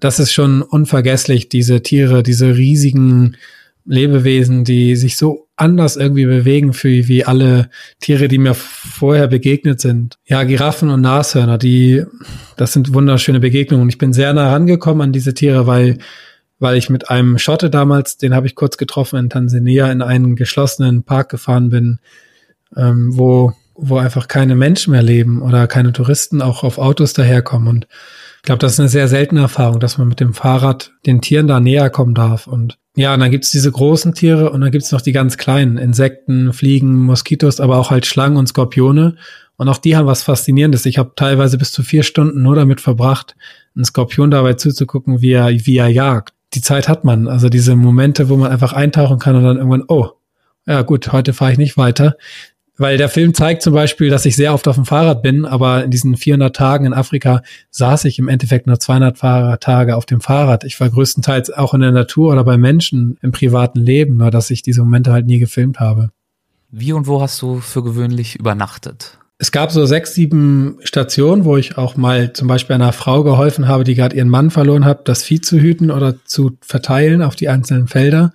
das 0.00 0.18
ist 0.18 0.32
schon 0.32 0.62
unvergesslich, 0.62 1.48
diese 1.48 1.82
Tiere, 1.82 2.22
diese 2.22 2.56
riesigen 2.56 3.36
Lebewesen, 3.86 4.64
die 4.64 4.96
sich 4.96 5.16
so 5.16 5.48
anders 5.56 5.96
irgendwie 5.96 6.24
bewegen 6.24 6.72
für 6.72 6.88
wie 6.88 7.24
alle 7.24 7.70
Tiere, 8.00 8.28
die 8.28 8.38
mir 8.38 8.54
vorher 8.54 9.28
begegnet 9.28 9.80
sind. 9.80 10.18
Ja, 10.26 10.42
Giraffen 10.44 10.90
und 10.90 11.02
Nashörner, 11.02 11.58
die, 11.58 12.02
das 12.56 12.72
sind 12.72 12.94
wunderschöne 12.94 13.40
Begegnungen. 13.40 13.88
Ich 13.88 13.98
bin 13.98 14.12
sehr 14.12 14.32
nah 14.32 14.52
rangekommen 14.52 15.02
an 15.02 15.12
diese 15.12 15.34
Tiere, 15.34 15.66
weil, 15.66 15.98
weil 16.58 16.76
ich 16.76 16.88
mit 16.88 17.10
einem 17.10 17.38
Schotte 17.38 17.68
damals, 17.70 18.16
den 18.16 18.34
habe 18.34 18.46
ich 18.46 18.54
kurz 18.54 18.78
getroffen 18.78 19.18
in 19.18 19.30
Tansania, 19.30 19.92
in 19.92 20.02
einen 20.02 20.34
geschlossenen 20.34 21.02
Park 21.04 21.30
gefahren 21.30 21.68
bin, 21.68 21.98
ähm, 22.76 23.16
wo 23.16 23.52
wo 23.76 23.98
einfach 23.98 24.28
keine 24.28 24.54
Menschen 24.54 24.92
mehr 24.92 25.02
leben 25.02 25.42
oder 25.42 25.66
keine 25.66 25.92
Touristen 25.92 26.42
auch 26.42 26.62
auf 26.62 26.78
Autos 26.78 27.12
daherkommen. 27.12 27.68
Und 27.68 27.88
ich 28.36 28.42
glaube, 28.42 28.58
das 28.58 28.74
ist 28.74 28.80
eine 28.80 28.88
sehr 28.88 29.08
seltene 29.08 29.40
Erfahrung, 29.40 29.80
dass 29.80 29.98
man 29.98 30.08
mit 30.08 30.20
dem 30.20 30.34
Fahrrad 30.34 30.92
den 31.06 31.20
Tieren 31.20 31.46
da 31.46 31.60
näher 31.60 31.90
kommen 31.90 32.14
darf. 32.14 32.46
Und 32.46 32.78
ja, 32.96 33.14
und 33.14 33.20
dann 33.20 33.30
gibt's 33.30 33.50
diese 33.50 33.72
großen 33.72 34.14
Tiere 34.14 34.50
und 34.50 34.60
dann 34.60 34.70
gibt's 34.70 34.92
noch 34.92 35.00
die 35.00 35.12
ganz 35.12 35.36
kleinen 35.36 35.78
Insekten, 35.78 36.52
Fliegen, 36.52 36.94
Moskitos, 36.94 37.58
aber 37.58 37.78
auch 37.78 37.90
halt 37.90 38.06
Schlangen 38.06 38.36
und 38.36 38.46
Skorpione. 38.46 39.16
Und 39.56 39.68
auch 39.68 39.78
die 39.78 39.96
haben 39.96 40.06
was 40.06 40.22
Faszinierendes. 40.22 40.86
Ich 40.86 40.98
habe 40.98 41.12
teilweise 41.16 41.58
bis 41.58 41.72
zu 41.72 41.82
vier 41.82 42.02
Stunden 42.02 42.42
nur 42.42 42.54
damit 42.54 42.80
verbracht, 42.80 43.34
einen 43.74 43.84
Skorpion 43.84 44.30
dabei 44.30 44.54
zuzugucken, 44.54 45.22
wie 45.22 45.32
er, 45.32 45.48
wie 45.50 45.76
er 45.76 45.88
jagt. 45.88 46.34
Die 46.54 46.60
Zeit 46.60 46.88
hat 46.88 47.04
man. 47.04 47.26
Also 47.28 47.48
diese 47.48 47.74
Momente, 47.74 48.28
wo 48.28 48.36
man 48.36 48.50
einfach 48.50 48.72
eintauchen 48.72 49.18
kann 49.18 49.36
und 49.36 49.44
dann 49.44 49.56
irgendwann, 49.56 49.84
oh, 49.88 50.10
ja 50.66 50.82
gut, 50.82 51.12
heute 51.12 51.32
fahre 51.32 51.52
ich 51.52 51.58
nicht 51.58 51.76
weiter. 51.76 52.16
Weil 52.76 52.98
der 52.98 53.08
Film 53.08 53.34
zeigt 53.34 53.62
zum 53.62 53.72
Beispiel, 53.72 54.10
dass 54.10 54.26
ich 54.26 54.34
sehr 54.34 54.52
oft 54.52 54.66
auf 54.66 54.74
dem 54.74 54.84
Fahrrad 54.84 55.22
bin, 55.22 55.44
aber 55.44 55.84
in 55.84 55.92
diesen 55.92 56.16
400 56.16 56.54
Tagen 56.54 56.86
in 56.86 56.92
Afrika 56.92 57.42
saß 57.70 58.04
ich 58.06 58.18
im 58.18 58.26
Endeffekt 58.26 58.66
nur 58.66 58.80
200 58.80 59.60
Tage 59.60 59.96
auf 59.96 60.06
dem 60.06 60.20
Fahrrad. 60.20 60.64
Ich 60.64 60.80
war 60.80 60.90
größtenteils 60.90 61.50
auch 61.50 61.74
in 61.74 61.82
der 61.82 61.92
Natur 61.92 62.32
oder 62.32 62.42
bei 62.42 62.56
Menschen 62.56 63.16
im 63.22 63.30
privaten 63.30 63.78
Leben, 63.78 64.16
nur 64.16 64.32
dass 64.32 64.50
ich 64.50 64.62
diese 64.62 64.82
Momente 64.82 65.12
halt 65.12 65.26
nie 65.26 65.38
gefilmt 65.38 65.78
habe. 65.78 66.10
Wie 66.70 66.92
und 66.92 67.06
wo 67.06 67.22
hast 67.22 67.40
du 67.40 67.60
für 67.60 67.84
gewöhnlich 67.84 68.34
übernachtet? 68.34 69.18
Es 69.38 69.50
gab 69.50 69.72
so 69.72 69.84
sechs, 69.84 70.14
sieben 70.14 70.78
Stationen, 70.84 71.44
wo 71.44 71.56
ich 71.56 71.76
auch 71.76 71.96
mal 71.96 72.32
zum 72.32 72.46
Beispiel 72.46 72.74
einer 72.74 72.92
Frau 72.92 73.24
geholfen 73.24 73.66
habe, 73.66 73.82
die 73.82 73.96
gerade 73.96 74.16
ihren 74.16 74.28
Mann 74.28 74.50
verloren 74.50 74.84
hat, 74.84 75.08
das 75.08 75.24
Vieh 75.24 75.40
zu 75.40 75.58
hüten 75.58 75.90
oder 75.90 76.14
zu 76.24 76.56
verteilen 76.60 77.20
auf 77.20 77.34
die 77.34 77.48
einzelnen 77.48 77.88
Felder. 77.88 78.32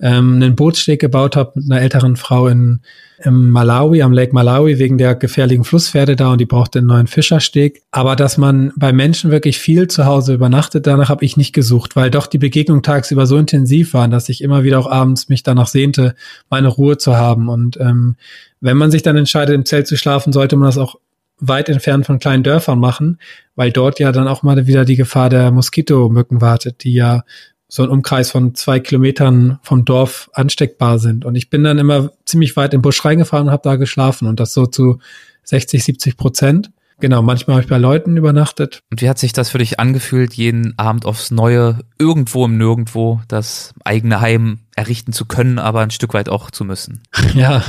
Ähm, 0.00 0.34
einen 0.34 0.56
Bootssteg 0.56 1.00
gebaut 1.00 1.36
habe 1.36 1.52
mit 1.54 1.70
einer 1.70 1.80
älteren 1.80 2.16
Frau 2.16 2.48
in, 2.48 2.80
im 3.22 3.50
Malawi, 3.50 4.02
am 4.02 4.12
Lake 4.12 4.34
Malawi, 4.34 4.80
wegen 4.80 4.98
der 4.98 5.14
gefährlichen 5.14 5.62
Flusspferde 5.62 6.16
da 6.16 6.32
und 6.32 6.40
die 6.40 6.44
brauchte 6.44 6.80
einen 6.80 6.88
neuen 6.88 7.06
Fischersteg. 7.06 7.82
Aber 7.92 8.16
dass 8.16 8.36
man 8.36 8.72
bei 8.74 8.92
Menschen 8.92 9.30
wirklich 9.30 9.60
viel 9.60 9.86
zu 9.86 10.06
Hause 10.06 10.34
übernachtet, 10.34 10.88
danach 10.88 11.08
habe 11.08 11.24
ich 11.24 11.36
nicht 11.36 11.52
gesucht, 11.52 11.94
weil 11.94 12.10
doch 12.10 12.26
die 12.26 12.38
Begegnungen 12.38 12.82
tagsüber 12.82 13.26
so 13.26 13.36
intensiv 13.36 13.94
waren, 13.94 14.10
dass 14.10 14.28
ich 14.28 14.42
immer 14.42 14.64
wieder 14.64 14.80
auch 14.80 14.90
abends 14.90 15.28
mich 15.28 15.44
danach 15.44 15.68
sehnte, 15.68 16.16
meine 16.50 16.66
Ruhe 16.66 16.98
zu 16.98 17.16
haben. 17.16 17.48
Und 17.48 17.78
ähm, 17.78 18.16
wenn 18.62 18.76
man 18.76 18.90
sich 18.90 19.02
dann 19.02 19.16
entscheidet, 19.16 19.54
im 19.54 19.66
Zelt 19.66 19.86
zu 19.86 19.96
schlafen, 19.96 20.32
sollte 20.32 20.56
man 20.56 20.66
das 20.66 20.78
auch 20.78 20.96
weit 21.38 21.68
entfernt 21.68 22.06
von 22.06 22.20
kleinen 22.20 22.44
Dörfern 22.44 22.78
machen, 22.78 23.18
weil 23.56 23.72
dort 23.72 23.98
ja 23.98 24.12
dann 24.12 24.28
auch 24.28 24.44
mal 24.44 24.66
wieder 24.66 24.84
die 24.84 24.96
Gefahr 24.96 25.28
der 25.28 25.50
Moskitomücken 25.50 26.40
wartet, 26.40 26.84
die 26.84 26.94
ja 26.94 27.24
so 27.66 27.82
ein 27.82 27.90
Umkreis 27.90 28.30
von 28.30 28.54
zwei 28.54 28.78
Kilometern 28.78 29.58
vom 29.62 29.84
Dorf 29.84 30.30
ansteckbar 30.34 31.00
sind. 31.00 31.24
Und 31.24 31.34
ich 31.34 31.50
bin 31.50 31.64
dann 31.64 31.78
immer 31.78 32.12
ziemlich 32.24 32.54
weit 32.54 32.74
im 32.74 32.82
Busch 32.82 33.04
reingefahren 33.04 33.48
und 33.48 33.52
habe 33.52 33.62
da 33.64 33.76
geschlafen 33.76 34.28
und 34.28 34.38
das 34.38 34.54
so 34.54 34.66
zu 34.66 35.00
60, 35.44 35.82
70 35.82 36.16
Prozent. 36.16 36.70
Genau, 37.02 37.20
manchmal 37.20 37.56
habe 37.56 37.64
ich 37.64 37.68
bei 37.68 37.78
Leuten 37.78 38.16
übernachtet. 38.16 38.84
Und 38.92 39.02
wie 39.02 39.08
hat 39.08 39.18
sich 39.18 39.32
das 39.32 39.50
für 39.50 39.58
dich 39.58 39.80
angefühlt, 39.80 40.34
jeden 40.34 40.78
Abend 40.78 41.04
aufs 41.04 41.32
Neue, 41.32 41.80
irgendwo 41.98 42.44
im 42.44 42.56
Nirgendwo, 42.56 43.20
das 43.26 43.74
eigene 43.82 44.20
Heim 44.20 44.60
errichten 44.76 45.12
zu 45.12 45.24
können, 45.24 45.58
aber 45.58 45.80
ein 45.80 45.90
Stück 45.90 46.14
weit 46.14 46.28
auch 46.28 46.52
zu 46.52 46.64
müssen? 46.64 47.02
Ja, 47.34 47.64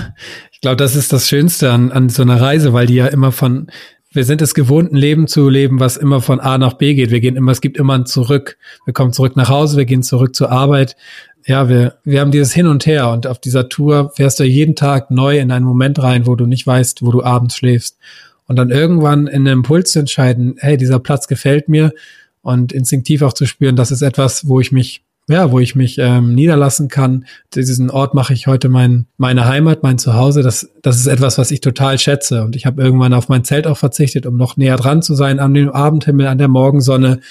ich 0.51 0.61
glaube, 0.61 0.77
das 0.77 0.95
ist 0.95 1.11
das 1.11 1.27
Schönste 1.27 1.71
an, 1.71 1.91
an 1.91 2.09
so 2.09 2.21
einer 2.21 2.39
Reise, 2.39 2.73
weil 2.73 2.85
die 2.85 2.93
ja 2.93 3.07
immer 3.07 3.31
von 3.31 3.71
wir 4.11 4.23
sind 4.23 4.43
es 4.43 4.53
gewohnt, 4.53 4.93
ein 4.93 4.97
Leben 4.97 5.25
zu 5.25 5.49
leben, 5.49 5.79
was 5.79 5.97
immer 5.97 6.21
von 6.21 6.39
A 6.39 6.59
nach 6.59 6.73
B 6.73 6.93
geht. 6.93 7.09
Wir 7.09 7.19
gehen 7.19 7.35
immer, 7.35 7.51
es 7.51 7.61
gibt 7.61 7.77
immer 7.77 7.95
ein 7.95 8.05
Zurück. 8.05 8.57
Wir 8.85 8.93
kommen 8.93 9.13
zurück 9.13 9.35
nach 9.35 9.49
Hause, 9.49 9.77
wir 9.77 9.85
gehen 9.85 10.03
zurück 10.03 10.35
zur 10.35 10.51
Arbeit. 10.51 10.95
Ja, 11.47 11.69
wir, 11.69 11.95
wir 12.03 12.21
haben 12.21 12.29
dieses 12.29 12.53
Hin 12.53 12.67
und 12.67 12.85
Her 12.85 13.09
und 13.09 13.25
auf 13.25 13.39
dieser 13.39 13.67
Tour 13.67 14.11
fährst 14.15 14.39
du 14.39 14.43
jeden 14.43 14.75
Tag 14.75 15.09
neu 15.09 15.39
in 15.39 15.51
einen 15.51 15.65
Moment 15.65 16.03
rein, 16.03 16.27
wo 16.27 16.35
du 16.35 16.45
nicht 16.45 16.67
weißt, 16.67 17.01
wo 17.01 17.11
du 17.11 17.23
abends 17.23 17.55
schläfst. 17.55 17.97
Und 18.47 18.57
dann 18.57 18.69
irgendwann 18.69 19.27
in 19.27 19.47
einem 19.47 19.59
Impuls 19.59 19.91
zu 19.91 19.99
entscheiden, 19.99 20.55
hey, 20.59 20.77
dieser 20.77 20.99
Platz 20.99 21.27
gefällt 21.27 21.69
mir 21.69 21.93
und 22.41 22.73
instinktiv 22.73 23.21
auch 23.21 23.33
zu 23.33 23.45
spüren, 23.45 23.75
das 23.75 23.91
ist 23.91 24.01
etwas, 24.01 24.47
wo 24.47 24.59
ich 24.59 24.71
mich 24.71 25.03
ja, 25.29 25.51
wo 25.51 25.59
ich 25.59 25.75
mich 25.75 25.97
ähm, 25.99 26.35
niederlassen 26.35 26.89
kann. 26.89 27.25
Diesen 27.55 27.89
Ort 27.89 28.13
mache 28.13 28.33
ich 28.33 28.47
heute 28.47 28.67
mein, 28.67 29.05
meine 29.17 29.45
Heimat, 29.45 29.81
mein 29.81 29.97
Zuhause. 29.97 30.41
Das, 30.41 30.69
das 30.81 30.97
ist 30.97 31.07
etwas, 31.07 31.37
was 31.37 31.51
ich 31.51 31.61
total 31.61 31.97
schätze. 31.97 32.43
Und 32.43 32.57
ich 32.57 32.65
habe 32.65 32.83
irgendwann 32.83 33.13
auf 33.13 33.29
mein 33.29 33.45
Zelt 33.45 33.65
auch 33.65 33.77
verzichtet, 33.77 34.25
um 34.25 34.35
noch 34.35 34.57
näher 34.57 34.75
dran 34.75 35.01
zu 35.01 35.15
sein 35.15 35.39
an 35.39 35.53
dem 35.53 35.69
Abendhimmel, 35.69 36.27
an 36.27 36.39
der 36.39 36.49
Morgensonne 36.49 37.21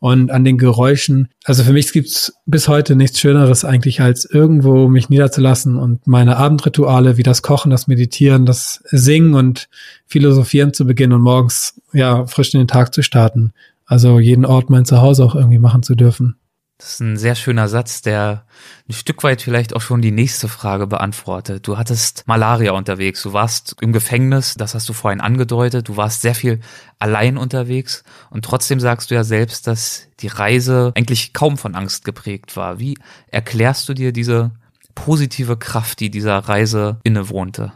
und 0.00 0.30
an 0.30 0.44
den 0.44 0.58
Geräuschen. 0.58 1.28
Also 1.44 1.62
für 1.62 1.72
mich 1.72 1.92
gibt's 1.92 2.32
bis 2.46 2.66
heute 2.68 2.96
nichts 2.96 3.20
Schöneres 3.20 3.64
eigentlich, 3.64 4.00
als 4.00 4.24
irgendwo 4.24 4.88
mich 4.88 5.10
niederzulassen 5.10 5.76
und 5.76 6.06
meine 6.06 6.38
Abendrituale 6.38 7.18
wie 7.18 7.22
das 7.22 7.42
Kochen, 7.42 7.70
das 7.70 7.86
Meditieren, 7.86 8.46
das 8.46 8.82
Singen 8.86 9.34
und 9.34 9.68
Philosophieren 10.06 10.72
zu 10.72 10.86
beginnen 10.86 11.12
und 11.12 11.22
morgens 11.22 11.80
ja 11.92 12.26
frisch 12.26 12.52
in 12.54 12.60
den 12.60 12.68
Tag 12.68 12.94
zu 12.94 13.02
starten. 13.02 13.52
Also 13.84 14.18
jeden 14.18 14.46
Ort 14.46 14.70
mein 14.70 14.86
Zuhause 14.86 15.24
auch 15.24 15.34
irgendwie 15.34 15.58
machen 15.58 15.82
zu 15.82 15.94
dürfen. 15.94 16.36
Das 16.80 16.92
ist 16.92 17.00
ein 17.00 17.18
sehr 17.18 17.34
schöner 17.34 17.68
Satz, 17.68 18.00
der 18.00 18.46
ein 18.88 18.94
Stück 18.94 19.22
weit 19.22 19.42
vielleicht 19.42 19.76
auch 19.76 19.82
schon 19.82 20.00
die 20.00 20.12
nächste 20.12 20.48
Frage 20.48 20.86
beantwortet. 20.86 21.66
Du 21.66 21.76
hattest 21.76 22.22
Malaria 22.26 22.72
unterwegs, 22.72 23.22
du 23.22 23.34
warst 23.34 23.76
im 23.82 23.92
Gefängnis, 23.92 24.54
das 24.54 24.74
hast 24.74 24.88
du 24.88 24.94
vorhin 24.94 25.20
angedeutet, 25.20 25.88
du 25.88 25.98
warst 25.98 26.22
sehr 26.22 26.34
viel 26.34 26.60
allein 26.98 27.36
unterwegs 27.36 28.02
und 28.30 28.46
trotzdem 28.46 28.80
sagst 28.80 29.10
du 29.10 29.14
ja 29.14 29.24
selbst, 29.24 29.66
dass 29.66 30.08
die 30.20 30.28
Reise 30.28 30.92
eigentlich 30.96 31.34
kaum 31.34 31.58
von 31.58 31.74
Angst 31.74 32.06
geprägt 32.06 32.56
war. 32.56 32.78
Wie 32.78 32.96
erklärst 33.26 33.86
du 33.90 33.92
dir 33.92 34.10
diese 34.10 34.52
positive 34.94 35.58
Kraft, 35.58 36.00
die 36.00 36.10
dieser 36.10 36.38
Reise 36.38 36.98
innewohnte? 37.02 37.72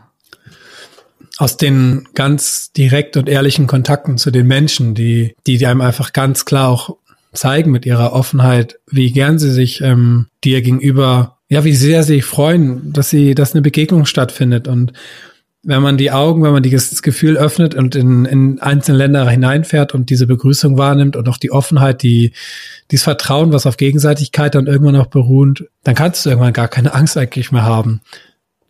aus 1.38 1.57
den 1.57 2.07
ganz 2.14 2.70
direkt 2.72 3.16
und 3.16 3.28
ehrlichen 3.28 3.66
Kontakten 3.66 4.18
zu 4.18 4.30
den 4.30 4.46
Menschen, 4.46 4.94
die, 4.94 5.34
die 5.46 5.66
einem 5.66 5.80
einfach 5.80 6.12
ganz 6.12 6.44
klar 6.44 6.68
auch 6.68 6.96
zeigen 7.35 7.70
mit 7.70 7.87
ihrer 7.87 8.12
Offenheit, 8.12 8.78
wie 8.91 9.12
gern 9.12 9.39
sie 9.39 9.51
sich 9.51 9.80
ähm, 9.80 10.26
dir 10.43 10.62
gegenüber, 10.62 11.39
ja, 11.49 11.64
wie 11.64 11.74
sehr 11.74 12.03
sie 12.03 12.14
sich 12.14 12.24
freuen, 12.24 12.93
dass 12.93 13.11
sie, 13.11 13.35
dass 13.35 13.53
eine 13.53 13.62
Begegnung 13.62 14.07
stattfindet. 14.07 14.68
Und 14.68 14.93
wenn 15.62 15.82
man 15.82 15.97
die 15.97 16.11
Augen, 16.11 16.43
wenn 16.43 16.53
man 16.53 16.62
das 16.62 17.03
Gefühl 17.03 17.37
öffnet 17.37 17.74
und 17.74 17.97
in, 17.97 18.24
in 18.24 18.61
einzelne 18.61 18.99
Länder 18.99 19.28
hineinfährt 19.28 19.95
und 19.95 20.11
diese 20.11 20.26
Begrüßung 20.26 20.78
wahrnimmt 20.78 21.16
und 21.16 21.28
auch 21.28 21.39
die 21.39 21.51
Offenheit, 21.51 22.03
die, 22.03 22.32
dieses 22.91 23.05
Vertrauen, 23.05 23.53
was 23.53 23.66
auf 23.66 23.76
Gegenseitigkeit 23.76 24.55
dann 24.55 24.66
irgendwann 24.66 24.97
auch 24.97 25.07
beruht, 25.07 25.68
dann 25.82 25.95
kannst 25.95 26.24
du 26.24 26.30
irgendwann 26.30 26.53
gar 26.53 26.68
keine 26.68 26.95
Angst 26.95 27.16
eigentlich 27.16 27.51
mehr 27.51 27.64
haben. 27.64 28.01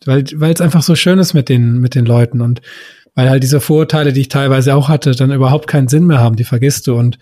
Weil, 0.04 0.24
weil 0.34 0.52
es 0.52 0.60
einfach 0.60 0.82
so 0.82 0.94
schön 0.94 1.18
ist 1.18 1.34
mit 1.34 1.48
den, 1.48 1.78
mit 1.78 1.94
den 1.94 2.04
Leuten 2.04 2.40
und 2.40 2.60
weil 3.14 3.30
halt 3.30 3.42
diese 3.42 3.60
Vorurteile, 3.60 4.12
die 4.12 4.22
ich 4.22 4.28
teilweise 4.28 4.74
auch 4.74 4.88
hatte, 4.88 5.12
dann 5.12 5.32
überhaupt 5.32 5.66
keinen 5.66 5.88
Sinn 5.88 6.06
mehr 6.06 6.18
haben, 6.18 6.36
die 6.36 6.44
vergisst 6.44 6.86
du 6.86 6.96
und 6.96 7.18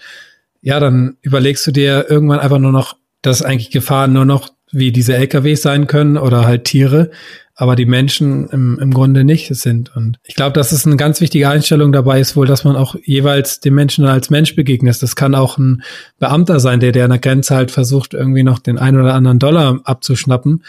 ja, 0.63 0.81
dann 0.81 1.17
überlegst 1.23 1.67
du 1.67 1.73
dir 1.73 2.07
irgendwann 2.09 2.41
einfach 2.41 2.59
nur 2.59 2.73
noch, 2.73 2.97
dass 3.21 3.43
eigentlich 3.43 3.71
Gefahren 3.71 4.13
nur 4.13 4.25
noch 4.25 4.49
wie 4.71 4.91
diese 4.91 5.15
LKWs 5.15 5.61
sein 5.61 5.87
können 5.87 6.17
oder 6.17 6.47
halt 6.47 6.65
Tiere, 6.65 7.11
aber 7.55 7.77
die 7.77 7.85
Menschen 7.85 8.49
im, 8.49 8.79
im 8.79 8.95
Grunde 8.95 9.25
nicht 9.25 9.55
sind. 9.55 9.95
Und 9.95 10.19
ich 10.25 10.35
glaube, 10.35 10.55
dass 10.55 10.73
es 10.73 10.87
eine 10.87 10.97
ganz 10.97 11.21
wichtige 11.21 11.49
Einstellung 11.49 11.93
dabei 11.93 12.21
ist 12.21 12.37
wohl, 12.37 12.47
dass 12.47 12.65
man 12.65 12.77
auch 12.77 12.97
jeweils 13.05 13.61
dem 13.61 13.75
Menschen 13.75 14.07
als 14.07 14.31
Mensch 14.31 14.57
begegnet. 14.57 15.03
Das 15.03 15.17
kann 15.17 15.35
auch 15.35 15.59
ein 15.59 15.83
Beamter 16.19 16.59
sein, 16.61 16.81
der, 16.81 16.93
der 16.93 17.05
an 17.05 17.11
der 17.11 17.19
Grenze 17.19 17.55
halt 17.55 17.71
versucht, 17.71 18.15
irgendwie 18.15 18.43
noch 18.43 18.59
den 18.59 18.79
einen 18.79 19.01
oder 19.01 19.15
anderen 19.15 19.39
Dollar 19.39 19.81
abzuschnappen. 19.85 20.65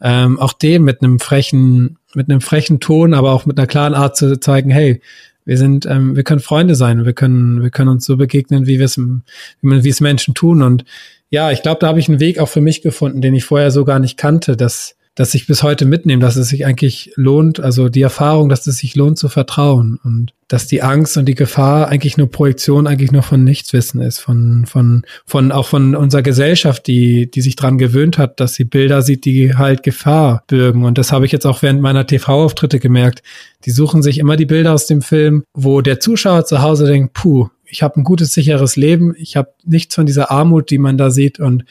Ähm, 0.00 0.38
auch 0.38 0.52
dem 0.52 0.84
mit 0.84 1.02
einem 1.02 1.18
frechen, 1.18 1.98
mit 2.14 2.30
einem 2.30 2.40
frechen 2.40 2.78
Ton, 2.78 3.14
aber 3.14 3.32
auch 3.32 3.46
mit 3.46 3.58
einer 3.58 3.66
klaren 3.66 3.94
Art 3.94 4.16
zu 4.16 4.38
zeigen, 4.38 4.70
hey, 4.70 5.00
wir 5.48 5.56
sind, 5.56 5.86
ähm, 5.86 6.14
wir 6.14 6.24
können 6.24 6.40
Freunde 6.40 6.74
sein, 6.74 7.06
wir 7.06 7.14
können, 7.14 7.62
wir 7.62 7.70
können 7.70 7.88
uns 7.88 8.04
so 8.04 8.18
begegnen, 8.18 8.66
wie 8.66 8.78
wir 8.78 8.84
es, 8.84 8.98
wie 8.98 9.88
es 9.88 10.00
Menschen 10.02 10.34
tun. 10.34 10.60
Und 10.60 10.84
ja, 11.30 11.50
ich 11.50 11.62
glaube, 11.62 11.78
da 11.80 11.86
habe 11.86 11.98
ich 11.98 12.08
einen 12.10 12.20
Weg 12.20 12.38
auch 12.38 12.50
für 12.50 12.60
mich 12.60 12.82
gefunden, 12.82 13.22
den 13.22 13.32
ich 13.32 13.46
vorher 13.46 13.70
so 13.70 13.86
gar 13.86 13.98
nicht 13.98 14.18
kannte, 14.18 14.58
dass 14.58 14.97
dass 15.18 15.34
ich 15.34 15.48
bis 15.48 15.64
heute 15.64 15.84
mitnehme, 15.84 16.22
dass 16.22 16.36
es 16.36 16.48
sich 16.48 16.64
eigentlich 16.64 17.10
lohnt, 17.16 17.58
also 17.58 17.88
die 17.88 18.02
Erfahrung, 18.02 18.48
dass 18.48 18.68
es 18.68 18.76
sich 18.76 18.94
lohnt 18.94 19.18
zu 19.18 19.28
vertrauen 19.28 19.98
und 20.04 20.32
dass 20.46 20.68
die 20.68 20.80
Angst 20.80 21.16
und 21.16 21.26
die 21.26 21.34
Gefahr 21.34 21.88
eigentlich 21.88 22.16
nur 22.16 22.30
Projektion, 22.30 22.86
eigentlich 22.86 23.10
nur 23.10 23.24
von 23.24 23.42
Nichtswissen 23.42 24.00
ist, 24.00 24.20
von, 24.20 24.64
von, 24.66 25.02
von, 25.26 25.50
auch 25.50 25.66
von 25.66 25.96
unserer 25.96 26.22
Gesellschaft, 26.22 26.86
die, 26.86 27.28
die 27.28 27.40
sich 27.40 27.56
dran 27.56 27.78
gewöhnt 27.78 28.16
hat, 28.16 28.38
dass 28.38 28.54
sie 28.54 28.62
Bilder 28.62 29.02
sieht, 29.02 29.24
die 29.24 29.56
halt 29.56 29.82
Gefahr 29.82 30.44
bürgen. 30.46 30.84
Und 30.84 30.98
das 30.98 31.10
habe 31.10 31.26
ich 31.26 31.32
jetzt 31.32 31.46
auch 31.46 31.62
während 31.62 31.80
meiner 31.80 32.06
TV-Auftritte 32.06 32.78
gemerkt. 32.78 33.24
Die 33.64 33.72
suchen 33.72 34.02
sich 34.02 34.18
immer 34.18 34.36
die 34.36 34.46
Bilder 34.46 34.72
aus 34.72 34.86
dem 34.86 35.02
Film, 35.02 35.42
wo 35.52 35.80
der 35.80 35.98
Zuschauer 35.98 36.44
zu 36.44 36.62
Hause 36.62 36.86
denkt, 36.86 37.14
puh, 37.14 37.48
ich 37.64 37.82
habe 37.82 37.98
ein 37.98 38.04
gutes, 38.04 38.32
sicheres 38.32 38.76
Leben, 38.76 39.16
ich 39.18 39.36
habe 39.36 39.50
nichts 39.64 39.96
von 39.96 40.06
dieser 40.06 40.30
Armut, 40.30 40.70
die 40.70 40.78
man 40.78 40.96
da 40.96 41.10
sieht 41.10 41.40
und 41.40 41.64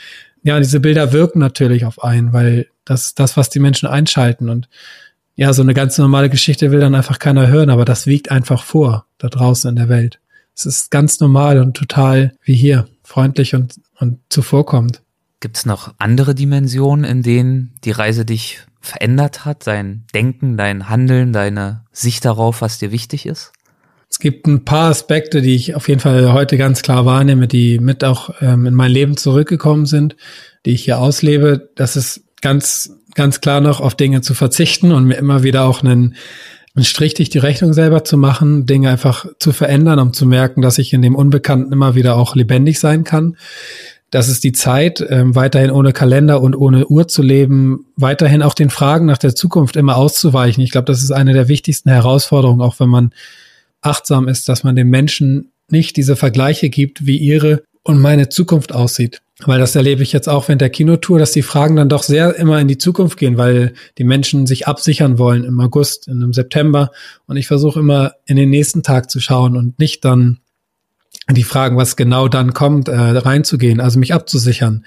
ja, 0.44 0.60
diese 0.60 0.82
Bilder 0.82 1.14
wirken 1.14 1.40
natürlich 1.40 1.86
auf 1.86 2.04
einen, 2.04 2.34
weil 2.34 2.68
das 2.88 3.08
ist 3.08 3.20
das, 3.20 3.38
was 3.38 3.50
die 3.50 3.60
Menschen 3.60 3.88
einschalten. 3.88 4.50
Und 4.50 4.70
ja, 5.36 5.54
so 5.54 5.62
eine 5.62 5.74
ganz 5.74 5.98
normale 5.98 6.30
Geschichte 6.30 6.72
will 6.72 6.80
dann 6.80 6.96
einfach 6.96 7.20
keiner 7.20 7.48
hören, 7.48 7.70
aber 7.70 7.86
das 7.86 8.08
wiegt 8.08 8.32
einfach 8.32 8.64
vor, 8.64 9.06
da 9.18 9.28
draußen 9.28 9.70
in 9.70 9.76
der 9.76 9.90
Welt. 9.90 10.20
Es 10.56 10.66
ist 10.66 10.90
ganz 10.90 11.20
normal 11.20 11.60
und 11.60 11.78
total 11.78 12.34
wie 12.44 12.56
hier, 12.56 12.88
freundlich 13.04 13.54
und, 13.54 13.80
und 14.00 14.20
zuvorkommt. 14.30 15.04
Gibt 15.40 15.58
es 15.58 15.66
noch 15.68 15.94
andere 16.00 16.34
Dimensionen, 16.34 17.06
in 17.06 17.22
denen 17.22 17.76
die 17.84 17.92
Reise 17.92 18.26
dich 18.26 18.62
verändert 18.82 19.46
hat? 19.46 19.68
Dein 19.68 20.06
Denken, 20.16 20.58
dein 20.58 20.90
Handeln, 20.90 21.32
deine 21.32 21.86
Sicht 21.92 22.26
darauf, 22.26 22.62
was 22.62 22.80
dir 22.80 22.92
wichtig 22.92 23.28
ist? 23.28 23.52
Es 24.10 24.20
gibt 24.20 24.48
ein 24.48 24.66
paar 24.66 24.90
Aspekte, 24.90 25.42
die 25.42 25.54
ich 25.54 25.76
auf 25.76 25.90
jeden 25.90 26.00
Fall 26.00 26.34
heute 26.34 26.58
ganz 26.58 26.82
klar 26.82 27.06
wahrnehme, 27.06 27.48
die 27.48 27.78
mit 27.78 28.04
auch 28.04 28.32
ähm, 28.42 28.66
in 28.66 28.74
mein 28.74 28.92
Leben 28.92 29.18
zurückgekommen 29.18 29.86
sind, 29.86 30.16
die 30.66 30.72
ich 30.72 30.86
hier 30.86 30.98
auslebe. 30.98 31.70
Das 31.76 31.96
ist 31.96 32.24
ganz, 32.42 32.92
ganz 33.16 33.42
klar 33.42 33.62
noch 33.62 33.80
auf 33.82 33.96
Dinge 33.96 34.22
zu 34.22 34.34
verzichten 34.34 34.92
und 34.92 35.06
mir 35.06 35.18
immer 35.18 35.44
wieder 35.44 35.66
auch 35.66 35.82
einen, 35.82 36.16
einen 36.76 36.86
Strich 36.86 37.16
durch 37.16 37.30
die 37.30 37.40
Rechnung 37.40 37.74
selber 37.74 38.04
zu 38.04 38.18
machen, 38.18 38.66
Dinge 38.66 38.90
einfach 38.90 39.26
zu 39.40 39.52
verändern, 39.52 40.00
um 40.00 40.14
zu 40.14 40.26
merken, 40.26 40.62
dass 40.62 40.78
ich 40.78 40.94
in 40.94 41.02
dem 41.02 41.16
Unbekannten 41.16 41.72
immer 41.74 41.96
wieder 41.96 42.16
auch 42.16 42.36
lebendig 42.36 42.80
sein 42.80 43.04
kann. 43.04 43.38
Das 44.10 44.30
ist 44.30 44.44
die 44.46 44.54
Zeit, 44.54 45.06
ähm, 45.10 45.36
weiterhin 45.36 45.72
ohne 45.72 45.92
Kalender 45.92 46.42
und 46.42 46.56
ohne 46.56 46.88
Uhr 46.88 47.10
zu 47.10 47.22
leben, 47.22 47.88
weiterhin 47.98 48.42
auch 48.42 48.54
den 48.54 48.70
Fragen 48.70 49.06
nach 49.06 49.18
der 49.18 49.36
Zukunft 49.36 49.76
immer 49.76 49.98
auszuweichen. 49.98 50.64
Ich 50.64 50.72
glaube, 50.72 50.86
das 50.86 51.04
ist 51.04 51.12
eine 51.12 51.34
der 51.34 51.50
wichtigsten 51.50 51.90
Herausforderungen, 51.90 52.62
auch 52.62 52.80
wenn 52.80 52.90
man 52.90 53.12
achtsam 53.82 54.28
ist, 54.28 54.48
dass 54.48 54.64
man 54.64 54.76
den 54.76 54.90
Menschen 54.90 55.52
nicht 55.70 55.98
diese 55.98 56.16
Vergleiche 56.16 56.70
gibt 56.70 57.06
wie 57.06 57.18
ihre 57.18 57.64
und 57.88 58.00
meine 58.00 58.28
Zukunft 58.28 58.74
aussieht. 58.74 59.22
Weil 59.46 59.60
das 59.60 59.76
erlebe 59.76 60.04
ich 60.04 60.12
jetzt 60.12 60.28
auch 60.28 60.48
während 60.48 60.62
der 60.62 60.70
Kinotour, 60.70 61.20
dass 61.20 61.32
die 61.32 61.42
Fragen 61.42 61.76
dann 61.76 61.90
doch 61.90 62.04
sehr 62.04 62.36
immer 62.36 62.60
in 62.60 62.68
die 62.68 62.78
Zukunft 62.78 63.18
gehen, 63.18 63.38
weil 63.38 63.74
die 63.98 64.04
Menschen 64.04 64.46
sich 64.46 64.68
absichern 64.68 65.20
wollen 65.20 65.44
im 65.46 65.60
August, 65.60 66.08
im 66.08 66.34
September. 66.34 66.92
Und 67.28 67.38
ich 67.38 67.48
versuche 67.48 67.80
immer 67.80 68.14
in 68.26 68.36
den 68.36 68.50
nächsten 68.50 68.84
Tag 68.84 69.10
zu 69.10 69.22
schauen 69.22 69.56
und 69.56 69.80
nicht 69.80 70.04
dann 70.04 70.40
die 71.30 71.44
Fragen, 71.44 71.78
was 71.78 71.96
genau 71.96 72.28
dann 72.28 72.54
kommt, 72.54 72.90
äh, 72.90 72.96
reinzugehen, 72.96 73.80
also 73.80 74.00
mich 74.00 74.14
abzusichern. 74.14 74.86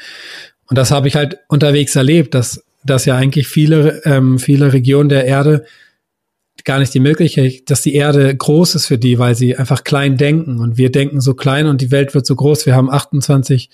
Und 0.68 0.76
das 0.76 0.90
habe 0.90 1.09
ich 1.09 1.16
halt 1.16 1.38
unterwegs 1.48 1.96
erlebt, 1.96 2.34
dass, 2.34 2.62
dass 2.84 3.07
ja 3.07 3.16
eigentlich 3.16 3.48
viele, 3.48 4.03
ähm, 4.05 4.38
viele 4.38 4.72
Regionen 4.72 5.09
der 5.09 5.24
Erde 5.24 5.64
gar 6.64 6.78
nicht 6.78 6.94
die 6.94 7.00
Möglichkeit, 7.00 7.70
dass 7.70 7.82
die 7.82 7.94
Erde 7.94 8.34
groß 8.34 8.74
ist 8.74 8.86
für 8.86 8.98
die, 8.98 9.18
weil 9.18 9.34
sie 9.34 9.56
einfach 9.56 9.84
klein 9.84 10.16
denken 10.16 10.58
und 10.58 10.76
wir 10.76 10.90
denken 10.90 11.20
so 11.20 11.34
klein 11.34 11.66
und 11.66 11.80
die 11.80 11.90
Welt 11.90 12.14
wird 12.14 12.26
so 12.26 12.34
groß. 12.34 12.66
Wir 12.66 12.74
haben 12.74 12.90
28 12.90 13.70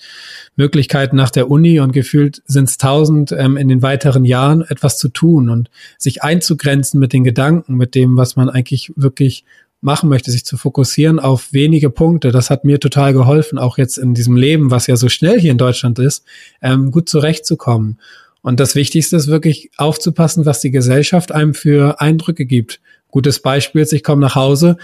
Möglichkeiten 0.55 1.15
nach 1.15 1.29
der 1.29 1.49
Uni 1.49 1.79
und 1.79 1.91
gefühlt 1.91 2.41
sind 2.45 2.69
es 2.69 2.75
1000 2.75 3.31
ähm, 3.31 3.57
in 3.57 3.67
den 3.67 3.81
weiteren 3.81 4.25
Jahren 4.25 4.61
etwas 4.61 4.97
zu 4.97 5.09
tun 5.09 5.49
und 5.49 5.69
sich 5.97 6.23
einzugrenzen 6.23 6.99
mit 6.99 7.13
den 7.13 7.23
Gedanken, 7.23 7.75
mit 7.75 7.95
dem, 7.95 8.17
was 8.17 8.35
man 8.35 8.49
eigentlich 8.49 8.93
wirklich 8.95 9.43
machen 9.81 10.09
möchte, 10.09 10.31
sich 10.31 10.45
zu 10.45 10.57
fokussieren 10.57 11.19
auf 11.19 11.53
wenige 11.53 11.89
Punkte. 11.89 12.31
Das 12.31 12.49
hat 12.49 12.65
mir 12.65 12.79
total 12.79 13.13
geholfen, 13.13 13.57
auch 13.57 13.77
jetzt 13.77 13.97
in 13.97 14.13
diesem 14.13 14.35
Leben, 14.35 14.71
was 14.71 14.87
ja 14.87 14.95
so 14.95 15.09
schnell 15.09 15.39
hier 15.39 15.51
in 15.51 15.57
Deutschland 15.57 15.99
ist, 15.99 16.25
ähm, 16.61 16.91
gut 16.91 17.09
zurechtzukommen. 17.09 17.99
Und 18.47 18.61
das 18.61 18.75
Wichtigste 18.75 19.17
ist 19.17 19.27
wirklich 19.27 19.71
aufzupassen, 19.75 20.45
was 20.45 20.61
die 20.61 20.71
Gesellschaft 20.71 21.33
einem 21.33 21.53
für 21.53 21.99
Eindrücke 21.99 22.45
gibt. 22.45 22.79
Gutes 23.09 23.41
Beispiel 23.41 23.81
ist, 23.81 23.91
ich 23.91 24.05
komme 24.05 24.21
nach 24.21 24.35
Hause, 24.35 24.77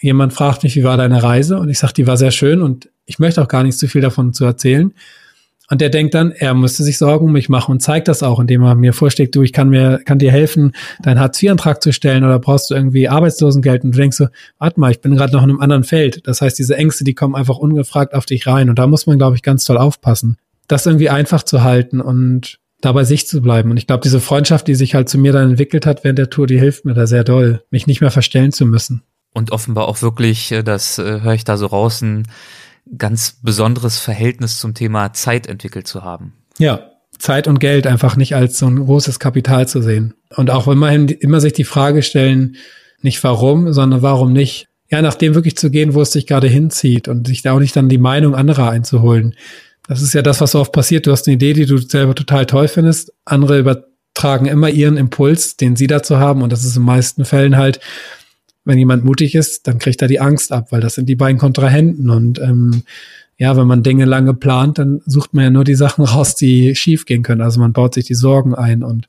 jemand 0.00 0.32
fragt 0.32 0.64
mich, 0.64 0.74
wie 0.74 0.82
war 0.82 0.96
deine 0.96 1.22
Reise? 1.22 1.60
Und 1.60 1.68
ich 1.68 1.78
sage, 1.78 1.92
die 1.92 2.08
war 2.08 2.16
sehr 2.16 2.32
schön 2.32 2.60
und 2.60 2.88
ich 3.06 3.20
möchte 3.20 3.40
auch 3.40 3.46
gar 3.46 3.62
nicht 3.62 3.78
zu 3.78 3.86
viel 3.86 4.00
davon 4.00 4.32
zu 4.32 4.44
erzählen. 4.44 4.92
Und 5.70 5.80
der 5.80 5.90
denkt 5.90 6.14
dann, 6.14 6.32
er 6.32 6.54
müsste 6.54 6.82
sich 6.82 6.98
Sorgen 6.98 7.26
um 7.26 7.32
mich 7.32 7.48
machen 7.48 7.70
und 7.70 7.80
zeigt 7.80 8.08
das 8.08 8.24
auch, 8.24 8.40
indem 8.40 8.64
er 8.64 8.74
mir 8.74 8.92
vorschlägt, 8.92 9.36
du, 9.36 9.42
ich 9.42 9.52
kann 9.52 9.68
mir, 9.68 10.00
kann 10.04 10.18
dir 10.18 10.32
helfen, 10.32 10.72
deinen 11.00 11.20
Hartz-IV-Antrag 11.20 11.80
zu 11.80 11.92
stellen 11.92 12.24
oder 12.24 12.40
brauchst 12.40 12.68
du 12.68 12.74
irgendwie 12.74 13.08
Arbeitslosengeld 13.08 13.84
und 13.84 13.92
du 13.92 13.98
denkst 13.98 14.16
so, 14.16 14.26
warte 14.58 14.80
mal, 14.80 14.90
ich 14.90 15.00
bin 15.00 15.14
gerade 15.14 15.34
noch 15.34 15.44
in 15.44 15.50
einem 15.50 15.60
anderen 15.60 15.84
Feld. 15.84 16.26
Das 16.26 16.40
heißt, 16.40 16.58
diese 16.58 16.76
Ängste, 16.76 17.04
die 17.04 17.14
kommen 17.14 17.36
einfach 17.36 17.58
ungefragt 17.58 18.12
auf 18.12 18.26
dich 18.26 18.48
rein 18.48 18.68
und 18.68 18.76
da 18.76 18.88
muss 18.88 19.06
man, 19.06 19.18
glaube 19.18 19.36
ich, 19.36 19.42
ganz 19.44 19.64
toll 19.64 19.78
aufpassen, 19.78 20.36
das 20.66 20.84
irgendwie 20.84 21.10
einfach 21.10 21.44
zu 21.44 21.62
halten 21.62 22.00
und 22.00 22.58
dabei 22.80 23.04
sich 23.04 23.26
zu 23.26 23.40
bleiben. 23.40 23.70
Und 23.70 23.76
ich 23.76 23.86
glaube, 23.86 24.02
diese 24.02 24.20
Freundschaft, 24.20 24.68
die 24.68 24.74
sich 24.74 24.94
halt 24.94 25.08
zu 25.08 25.18
mir 25.18 25.32
dann 25.32 25.50
entwickelt 25.50 25.86
hat 25.86 26.04
während 26.04 26.18
der 26.18 26.30
Tour, 26.30 26.46
die 26.46 26.58
hilft 26.58 26.84
mir 26.84 26.94
da 26.94 27.06
sehr 27.06 27.24
doll, 27.24 27.64
mich 27.70 27.86
nicht 27.86 28.00
mehr 28.00 28.10
verstellen 28.10 28.52
zu 28.52 28.66
müssen. 28.66 29.02
Und 29.34 29.52
offenbar 29.52 29.88
auch 29.88 30.02
wirklich, 30.02 30.52
äh, 30.52 30.62
das 30.62 30.98
äh, 30.98 31.20
höre 31.20 31.34
ich 31.34 31.44
da 31.44 31.56
so 31.56 31.66
raus, 31.66 32.00
ein 32.02 32.26
ganz 32.96 33.38
besonderes 33.42 33.98
Verhältnis 33.98 34.58
zum 34.58 34.74
Thema 34.74 35.12
Zeit 35.12 35.46
entwickelt 35.46 35.86
zu 35.86 36.02
haben. 36.04 36.32
Ja, 36.58 36.90
Zeit 37.18 37.48
und 37.48 37.58
Geld 37.58 37.86
einfach 37.86 38.16
nicht 38.16 38.34
als 38.34 38.58
so 38.58 38.66
ein 38.66 38.84
großes 38.84 39.18
Kapital 39.18 39.68
zu 39.68 39.82
sehen. 39.82 40.14
Und 40.34 40.50
auch 40.50 40.68
immerhin 40.68 41.08
immer 41.08 41.40
sich 41.40 41.52
die 41.52 41.64
Frage 41.64 42.02
stellen, 42.02 42.56
nicht 43.02 43.22
warum, 43.24 43.72
sondern 43.72 44.02
warum 44.02 44.32
nicht. 44.32 44.66
Ja, 44.90 45.02
nach 45.02 45.16
dem 45.16 45.34
wirklich 45.34 45.56
zu 45.56 45.70
gehen, 45.70 45.92
wo 45.92 46.00
es 46.00 46.12
sich 46.12 46.26
gerade 46.26 46.48
hinzieht 46.48 47.08
und 47.08 47.26
sich 47.26 47.42
da 47.42 47.52
auch 47.52 47.58
nicht 47.58 47.76
dann 47.76 47.90
die 47.90 47.98
Meinung 47.98 48.34
anderer 48.34 48.70
einzuholen. 48.70 49.34
Das 49.88 50.02
ist 50.02 50.12
ja 50.12 50.22
das, 50.22 50.40
was 50.40 50.52
so 50.52 50.60
oft 50.60 50.72
passiert. 50.72 51.06
Du 51.06 51.12
hast 51.12 51.26
eine 51.26 51.34
Idee, 51.34 51.54
die 51.54 51.66
du 51.66 51.78
selber 51.78 52.14
total 52.14 52.46
toll 52.46 52.68
findest. 52.68 53.12
Andere 53.24 53.58
übertragen 53.58 54.46
immer 54.46 54.68
ihren 54.68 54.98
Impuls, 54.98 55.56
den 55.56 55.76
sie 55.76 55.86
dazu 55.86 56.18
haben. 56.18 56.42
Und 56.42 56.52
das 56.52 56.64
ist 56.64 56.76
in 56.76 56.82
meisten 56.82 57.24
Fällen 57.24 57.56
halt, 57.56 57.80
wenn 58.64 58.78
jemand 58.78 59.02
mutig 59.02 59.34
ist, 59.34 59.66
dann 59.66 59.78
kriegt 59.78 60.02
er 60.02 60.08
die 60.08 60.20
Angst 60.20 60.52
ab, 60.52 60.72
weil 60.72 60.82
das 60.82 60.94
sind 60.94 61.08
die 61.08 61.16
beiden 61.16 61.38
Kontrahenten. 61.38 62.10
Und 62.10 62.38
ähm, 62.38 62.82
ja, 63.38 63.56
wenn 63.56 63.66
man 63.66 63.82
Dinge 63.82 64.04
lange 64.04 64.34
plant, 64.34 64.78
dann 64.78 65.00
sucht 65.06 65.32
man 65.32 65.44
ja 65.44 65.50
nur 65.50 65.64
die 65.64 65.74
Sachen 65.74 66.04
raus, 66.04 66.34
die 66.34 66.74
schief 66.74 67.06
gehen 67.06 67.22
können. 67.22 67.40
Also 67.40 67.58
man 67.58 67.72
baut 67.72 67.94
sich 67.94 68.04
die 68.04 68.14
Sorgen 68.14 68.54
ein 68.54 68.82
und 68.82 69.08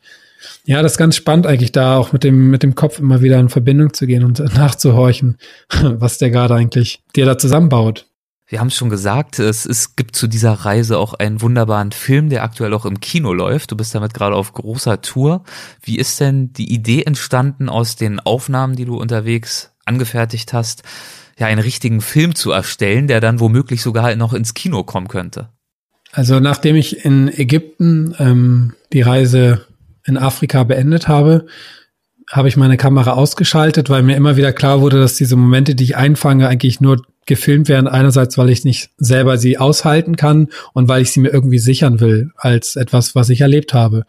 ja, 0.64 0.82
das 0.82 0.94
ist 0.94 0.98
ganz 0.98 1.18
spannend 1.18 1.48
eigentlich 1.48 1.74
da 1.74 1.98
auch 1.98 2.14
mit 2.14 2.24
dem, 2.24 2.50
mit 2.50 2.64
dem 2.64 2.74
Kopf 2.74 3.00
immer 3.00 3.22
wieder 3.22 3.40
in 3.40 3.50
Verbindung 3.50 3.94
zu 3.94 4.08
gehen 4.08 4.24
und 4.24 4.40
nachzuhorchen, 4.56 5.38
was 5.82 6.18
der 6.18 6.30
gerade 6.30 6.56
eigentlich 6.56 7.02
dir 7.16 7.26
da 7.26 7.38
zusammenbaut. 7.38 8.06
Wir 8.50 8.60
haben 8.60 8.68
es 8.68 8.76
schon 8.76 8.90
gesagt, 8.90 9.38
es, 9.38 9.68
es 9.68 9.96
gibt 9.96 10.16
zu 10.16 10.26
dieser 10.26 10.52
Reise 10.54 10.98
auch 10.98 11.14
einen 11.14 11.40
wunderbaren 11.40 11.92
Film, 11.92 12.30
der 12.30 12.44
aktuell 12.44 12.74
auch 12.74 12.86
im 12.86 13.00
Kino 13.00 13.32
läuft. 13.32 13.72
Du 13.72 13.78
bist 13.78 13.94
damit 13.94 14.16
gerade 14.16 14.36
auf 14.36 14.54
großer 14.54 15.02
Tour. 15.02 15.44
Wie 15.84 16.00
ist 16.00 16.20
denn 16.20 16.52
die 16.52 16.74
Idee 16.74 17.04
entstanden 17.04 17.70
aus 17.70 17.96
den 17.96 18.20
Aufnahmen, 18.20 18.76
die 18.76 18.86
du 18.86 18.98
unterwegs 18.98 19.72
angefertigt 19.86 20.52
hast, 20.52 20.82
ja, 21.38 21.46
einen 21.46 21.62
richtigen 21.62 22.02
Film 22.02 22.34
zu 22.34 22.52
erstellen, 22.52 23.08
der 23.08 23.22
dann 23.22 23.40
womöglich 23.40 23.84
sogar 23.84 24.16
noch 24.16 24.34
ins 24.34 24.56
Kino 24.56 24.84
kommen 24.84 25.10
könnte? 25.10 25.50
Also 26.12 26.40
nachdem 26.40 26.76
ich 26.76 27.06
in 27.06 27.28
Ägypten 27.28 28.16
ähm, 28.18 28.74
die 28.92 29.02
Reise 29.02 29.68
in 30.06 30.18
Afrika 30.18 30.64
beendet 30.64 31.08
habe, 31.08 31.46
habe 32.30 32.48
ich 32.48 32.58
meine 32.58 32.78
Kamera 32.78 33.14
ausgeschaltet, 33.14 33.90
weil 33.90 34.04
mir 34.04 34.16
immer 34.16 34.38
wieder 34.38 34.54
klar 34.54 34.82
wurde, 34.82 35.00
dass 35.00 35.16
diese 35.16 35.36
Momente, 35.36 35.76
die 35.76 35.84
ich 35.84 35.98
einfange, 35.98 36.48
eigentlich 36.48 36.80
nur 36.80 37.02
gefilmt 37.26 37.70
werden. 37.70 37.88
Einerseits, 37.88 38.38
weil 38.38 38.50
ich 38.50 38.64
nicht 38.66 38.92
selber 38.98 39.38
sie 39.38 39.58
aushalten 39.58 40.16
kann 40.16 40.50
und 40.74 40.88
weil 40.88 41.02
ich 41.02 41.12
sie 41.12 41.20
mir 41.20 41.30
irgendwie 41.30 41.60
sichern 41.60 42.00
will 42.00 42.32
als 42.38 42.76
etwas, 42.76 43.16
was 43.16 43.30
ich 43.30 43.42
erlebt 43.42 43.74
habe. 43.74 44.06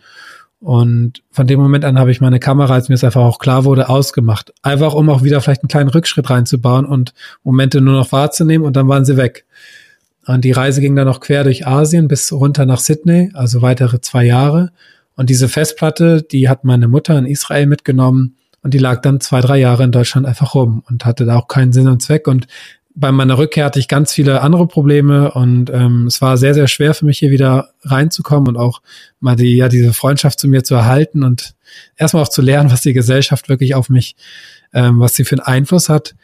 Und 0.61 1.23
von 1.31 1.47
dem 1.47 1.59
Moment 1.59 1.87
an 1.87 1.99
habe 1.99 2.11
ich 2.11 2.21
meine 2.21 2.39
Kamera, 2.39 2.75
als 2.75 2.91
mir 2.91 2.95
es 2.95 3.05
einfach 3.05 3.23
auch 3.23 3.39
klar 3.39 3.65
wurde, 3.65 3.89
ausgemacht. 3.89 4.53
Einfach 4.63 4.93
um 4.93 5.09
auch 5.09 5.23
wieder 5.23 5.41
vielleicht 5.41 5.63
einen 5.63 5.69
kleinen 5.69 5.89
Rückschritt 5.89 6.29
reinzubauen 6.29 6.85
und 6.85 7.15
Momente 7.43 7.81
nur 7.81 7.95
noch 7.95 8.13
wahrzunehmen 8.13 8.67
und 8.67 8.77
dann 8.77 8.87
waren 8.87 9.07
sie 9.07 9.17
weg. 9.17 9.47
Und 10.27 10.45
die 10.45 10.53
Reise 10.53 10.83
ging 10.83 10.95
dann 10.95 11.07
noch 11.07 11.21
quer 11.21 11.45
durch 11.45 11.67
Asien 11.67 12.09
bis 12.09 12.31
runter 12.31 12.67
nach 12.67 12.79
Sydney, 12.79 13.31
also 13.33 13.63
weitere 13.63 14.03
zwei 14.03 14.25
Jahre. 14.25 14.71
Und 15.21 15.29
diese 15.29 15.51
Festplatte, 15.51 16.23
die 16.23 16.49
hat 16.49 16.65
meine 16.65 16.89
Mutter 16.89 17.19
in 17.19 17.27
Israel 17.27 17.67
mitgenommen 17.67 18.37
und 18.63 18.73
die 18.73 18.79
lag 18.79 19.03
dann 19.03 19.21
zwei, 19.21 19.43
drei 19.43 19.59
Jahre 19.59 19.85
in 19.85 19.93
Deutschland 19.93 20.27
einfach 20.27 20.55
rum 20.55 20.83
und 20.89 21.05
hatte 21.05 21.27
da 21.27 21.37
auch 21.37 21.47
keinen 21.47 21.75
Sinn 21.75 21.89
und 21.89 22.01
Zweck. 22.01 22.27
Und 22.27 22.47
bei 22.95 23.13
meiner 23.13 23.37
Rückkehr 23.37 23.67
hatte 23.67 23.79
ich 23.79 23.87
ganz 23.87 24.15
viele 24.15 24.41
andere 24.41 24.67
Probleme 24.67 25.31
und 25.33 25.69
ähm, 25.69 26.07
es 26.07 26.23
war 26.23 26.39
sehr, 26.39 26.55
sehr 26.55 26.69
schwer 26.69 26.95
für 26.95 27.05
mich 27.05 27.19
hier 27.19 27.31
wieder 27.31 27.69
reinzukommen 27.83 28.49
und 28.49 28.57
auch 28.57 28.81
mal 29.21 29.37
die, 29.37 29.57
ja, 29.57 29.69
diese 29.69 29.93
Freundschaft 29.93 30.41
zu 30.41 30.49
mir 30.49 30.65
zu 30.65 30.75
erhalten 30.75 31.23
und 31.23 31.55
erstmal 31.99 32.23
auch 32.23 32.31
zu 32.31 32.41
lernen, 32.41 32.71
was 32.71 32.81
die 32.81 32.95
Gesellschaft 32.95 33.51
wirklich 33.51 33.75
auf 33.75 33.91
mich, 33.91 34.17
ähm, 34.73 35.01
was 35.01 35.17
sie 35.17 35.25
für 35.25 35.35
einen 35.35 35.47
Einfluss 35.47 35.91
hat. 35.91 36.15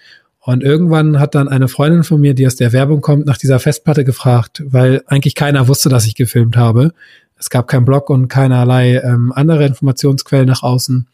Und 0.41 0.63
irgendwann 0.63 1.21
hat 1.21 1.35
dann 1.35 1.49
eine 1.49 1.69
Freundin 1.69 2.03
von 2.03 2.19
mir, 2.19 2.33
die 2.33 2.47
aus 2.47 2.57
der 2.57 2.73
Werbung 2.73 3.03
kommt, 3.03 3.27
nach 3.27 3.37
dieser 3.37 3.59
Festplatte 3.59 4.05
gefragt, 4.05 4.63
weil 4.65 5.03
eigentlich 5.07 5.35
keiner 5.35 5.69
wusste, 5.69 5.91
dass 5.91 6.07
ich 6.07 6.15
gefilmt 6.15 6.57
habe. 6.57 6.95
Es 7.39 7.51
gab 7.51 7.69
keinen 7.69 7.85
Blog 7.85 8.11
und 8.11 8.29
keinerlei 8.29 8.97
ähm, 8.97 9.33
andere 9.35 9.67
Informationsquellen 9.67 10.47
nach 10.47 10.63
außen. 10.63 11.07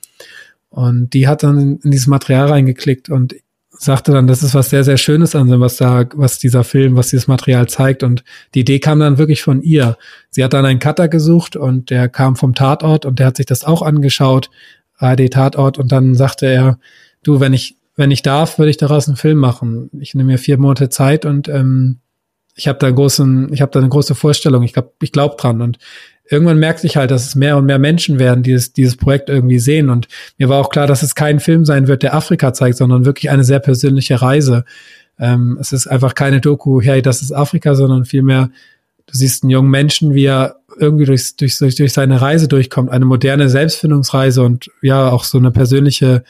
Und 0.70 1.12
die 1.12 1.28
hat 1.28 1.42
dann 1.42 1.78
in 1.82 1.90
dieses 1.90 2.06
Material 2.06 2.48
reingeklickt 2.48 3.10
und 3.10 3.34
sagte 3.70 4.12
dann, 4.12 4.26
das 4.26 4.42
ist 4.42 4.54
was 4.54 4.70
sehr, 4.70 4.84
sehr 4.84 4.96
Schönes 4.96 5.34
an 5.34 5.60
was 5.60 5.76
da, 5.76 6.04
was 6.14 6.38
dieser 6.38 6.62
Film, 6.62 6.96
was 6.96 7.10
dieses 7.10 7.26
Material 7.26 7.68
zeigt. 7.68 8.02
Und 8.02 8.24
die 8.54 8.60
Idee 8.60 8.78
kam 8.78 9.00
dann 9.00 9.18
wirklich 9.18 9.42
von 9.42 9.60
ihr. 9.62 9.98
Sie 10.30 10.44
hat 10.44 10.52
dann 10.52 10.64
einen 10.64 10.78
Cutter 10.78 11.08
gesucht 11.08 11.56
und 11.56 11.90
der 11.90 12.08
kam 12.08 12.36
vom 12.36 12.54
Tatort 12.54 13.04
und 13.04 13.18
der 13.18 13.26
hat 13.26 13.36
sich 13.36 13.46
das 13.46 13.64
auch 13.64 13.82
angeschaut, 13.82 14.50
ARD 14.98 15.30
Tatort, 15.30 15.78
und 15.78 15.90
dann 15.90 16.14
sagte 16.14 16.46
er, 16.46 16.78
du, 17.22 17.40
wenn 17.40 17.52
ich, 17.52 17.76
wenn 17.96 18.10
ich 18.10 18.22
darf, 18.22 18.58
würde 18.58 18.70
ich 18.70 18.76
daraus 18.76 19.08
einen 19.08 19.16
Film 19.16 19.38
machen. 19.38 19.90
Ich 19.98 20.14
nehme 20.14 20.32
mir 20.32 20.38
vier 20.38 20.58
Monate 20.58 20.88
Zeit 20.88 21.24
und 21.24 21.48
ähm, 21.48 21.98
ich 22.54 22.68
habe 22.68 22.78
da 22.78 22.90
großen, 22.90 23.52
ich 23.52 23.62
habe 23.62 23.72
da 23.72 23.80
eine 23.80 23.88
große 23.88 24.14
Vorstellung. 24.14 24.62
Ich 24.62 24.72
glaube, 24.72 24.92
ich 25.00 25.12
glaube 25.12 25.36
dran. 25.38 25.62
Und 25.62 25.78
irgendwann 26.28 26.58
merkte 26.58 26.86
ich 26.86 26.96
halt, 26.96 27.10
dass 27.10 27.26
es 27.26 27.34
mehr 27.34 27.56
und 27.56 27.66
mehr 27.66 27.78
Menschen 27.78 28.18
werden, 28.18 28.42
die 28.42 28.50
dieses, 28.50 28.72
dieses 28.72 28.96
Projekt 28.96 29.28
irgendwie 29.28 29.58
sehen. 29.58 29.88
Und 29.88 30.08
mir 30.38 30.48
war 30.48 30.60
auch 30.60 30.70
klar, 30.70 30.86
dass 30.86 31.02
es 31.02 31.14
kein 31.14 31.40
Film 31.40 31.64
sein 31.64 31.88
wird, 31.88 32.02
der 32.02 32.14
Afrika 32.14 32.52
zeigt, 32.52 32.76
sondern 32.76 33.04
wirklich 33.04 33.30
eine 33.30 33.44
sehr 33.44 33.60
persönliche 33.60 34.20
Reise. 34.20 34.64
Ähm, 35.18 35.58
es 35.60 35.72
ist 35.72 35.86
einfach 35.86 36.14
keine 36.14 36.40
Doku, 36.40 36.80
hey, 36.80 37.02
das 37.02 37.22
ist 37.22 37.32
Afrika, 37.32 37.74
sondern 37.74 38.04
vielmehr, 38.04 38.50
du 39.06 39.16
siehst 39.16 39.42
einen 39.42 39.50
jungen 39.50 39.70
Menschen, 39.70 40.14
wie 40.14 40.24
er 40.24 40.56
irgendwie 40.78 41.04
durch, 41.04 41.36
durch, 41.36 41.58
durch, 41.58 41.74
durch 41.74 41.92
seine 41.92 42.20
Reise 42.20 42.48
durchkommt, 42.48 42.90
eine 42.90 43.04
moderne 43.04 43.48
Selbstfindungsreise 43.48 44.42
und 44.42 44.70
ja, 44.80 45.10
auch 45.10 45.24
so 45.24 45.38
eine 45.38 45.50
persönliche 45.50 46.24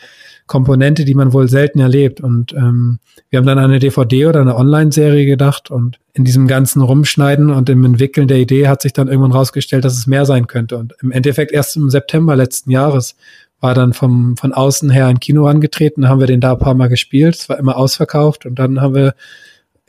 Komponente, 0.53 1.07
die 1.07 1.15
man 1.15 1.33
wohl 1.33 1.49
selten 1.49 1.81
erlebt. 1.81 2.21
Und 2.21 2.53
ähm, 2.53 2.99
wir 3.31 3.39
haben 3.39 3.47
dann 3.47 3.59
eine 3.59 3.79
DVD 3.79 4.27
oder 4.27 4.43
eine 4.43 4.55
Online-Serie 4.55 5.25
gedacht 5.25 5.71
und 5.71 5.99
in 6.13 6.27
diesem 6.27 6.47
ganzen 6.47 6.83
Rumschneiden 6.83 7.49
und 7.49 7.71
im 7.71 7.83
Entwickeln 7.87 8.29
der 8.29 8.37
Idee 8.37 8.69
hat 8.69 8.83
sich 8.83 8.93
dann 8.93 9.09
irgendwann 9.09 9.33
rausgestellt, 9.33 9.83
dass 9.83 9.97
es 9.97 10.07
mehr 10.07 10.27
sein 10.27 10.49
könnte. 10.49 10.77
Und 10.77 10.93
im 11.01 11.11
Endeffekt 11.11 11.53
erst 11.53 11.77
im 11.77 11.89
September 11.89 12.37
letzten 12.37 12.71
Jahres 12.71 13.17
war 13.61 13.73
dann 13.73 13.95
vom, 13.95 14.37
von 14.37 14.53
außen 14.53 14.91
her 14.91 15.07
ein 15.07 15.21
Kino 15.21 15.47
angetreten, 15.47 16.07
haben 16.07 16.21
wir 16.21 16.27
den 16.27 16.43
da 16.43 16.53
ein 16.53 16.59
paar 16.59 16.75
Mal 16.75 16.89
gespielt, 16.89 17.35
es 17.35 17.49
war 17.49 17.59
immer 17.59 17.79
ausverkauft 17.79 18.45
und 18.45 18.59
dann 18.59 18.83
haben 18.83 18.95
wir 18.95 19.15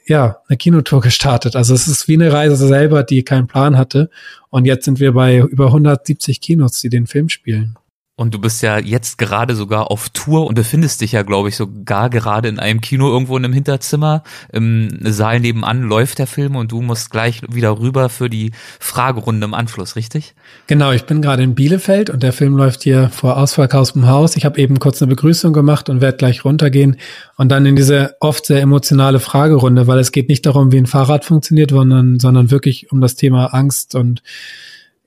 ja, 0.06 0.38
eine 0.48 0.56
Kinotour 0.56 1.02
gestartet. 1.02 1.58
Also 1.58 1.74
es 1.74 1.90
ist 1.90 2.08
wie 2.08 2.14
eine 2.14 2.32
Reise 2.32 2.68
selber, 2.68 3.04
die 3.04 3.24
keinen 3.24 3.48
Plan 3.48 3.78
hatte. 3.78 4.10
Und 4.50 4.64
jetzt 4.64 4.86
sind 4.86 5.02
wir 5.02 5.12
bei 5.12 5.40
über 5.40 5.68
170 5.68 6.40
Kinos, 6.40 6.80
die 6.80 6.90
den 6.90 7.08
Film 7.08 7.28
spielen. 7.28 7.78
Und 8.16 8.36
du 8.36 8.40
bist 8.40 8.62
ja 8.62 8.78
jetzt 8.78 9.18
gerade 9.18 9.56
sogar 9.56 9.90
auf 9.90 10.10
Tour 10.10 10.46
und 10.46 10.54
befindest 10.54 11.02
dich 11.02 11.14
ja, 11.14 11.24
glaube 11.24 11.50
ich, 11.50 11.56
sogar 11.56 12.12
gerade 12.12 12.48
in 12.48 12.60
einem 12.60 12.80
Kino 12.80 13.10
irgendwo 13.10 13.36
in 13.38 13.44
einem 13.44 13.56
Hinterzimmer. 13.56 14.22
Im 14.52 15.00
Saal 15.02 15.40
nebenan 15.40 15.82
läuft 15.82 16.20
der 16.20 16.28
Film 16.28 16.56
und 16.56 16.72
du 16.72 16.84
musst 16.84 17.10
gleich 17.10 17.42
wieder 17.50 17.80
rüber 17.80 18.10
für 18.10 18.30
die 18.30 18.52
Fragerunde 18.80 19.46
im 19.46 19.56
Anschluss, 19.56 19.96
richtig? 19.96 20.36
Genau, 20.68 20.92
ich 20.92 21.06
bin 21.06 21.24
gerade 21.24 21.42
in 21.42 21.56
Bielefeld 21.56 22.12
und 22.12 22.22
der 22.22 22.34
Film 22.34 22.56
läuft 22.56 22.84
hier 22.84 23.10
vor 23.10 23.36
ausverkauftem 23.36 24.06
Haus. 24.06 24.36
Ich 24.36 24.46
habe 24.46 24.62
eben 24.62 24.78
kurz 24.78 25.02
eine 25.02 25.10
Begrüßung 25.10 25.52
gemacht 25.52 25.90
und 25.90 26.00
werde 26.00 26.18
gleich 26.18 26.46
runtergehen 26.46 26.98
und 27.38 27.50
dann 27.50 27.66
in 27.66 27.76
diese 27.76 28.16
oft 28.20 28.46
sehr 28.46 28.62
emotionale 28.62 29.20
Fragerunde, 29.22 29.88
weil 29.88 29.98
es 29.98 30.12
geht 30.12 30.30
nicht 30.30 30.46
darum, 30.46 30.72
wie 30.72 30.78
ein 30.78 30.86
Fahrrad 30.86 31.26
funktioniert, 31.26 31.72
sondern, 31.72 32.20
sondern 32.20 32.52
wirklich 32.52 32.92
um 32.92 33.02
das 33.02 33.16
Thema 33.16 33.56
Angst 33.56 33.96
und 33.96 34.22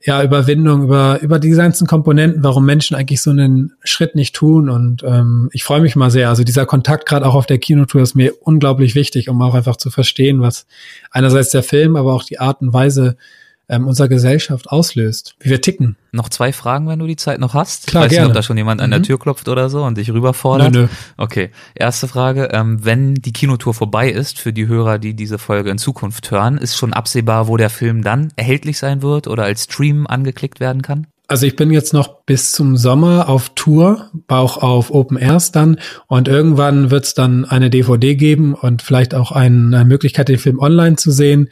ja, 0.07 0.23
Überwindung, 0.23 0.83
über, 0.83 1.19
über 1.19 1.37
die 1.37 1.49
ganzen 1.49 1.85
Komponenten, 1.85 2.41
warum 2.41 2.65
Menschen 2.65 2.95
eigentlich 2.95 3.21
so 3.21 3.29
einen 3.29 3.73
Schritt 3.83 4.15
nicht 4.15 4.33
tun. 4.33 4.69
Und 4.69 5.03
ähm, 5.03 5.49
ich 5.51 5.65
freue 5.65 5.81
mich 5.81 5.97
mal 5.97 6.09
sehr. 6.09 6.29
Also 6.29 6.45
dieser 6.45 6.65
Kontakt 6.65 7.05
gerade 7.05 7.25
auch 7.25 7.35
auf 7.35 7.45
der 7.45 7.57
Kinotour 7.57 8.03
ist 8.03 8.15
mir 8.15 8.33
unglaublich 8.39 8.95
wichtig, 8.95 9.27
um 9.27 9.41
auch 9.41 9.53
einfach 9.53 9.75
zu 9.75 9.89
verstehen, 9.89 10.39
was 10.39 10.65
einerseits 11.11 11.49
der 11.49 11.61
Film, 11.61 11.97
aber 11.97 12.13
auch 12.13 12.23
die 12.23 12.39
Art 12.39 12.61
und 12.61 12.71
Weise 12.71 13.17
ähm, 13.69 13.87
unserer 13.87 14.07
Gesellschaft 14.07 14.69
auslöst, 14.69 15.35
wie 15.39 15.49
wir 15.49 15.61
ticken. 15.61 15.97
Noch 16.11 16.29
zwei 16.29 16.53
Fragen, 16.53 16.87
wenn 16.87 16.99
du 16.99 17.07
die 17.07 17.15
Zeit 17.17 17.39
noch 17.39 17.53
hast. 17.53 17.87
Klar, 17.87 18.03
ich 18.03 18.05
weiß 18.05 18.11
gerne. 18.11 18.27
nicht, 18.27 18.31
ob 18.31 18.35
da 18.35 18.43
schon 18.43 18.57
jemand 18.57 18.81
an 18.81 18.89
der 18.91 18.99
Mhm. 18.99 19.03
Tür 19.03 19.19
klopft 19.19 19.49
oder 19.49 19.69
so 19.69 19.83
und 19.83 19.97
dich 19.97 20.11
rüberfordert. 20.11 20.73
Nö, 20.73 20.81
nö. 20.83 20.87
Okay, 21.17 21.49
erste 21.75 22.07
Frage. 22.07 22.49
Ähm, 22.53 22.83
wenn 22.85 23.15
die 23.15 23.33
Kinotour 23.33 23.73
vorbei 23.73 24.09
ist, 24.09 24.39
für 24.39 24.53
die 24.53 24.67
Hörer, 24.67 24.99
die 24.99 25.13
diese 25.13 25.37
Folge 25.37 25.69
in 25.69 25.77
Zukunft 25.77 26.31
hören, 26.31 26.57
ist 26.57 26.77
schon 26.77 26.93
absehbar, 26.93 27.47
wo 27.47 27.57
der 27.57 27.69
Film 27.69 28.03
dann 28.03 28.31
erhältlich 28.35 28.77
sein 28.77 29.01
wird 29.01 29.27
oder 29.27 29.43
als 29.43 29.65
Stream 29.65 30.07
angeklickt 30.07 30.59
werden 30.59 30.81
kann? 30.81 31.07
Also 31.29 31.45
ich 31.45 31.57
bin 31.57 31.71
jetzt 31.71 31.93
noch 31.93 32.21
bis 32.23 32.53
zum 32.53 32.77
Sommer 32.77 33.27
auf 33.27 33.49
Tour, 33.53 34.09
auch 34.29 34.59
auf 34.63 34.91
Open 34.91 35.17
Airs 35.17 35.51
dann 35.51 35.77
und 36.07 36.29
irgendwann 36.29 36.89
wird 36.89 37.03
es 37.03 37.15
dann 37.15 37.43
eine 37.43 37.69
DVD 37.69 38.15
geben 38.15 38.53
und 38.53 38.81
vielleicht 38.81 39.13
auch 39.13 39.33
eine 39.33 39.83
Möglichkeit, 39.83 40.29
den 40.29 40.37
Film 40.37 40.57
online 40.59 40.95
zu 40.95 41.11
sehen. 41.11 41.49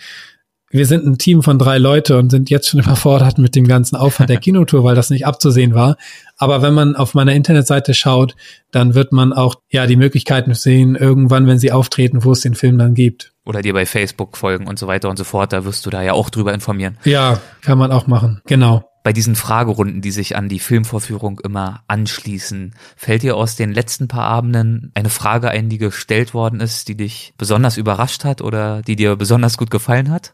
Wir 0.75 0.85
sind 0.85 1.05
ein 1.05 1.17
Team 1.17 1.41
von 1.41 1.57
drei 1.57 1.77
Leute 1.77 2.17
und 2.17 2.31
sind 2.31 2.49
jetzt 2.49 2.67
schon 2.67 2.79
überfordert 2.81 3.37
mit 3.37 3.55
dem 3.55 3.65
ganzen 3.65 3.95
Aufwand 3.95 4.29
der 4.29 4.41
Kinotour, 4.41 4.83
weil 4.83 4.93
das 4.93 5.09
nicht 5.09 5.25
abzusehen 5.25 5.73
war. 5.73 5.95
Aber 6.37 6.61
wenn 6.61 6.73
man 6.73 6.97
auf 6.97 7.13
meiner 7.13 7.31
Internetseite 7.31 7.93
schaut, 7.93 8.35
dann 8.71 8.93
wird 8.93 9.13
man 9.13 9.31
auch 9.31 9.55
ja 9.69 9.87
die 9.87 9.95
Möglichkeiten 9.95 10.53
sehen, 10.53 10.95
irgendwann, 10.95 11.47
wenn 11.47 11.59
sie 11.59 11.71
auftreten, 11.71 12.25
wo 12.25 12.33
es 12.33 12.41
den 12.41 12.55
Film 12.55 12.77
dann 12.77 12.93
gibt. 12.93 13.31
Oder 13.45 13.61
dir 13.61 13.71
bei 13.71 13.85
Facebook 13.85 14.35
folgen 14.35 14.67
und 14.67 14.77
so 14.77 14.87
weiter 14.87 15.09
und 15.09 15.15
so 15.15 15.23
fort. 15.23 15.53
Da 15.53 15.63
wirst 15.63 15.85
du 15.85 15.89
da 15.89 16.01
ja 16.01 16.11
auch 16.11 16.29
drüber 16.29 16.53
informieren. 16.53 16.97
Ja, 17.05 17.39
kann 17.61 17.77
man 17.77 17.93
auch 17.93 18.07
machen. 18.07 18.41
Genau. 18.45 18.83
Bei 19.01 19.13
diesen 19.13 19.35
Fragerunden, 19.35 20.01
die 20.01 20.11
sich 20.11 20.35
an 20.35 20.49
die 20.49 20.59
Filmvorführung 20.59 21.39
immer 21.39 21.83
anschließen, 21.87 22.75
fällt 22.97 23.23
dir 23.23 23.37
aus 23.37 23.55
den 23.55 23.71
letzten 23.71 24.09
paar 24.09 24.25
Abenden 24.25 24.91
eine 24.93 25.09
Frage 25.09 25.51
ein, 25.51 25.69
die 25.69 25.77
gestellt 25.77 26.33
worden 26.33 26.59
ist, 26.59 26.89
die 26.89 26.97
dich 26.97 27.33
besonders 27.37 27.77
überrascht 27.77 28.25
hat 28.25 28.41
oder 28.41 28.81
die 28.81 28.97
dir 28.97 29.15
besonders 29.15 29.57
gut 29.57 29.71
gefallen 29.71 30.11
hat? 30.11 30.33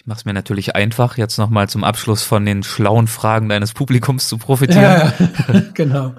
Ich 0.00 0.06
mache 0.06 0.20
es 0.20 0.24
mir 0.24 0.32
natürlich 0.32 0.74
einfach, 0.76 1.18
jetzt 1.18 1.36
nochmal 1.36 1.68
zum 1.68 1.84
Abschluss 1.84 2.22
von 2.22 2.46
den 2.46 2.62
schlauen 2.62 3.06
Fragen 3.06 3.50
deines 3.50 3.74
Publikums 3.74 4.28
zu 4.28 4.38
profitieren. 4.38 4.82
Ja, 4.82 5.12
genau. 5.74 6.14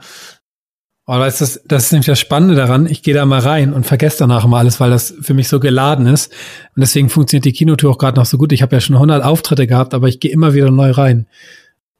Aber 1.08 1.26
das 1.26 1.42
ist, 1.42 1.64
das 1.66 1.86
ist 1.86 1.92
nämlich 1.92 2.06
das 2.06 2.20
Spannende 2.20 2.54
daran. 2.54 2.86
Ich 2.86 3.02
gehe 3.02 3.16
da 3.16 3.26
mal 3.26 3.40
rein 3.40 3.74
und 3.74 3.88
vergesse 3.88 4.20
danach 4.20 4.46
mal 4.46 4.60
alles, 4.60 4.80
weil 4.80 4.92
das 4.92 5.16
für 5.22 5.34
mich 5.34 5.48
so 5.48 5.60
geladen 5.60 6.06
ist. 6.06 6.32
Und 6.76 6.82
deswegen 6.82 7.10
funktioniert 7.10 7.46
die 7.46 7.54
Kinotour 7.54 7.90
auch 7.90 7.98
gerade 7.98 8.20
noch 8.20 8.28
so 8.28 8.38
gut. 8.38 8.52
Ich 8.52 8.62
habe 8.62 8.76
ja 8.76 8.82
schon 8.82 8.98
100 8.98 9.24
Auftritte 9.24 9.66
gehabt, 9.66 9.96
aber 9.96 10.08
ich 10.08 10.20
gehe 10.20 10.32
immer 10.32 10.54
wieder 10.54 10.70
neu 10.70 10.92
rein. 10.92 11.26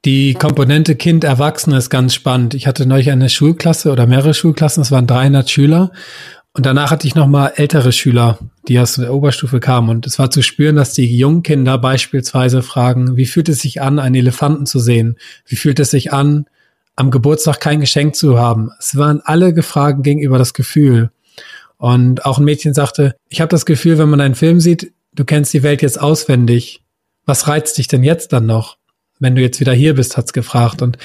Die 0.04 0.34
Komponente 0.34 0.94
Kind 0.94 1.24
Erwachsene 1.24 1.78
ist 1.78 1.90
ganz 1.90 2.14
spannend. 2.14 2.54
Ich 2.54 2.68
hatte 2.68 2.86
neulich 2.86 3.10
eine 3.10 3.28
Schulklasse 3.28 3.90
oder 3.90 4.06
mehrere 4.06 4.34
Schulklassen. 4.34 4.82
Es 4.82 4.92
waren 4.92 5.08
300 5.08 5.50
Schüler. 5.50 5.90
Und 6.54 6.66
danach 6.66 6.90
hatte 6.90 7.06
ich 7.06 7.14
noch 7.14 7.26
mal 7.26 7.52
ältere 7.56 7.92
Schüler, 7.92 8.38
die 8.68 8.78
aus 8.78 8.96
der 8.96 9.14
Oberstufe 9.14 9.58
kamen. 9.58 9.88
Und 9.88 10.06
es 10.06 10.18
war 10.18 10.30
zu 10.30 10.42
spüren, 10.42 10.76
dass 10.76 10.92
die 10.92 11.16
jungen 11.16 11.42
Kinder 11.42 11.78
beispielsweise 11.78 12.62
fragen, 12.62 13.16
wie 13.16 13.24
fühlt 13.24 13.48
es 13.48 13.60
sich 13.60 13.80
an, 13.80 13.98
einen 13.98 14.16
Elefanten 14.16 14.66
zu 14.66 14.78
sehen? 14.78 15.16
Wie 15.46 15.56
fühlt 15.56 15.80
es 15.80 15.90
sich 15.90 16.12
an, 16.12 16.46
am 16.94 17.10
Geburtstag 17.10 17.58
kein 17.60 17.80
Geschenk 17.80 18.16
zu 18.16 18.38
haben? 18.38 18.70
Es 18.78 18.96
waren 18.96 19.22
alle 19.24 19.54
gefragt 19.54 20.02
gegenüber 20.02 20.36
das 20.36 20.52
Gefühl. 20.52 21.10
Und 21.78 22.26
auch 22.26 22.38
ein 22.38 22.44
Mädchen 22.44 22.74
sagte, 22.74 23.16
ich 23.28 23.40
habe 23.40 23.48
das 23.48 23.64
Gefühl, 23.64 23.96
wenn 23.96 24.10
man 24.10 24.20
einen 24.20 24.34
Film 24.34 24.60
sieht, 24.60 24.92
du 25.14 25.24
kennst 25.24 25.54
die 25.54 25.62
Welt 25.62 25.80
jetzt 25.80 26.00
auswendig. 26.00 26.82
Was 27.24 27.48
reizt 27.48 27.78
dich 27.78 27.88
denn 27.88 28.02
jetzt 28.02 28.32
dann 28.32 28.44
noch? 28.44 28.76
Wenn 29.18 29.34
du 29.34 29.40
jetzt 29.40 29.58
wieder 29.58 29.72
hier 29.72 29.94
bist, 29.94 30.16
hat's 30.18 30.32
gefragt. 30.34 30.82
Und 30.82 30.98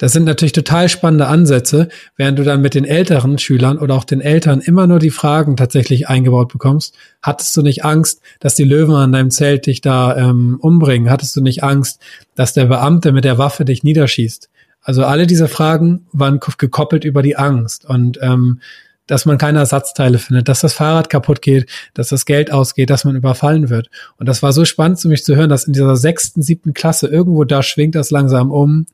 das 0.00 0.14
sind 0.14 0.24
natürlich 0.24 0.52
total 0.52 0.88
spannende 0.88 1.26
Ansätze, 1.26 1.88
während 2.16 2.38
du 2.38 2.42
dann 2.42 2.62
mit 2.62 2.74
den 2.74 2.86
älteren 2.86 3.36
Schülern 3.36 3.76
oder 3.76 3.94
auch 3.94 4.04
den 4.04 4.22
Eltern 4.22 4.62
immer 4.62 4.86
nur 4.86 4.98
die 4.98 5.10
Fragen 5.10 5.58
tatsächlich 5.58 6.08
eingebaut 6.08 6.50
bekommst. 6.50 6.94
Hattest 7.20 7.54
du 7.54 7.60
nicht 7.60 7.84
Angst, 7.84 8.22
dass 8.38 8.54
die 8.54 8.64
Löwen 8.64 8.94
an 8.94 9.12
deinem 9.12 9.30
Zelt 9.30 9.66
dich 9.66 9.82
da 9.82 10.16
ähm, 10.16 10.56
umbringen? 10.58 11.10
Hattest 11.10 11.36
du 11.36 11.42
nicht 11.42 11.62
Angst, 11.62 12.00
dass 12.34 12.54
der 12.54 12.64
Beamte 12.64 13.12
mit 13.12 13.24
der 13.24 13.36
Waffe 13.36 13.66
dich 13.66 13.84
niederschießt? 13.84 14.48
Also 14.80 15.04
alle 15.04 15.26
diese 15.26 15.48
Fragen 15.48 16.06
waren 16.12 16.40
gekoppelt 16.40 17.04
über 17.04 17.20
die 17.20 17.36
Angst 17.36 17.84
und 17.84 18.18
ähm, 18.22 18.60
dass 19.06 19.26
man 19.26 19.36
keine 19.36 19.58
Ersatzteile 19.58 20.18
findet, 20.18 20.48
dass 20.48 20.60
das 20.60 20.72
Fahrrad 20.72 21.10
kaputt 21.10 21.42
geht, 21.42 21.68
dass 21.92 22.08
das 22.08 22.24
Geld 22.24 22.50
ausgeht, 22.50 22.88
dass 22.88 23.04
man 23.04 23.16
überfallen 23.16 23.68
wird. 23.68 23.90
Und 24.16 24.30
das 24.30 24.42
war 24.42 24.54
so 24.54 24.64
spannend 24.64 24.98
für 24.98 25.08
mich 25.08 25.24
zu 25.24 25.36
hören, 25.36 25.50
dass 25.50 25.64
in 25.64 25.74
dieser 25.74 25.96
sechsten, 25.96 26.40
siebten 26.40 26.72
Klasse 26.72 27.08
irgendwo 27.08 27.44
da 27.44 27.62
schwingt 27.62 27.96
das 27.96 28.10
langsam 28.10 28.50
um, 28.50 28.86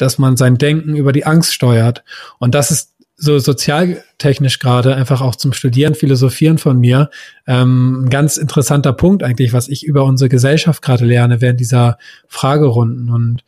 dass 0.00 0.18
man 0.18 0.36
sein 0.36 0.58
Denken 0.58 0.96
über 0.96 1.12
die 1.12 1.26
Angst 1.26 1.54
steuert. 1.54 2.04
Und 2.38 2.54
das 2.54 2.70
ist 2.70 2.94
so 3.16 3.38
sozialtechnisch 3.38 4.58
gerade 4.58 4.94
einfach 4.94 5.20
auch 5.20 5.36
zum 5.36 5.52
Studieren, 5.52 5.94
Philosophieren 5.94 6.56
von 6.56 6.78
mir 6.78 7.10
ähm, 7.46 8.04
ein 8.04 8.10
ganz 8.10 8.38
interessanter 8.38 8.94
Punkt 8.94 9.22
eigentlich, 9.22 9.52
was 9.52 9.68
ich 9.68 9.84
über 9.84 10.04
unsere 10.04 10.30
Gesellschaft 10.30 10.80
gerade 10.80 11.04
lerne 11.04 11.42
während 11.42 11.60
dieser 11.60 11.98
Fragerunden. 12.28 13.10
Und 13.10 13.44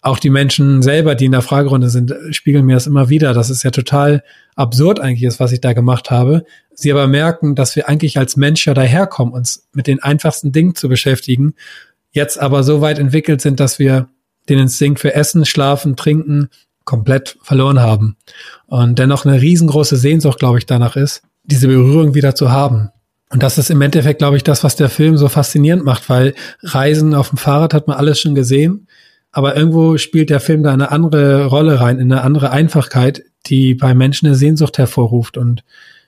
auch 0.00 0.20
die 0.20 0.30
Menschen 0.30 0.80
selber, 0.80 1.16
die 1.16 1.24
in 1.24 1.32
der 1.32 1.42
Fragerunde 1.42 1.90
sind, 1.90 2.14
spiegeln 2.30 2.64
mir 2.64 2.74
das 2.74 2.86
immer 2.86 3.08
wieder. 3.08 3.34
Das 3.34 3.50
ist 3.50 3.64
ja 3.64 3.72
total 3.72 4.22
absurd 4.54 5.00
eigentlich 5.00 5.24
ist, 5.24 5.40
was 5.40 5.50
ich 5.50 5.60
da 5.60 5.72
gemacht 5.72 6.12
habe. 6.12 6.44
Sie 6.72 6.92
aber 6.92 7.08
merken, 7.08 7.56
dass 7.56 7.74
wir 7.74 7.88
eigentlich 7.88 8.18
als 8.18 8.36
Mensch 8.36 8.64
ja 8.66 8.74
daherkommen, 8.74 9.34
uns 9.34 9.66
mit 9.72 9.88
den 9.88 10.00
einfachsten 10.00 10.52
Dingen 10.52 10.76
zu 10.76 10.88
beschäftigen, 10.88 11.54
jetzt 12.12 12.38
aber 12.38 12.62
so 12.62 12.80
weit 12.80 13.00
entwickelt 13.00 13.40
sind, 13.40 13.58
dass 13.58 13.80
wir 13.80 14.08
den 14.48 14.58
Instinkt 14.58 15.00
für 15.00 15.14
Essen, 15.14 15.44
Schlafen, 15.44 15.96
Trinken 15.96 16.48
komplett 16.84 17.36
verloren 17.42 17.80
haben. 17.80 18.16
Und 18.66 18.98
dennoch 18.98 19.26
eine 19.26 19.40
riesengroße 19.40 19.96
Sehnsucht, 19.96 20.38
glaube 20.38 20.58
ich, 20.58 20.66
danach 20.66 20.96
ist, 20.96 21.22
diese 21.44 21.68
Berührung 21.68 22.14
wieder 22.14 22.34
zu 22.34 22.50
haben. 22.50 22.90
Und 23.30 23.42
das 23.42 23.58
ist 23.58 23.70
im 23.70 23.82
Endeffekt, 23.82 24.18
glaube 24.18 24.36
ich, 24.36 24.44
das, 24.44 24.62
was 24.62 24.76
der 24.76 24.88
Film 24.88 25.16
so 25.16 25.28
faszinierend 25.28 25.84
macht, 25.84 26.08
weil 26.08 26.34
Reisen 26.62 27.14
auf 27.14 27.30
dem 27.30 27.38
Fahrrad 27.38 27.74
hat 27.74 27.88
man 27.88 27.96
alles 27.96 28.20
schon 28.20 28.34
gesehen. 28.34 28.86
Aber 29.32 29.56
irgendwo 29.56 29.98
spielt 29.98 30.30
der 30.30 30.40
Film 30.40 30.62
da 30.62 30.72
eine 30.72 30.92
andere 30.92 31.46
Rolle 31.46 31.80
rein, 31.80 31.98
in 31.98 32.10
eine 32.10 32.22
andere 32.22 32.50
Einfachkeit, 32.50 33.22
die 33.46 33.74
bei 33.74 33.94
Menschen 33.94 34.26
eine 34.26 34.36
Sehnsucht 34.36 34.78
hervorruft. 34.78 35.36
Und 35.36 35.64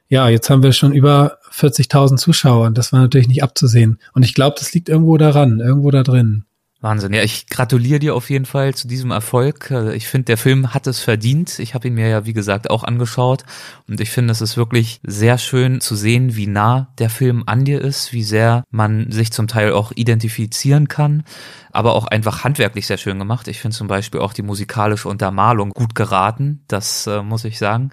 ja, 0.08 0.28
jetzt 0.28 0.48
haben 0.48 0.62
wir 0.62 0.72
schon 0.72 0.92
über 0.92 1.38
40.000 1.52 2.16
Zuschauer 2.16 2.66
und 2.66 2.78
das 2.78 2.92
war 2.92 3.00
natürlich 3.00 3.28
nicht 3.28 3.42
abzusehen. 3.42 3.98
Und 4.14 4.22
ich 4.22 4.32
glaube, 4.32 4.56
das 4.58 4.72
liegt 4.72 4.88
irgendwo 4.88 5.18
daran, 5.18 5.60
irgendwo 5.60 5.90
da 5.90 6.02
drin. 6.02 6.44
Wahnsinn. 6.80 7.12
Ja, 7.12 7.24
ich 7.24 7.48
gratuliere 7.48 7.98
dir 7.98 8.14
auf 8.14 8.30
jeden 8.30 8.44
Fall 8.44 8.72
zu 8.72 8.86
diesem 8.86 9.10
Erfolg. 9.10 9.72
Also 9.72 9.90
Ich 9.90 10.06
finde, 10.06 10.26
der 10.26 10.36
Film 10.36 10.74
hat 10.74 10.86
es 10.86 11.00
verdient. 11.00 11.58
Ich 11.58 11.74
habe 11.74 11.88
ihn 11.88 11.94
mir 11.94 12.08
ja, 12.08 12.24
wie 12.24 12.32
gesagt, 12.32 12.70
auch 12.70 12.84
angeschaut. 12.84 13.44
Und 13.88 14.00
ich 14.00 14.10
finde, 14.10 14.30
es 14.30 14.40
ist 14.40 14.56
wirklich 14.56 15.00
sehr 15.02 15.38
schön 15.38 15.80
zu 15.80 15.96
sehen, 15.96 16.36
wie 16.36 16.46
nah 16.46 16.92
der 16.98 17.10
Film 17.10 17.42
an 17.46 17.64
dir 17.64 17.80
ist, 17.80 18.12
wie 18.12 18.22
sehr 18.22 18.62
man 18.70 19.10
sich 19.10 19.32
zum 19.32 19.48
Teil 19.48 19.72
auch 19.72 19.90
identifizieren 19.96 20.86
kann, 20.86 21.24
aber 21.72 21.96
auch 21.96 22.06
einfach 22.06 22.44
handwerklich 22.44 22.86
sehr 22.86 22.98
schön 22.98 23.18
gemacht. 23.18 23.48
Ich 23.48 23.60
finde 23.60 23.76
zum 23.76 23.88
Beispiel 23.88 24.20
auch 24.20 24.32
die 24.32 24.42
musikalische 24.42 25.08
Untermalung 25.08 25.70
gut 25.70 25.96
geraten. 25.96 26.62
Das 26.68 27.08
äh, 27.08 27.22
muss 27.22 27.44
ich 27.44 27.58
sagen. 27.58 27.90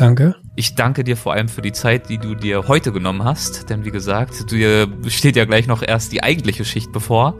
Danke. 0.00 0.34
Ich 0.56 0.74
danke 0.74 1.04
dir 1.04 1.16
vor 1.16 1.34
allem 1.34 1.48
für 1.48 1.60
die 1.60 1.72
Zeit, 1.72 2.08
die 2.08 2.16
du 2.16 2.34
dir 2.34 2.66
heute 2.68 2.90
genommen 2.90 3.22
hast, 3.22 3.68
denn 3.68 3.84
wie 3.84 3.90
gesagt, 3.90 4.50
dir 4.50 4.88
steht 5.08 5.36
ja 5.36 5.44
gleich 5.44 5.66
noch 5.66 5.82
erst 5.82 6.12
die 6.12 6.22
eigentliche 6.22 6.64
Schicht 6.64 6.90
bevor. 6.90 7.36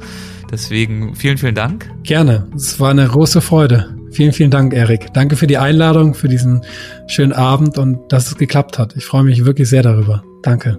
Deswegen 0.50 1.14
vielen, 1.14 1.38
vielen 1.38 1.54
Dank. 1.54 1.90
Gerne. 2.02 2.46
Es 2.54 2.78
war 2.78 2.90
eine 2.90 3.06
große 3.06 3.40
Freude. 3.40 3.96
Vielen, 4.10 4.32
vielen 4.32 4.50
Dank, 4.50 4.74
Erik. 4.74 5.14
Danke 5.14 5.36
für 5.36 5.46
die 5.46 5.56
Einladung, 5.56 6.12
für 6.14 6.28
diesen 6.28 6.62
schönen 7.06 7.32
Abend 7.32 7.78
und 7.78 8.12
dass 8.12 8.26
es 8.26 8.36
geklappt 8.36 8.78
hat. 8.78 8.94
Ich 8.96 9.06
freue 9.06 9.22
mich 9.22 9.44
wirklich 9.46 9.68
sehr 9.68 9.82
darüber. 9.82 10.22
Danke. 10.42 10.78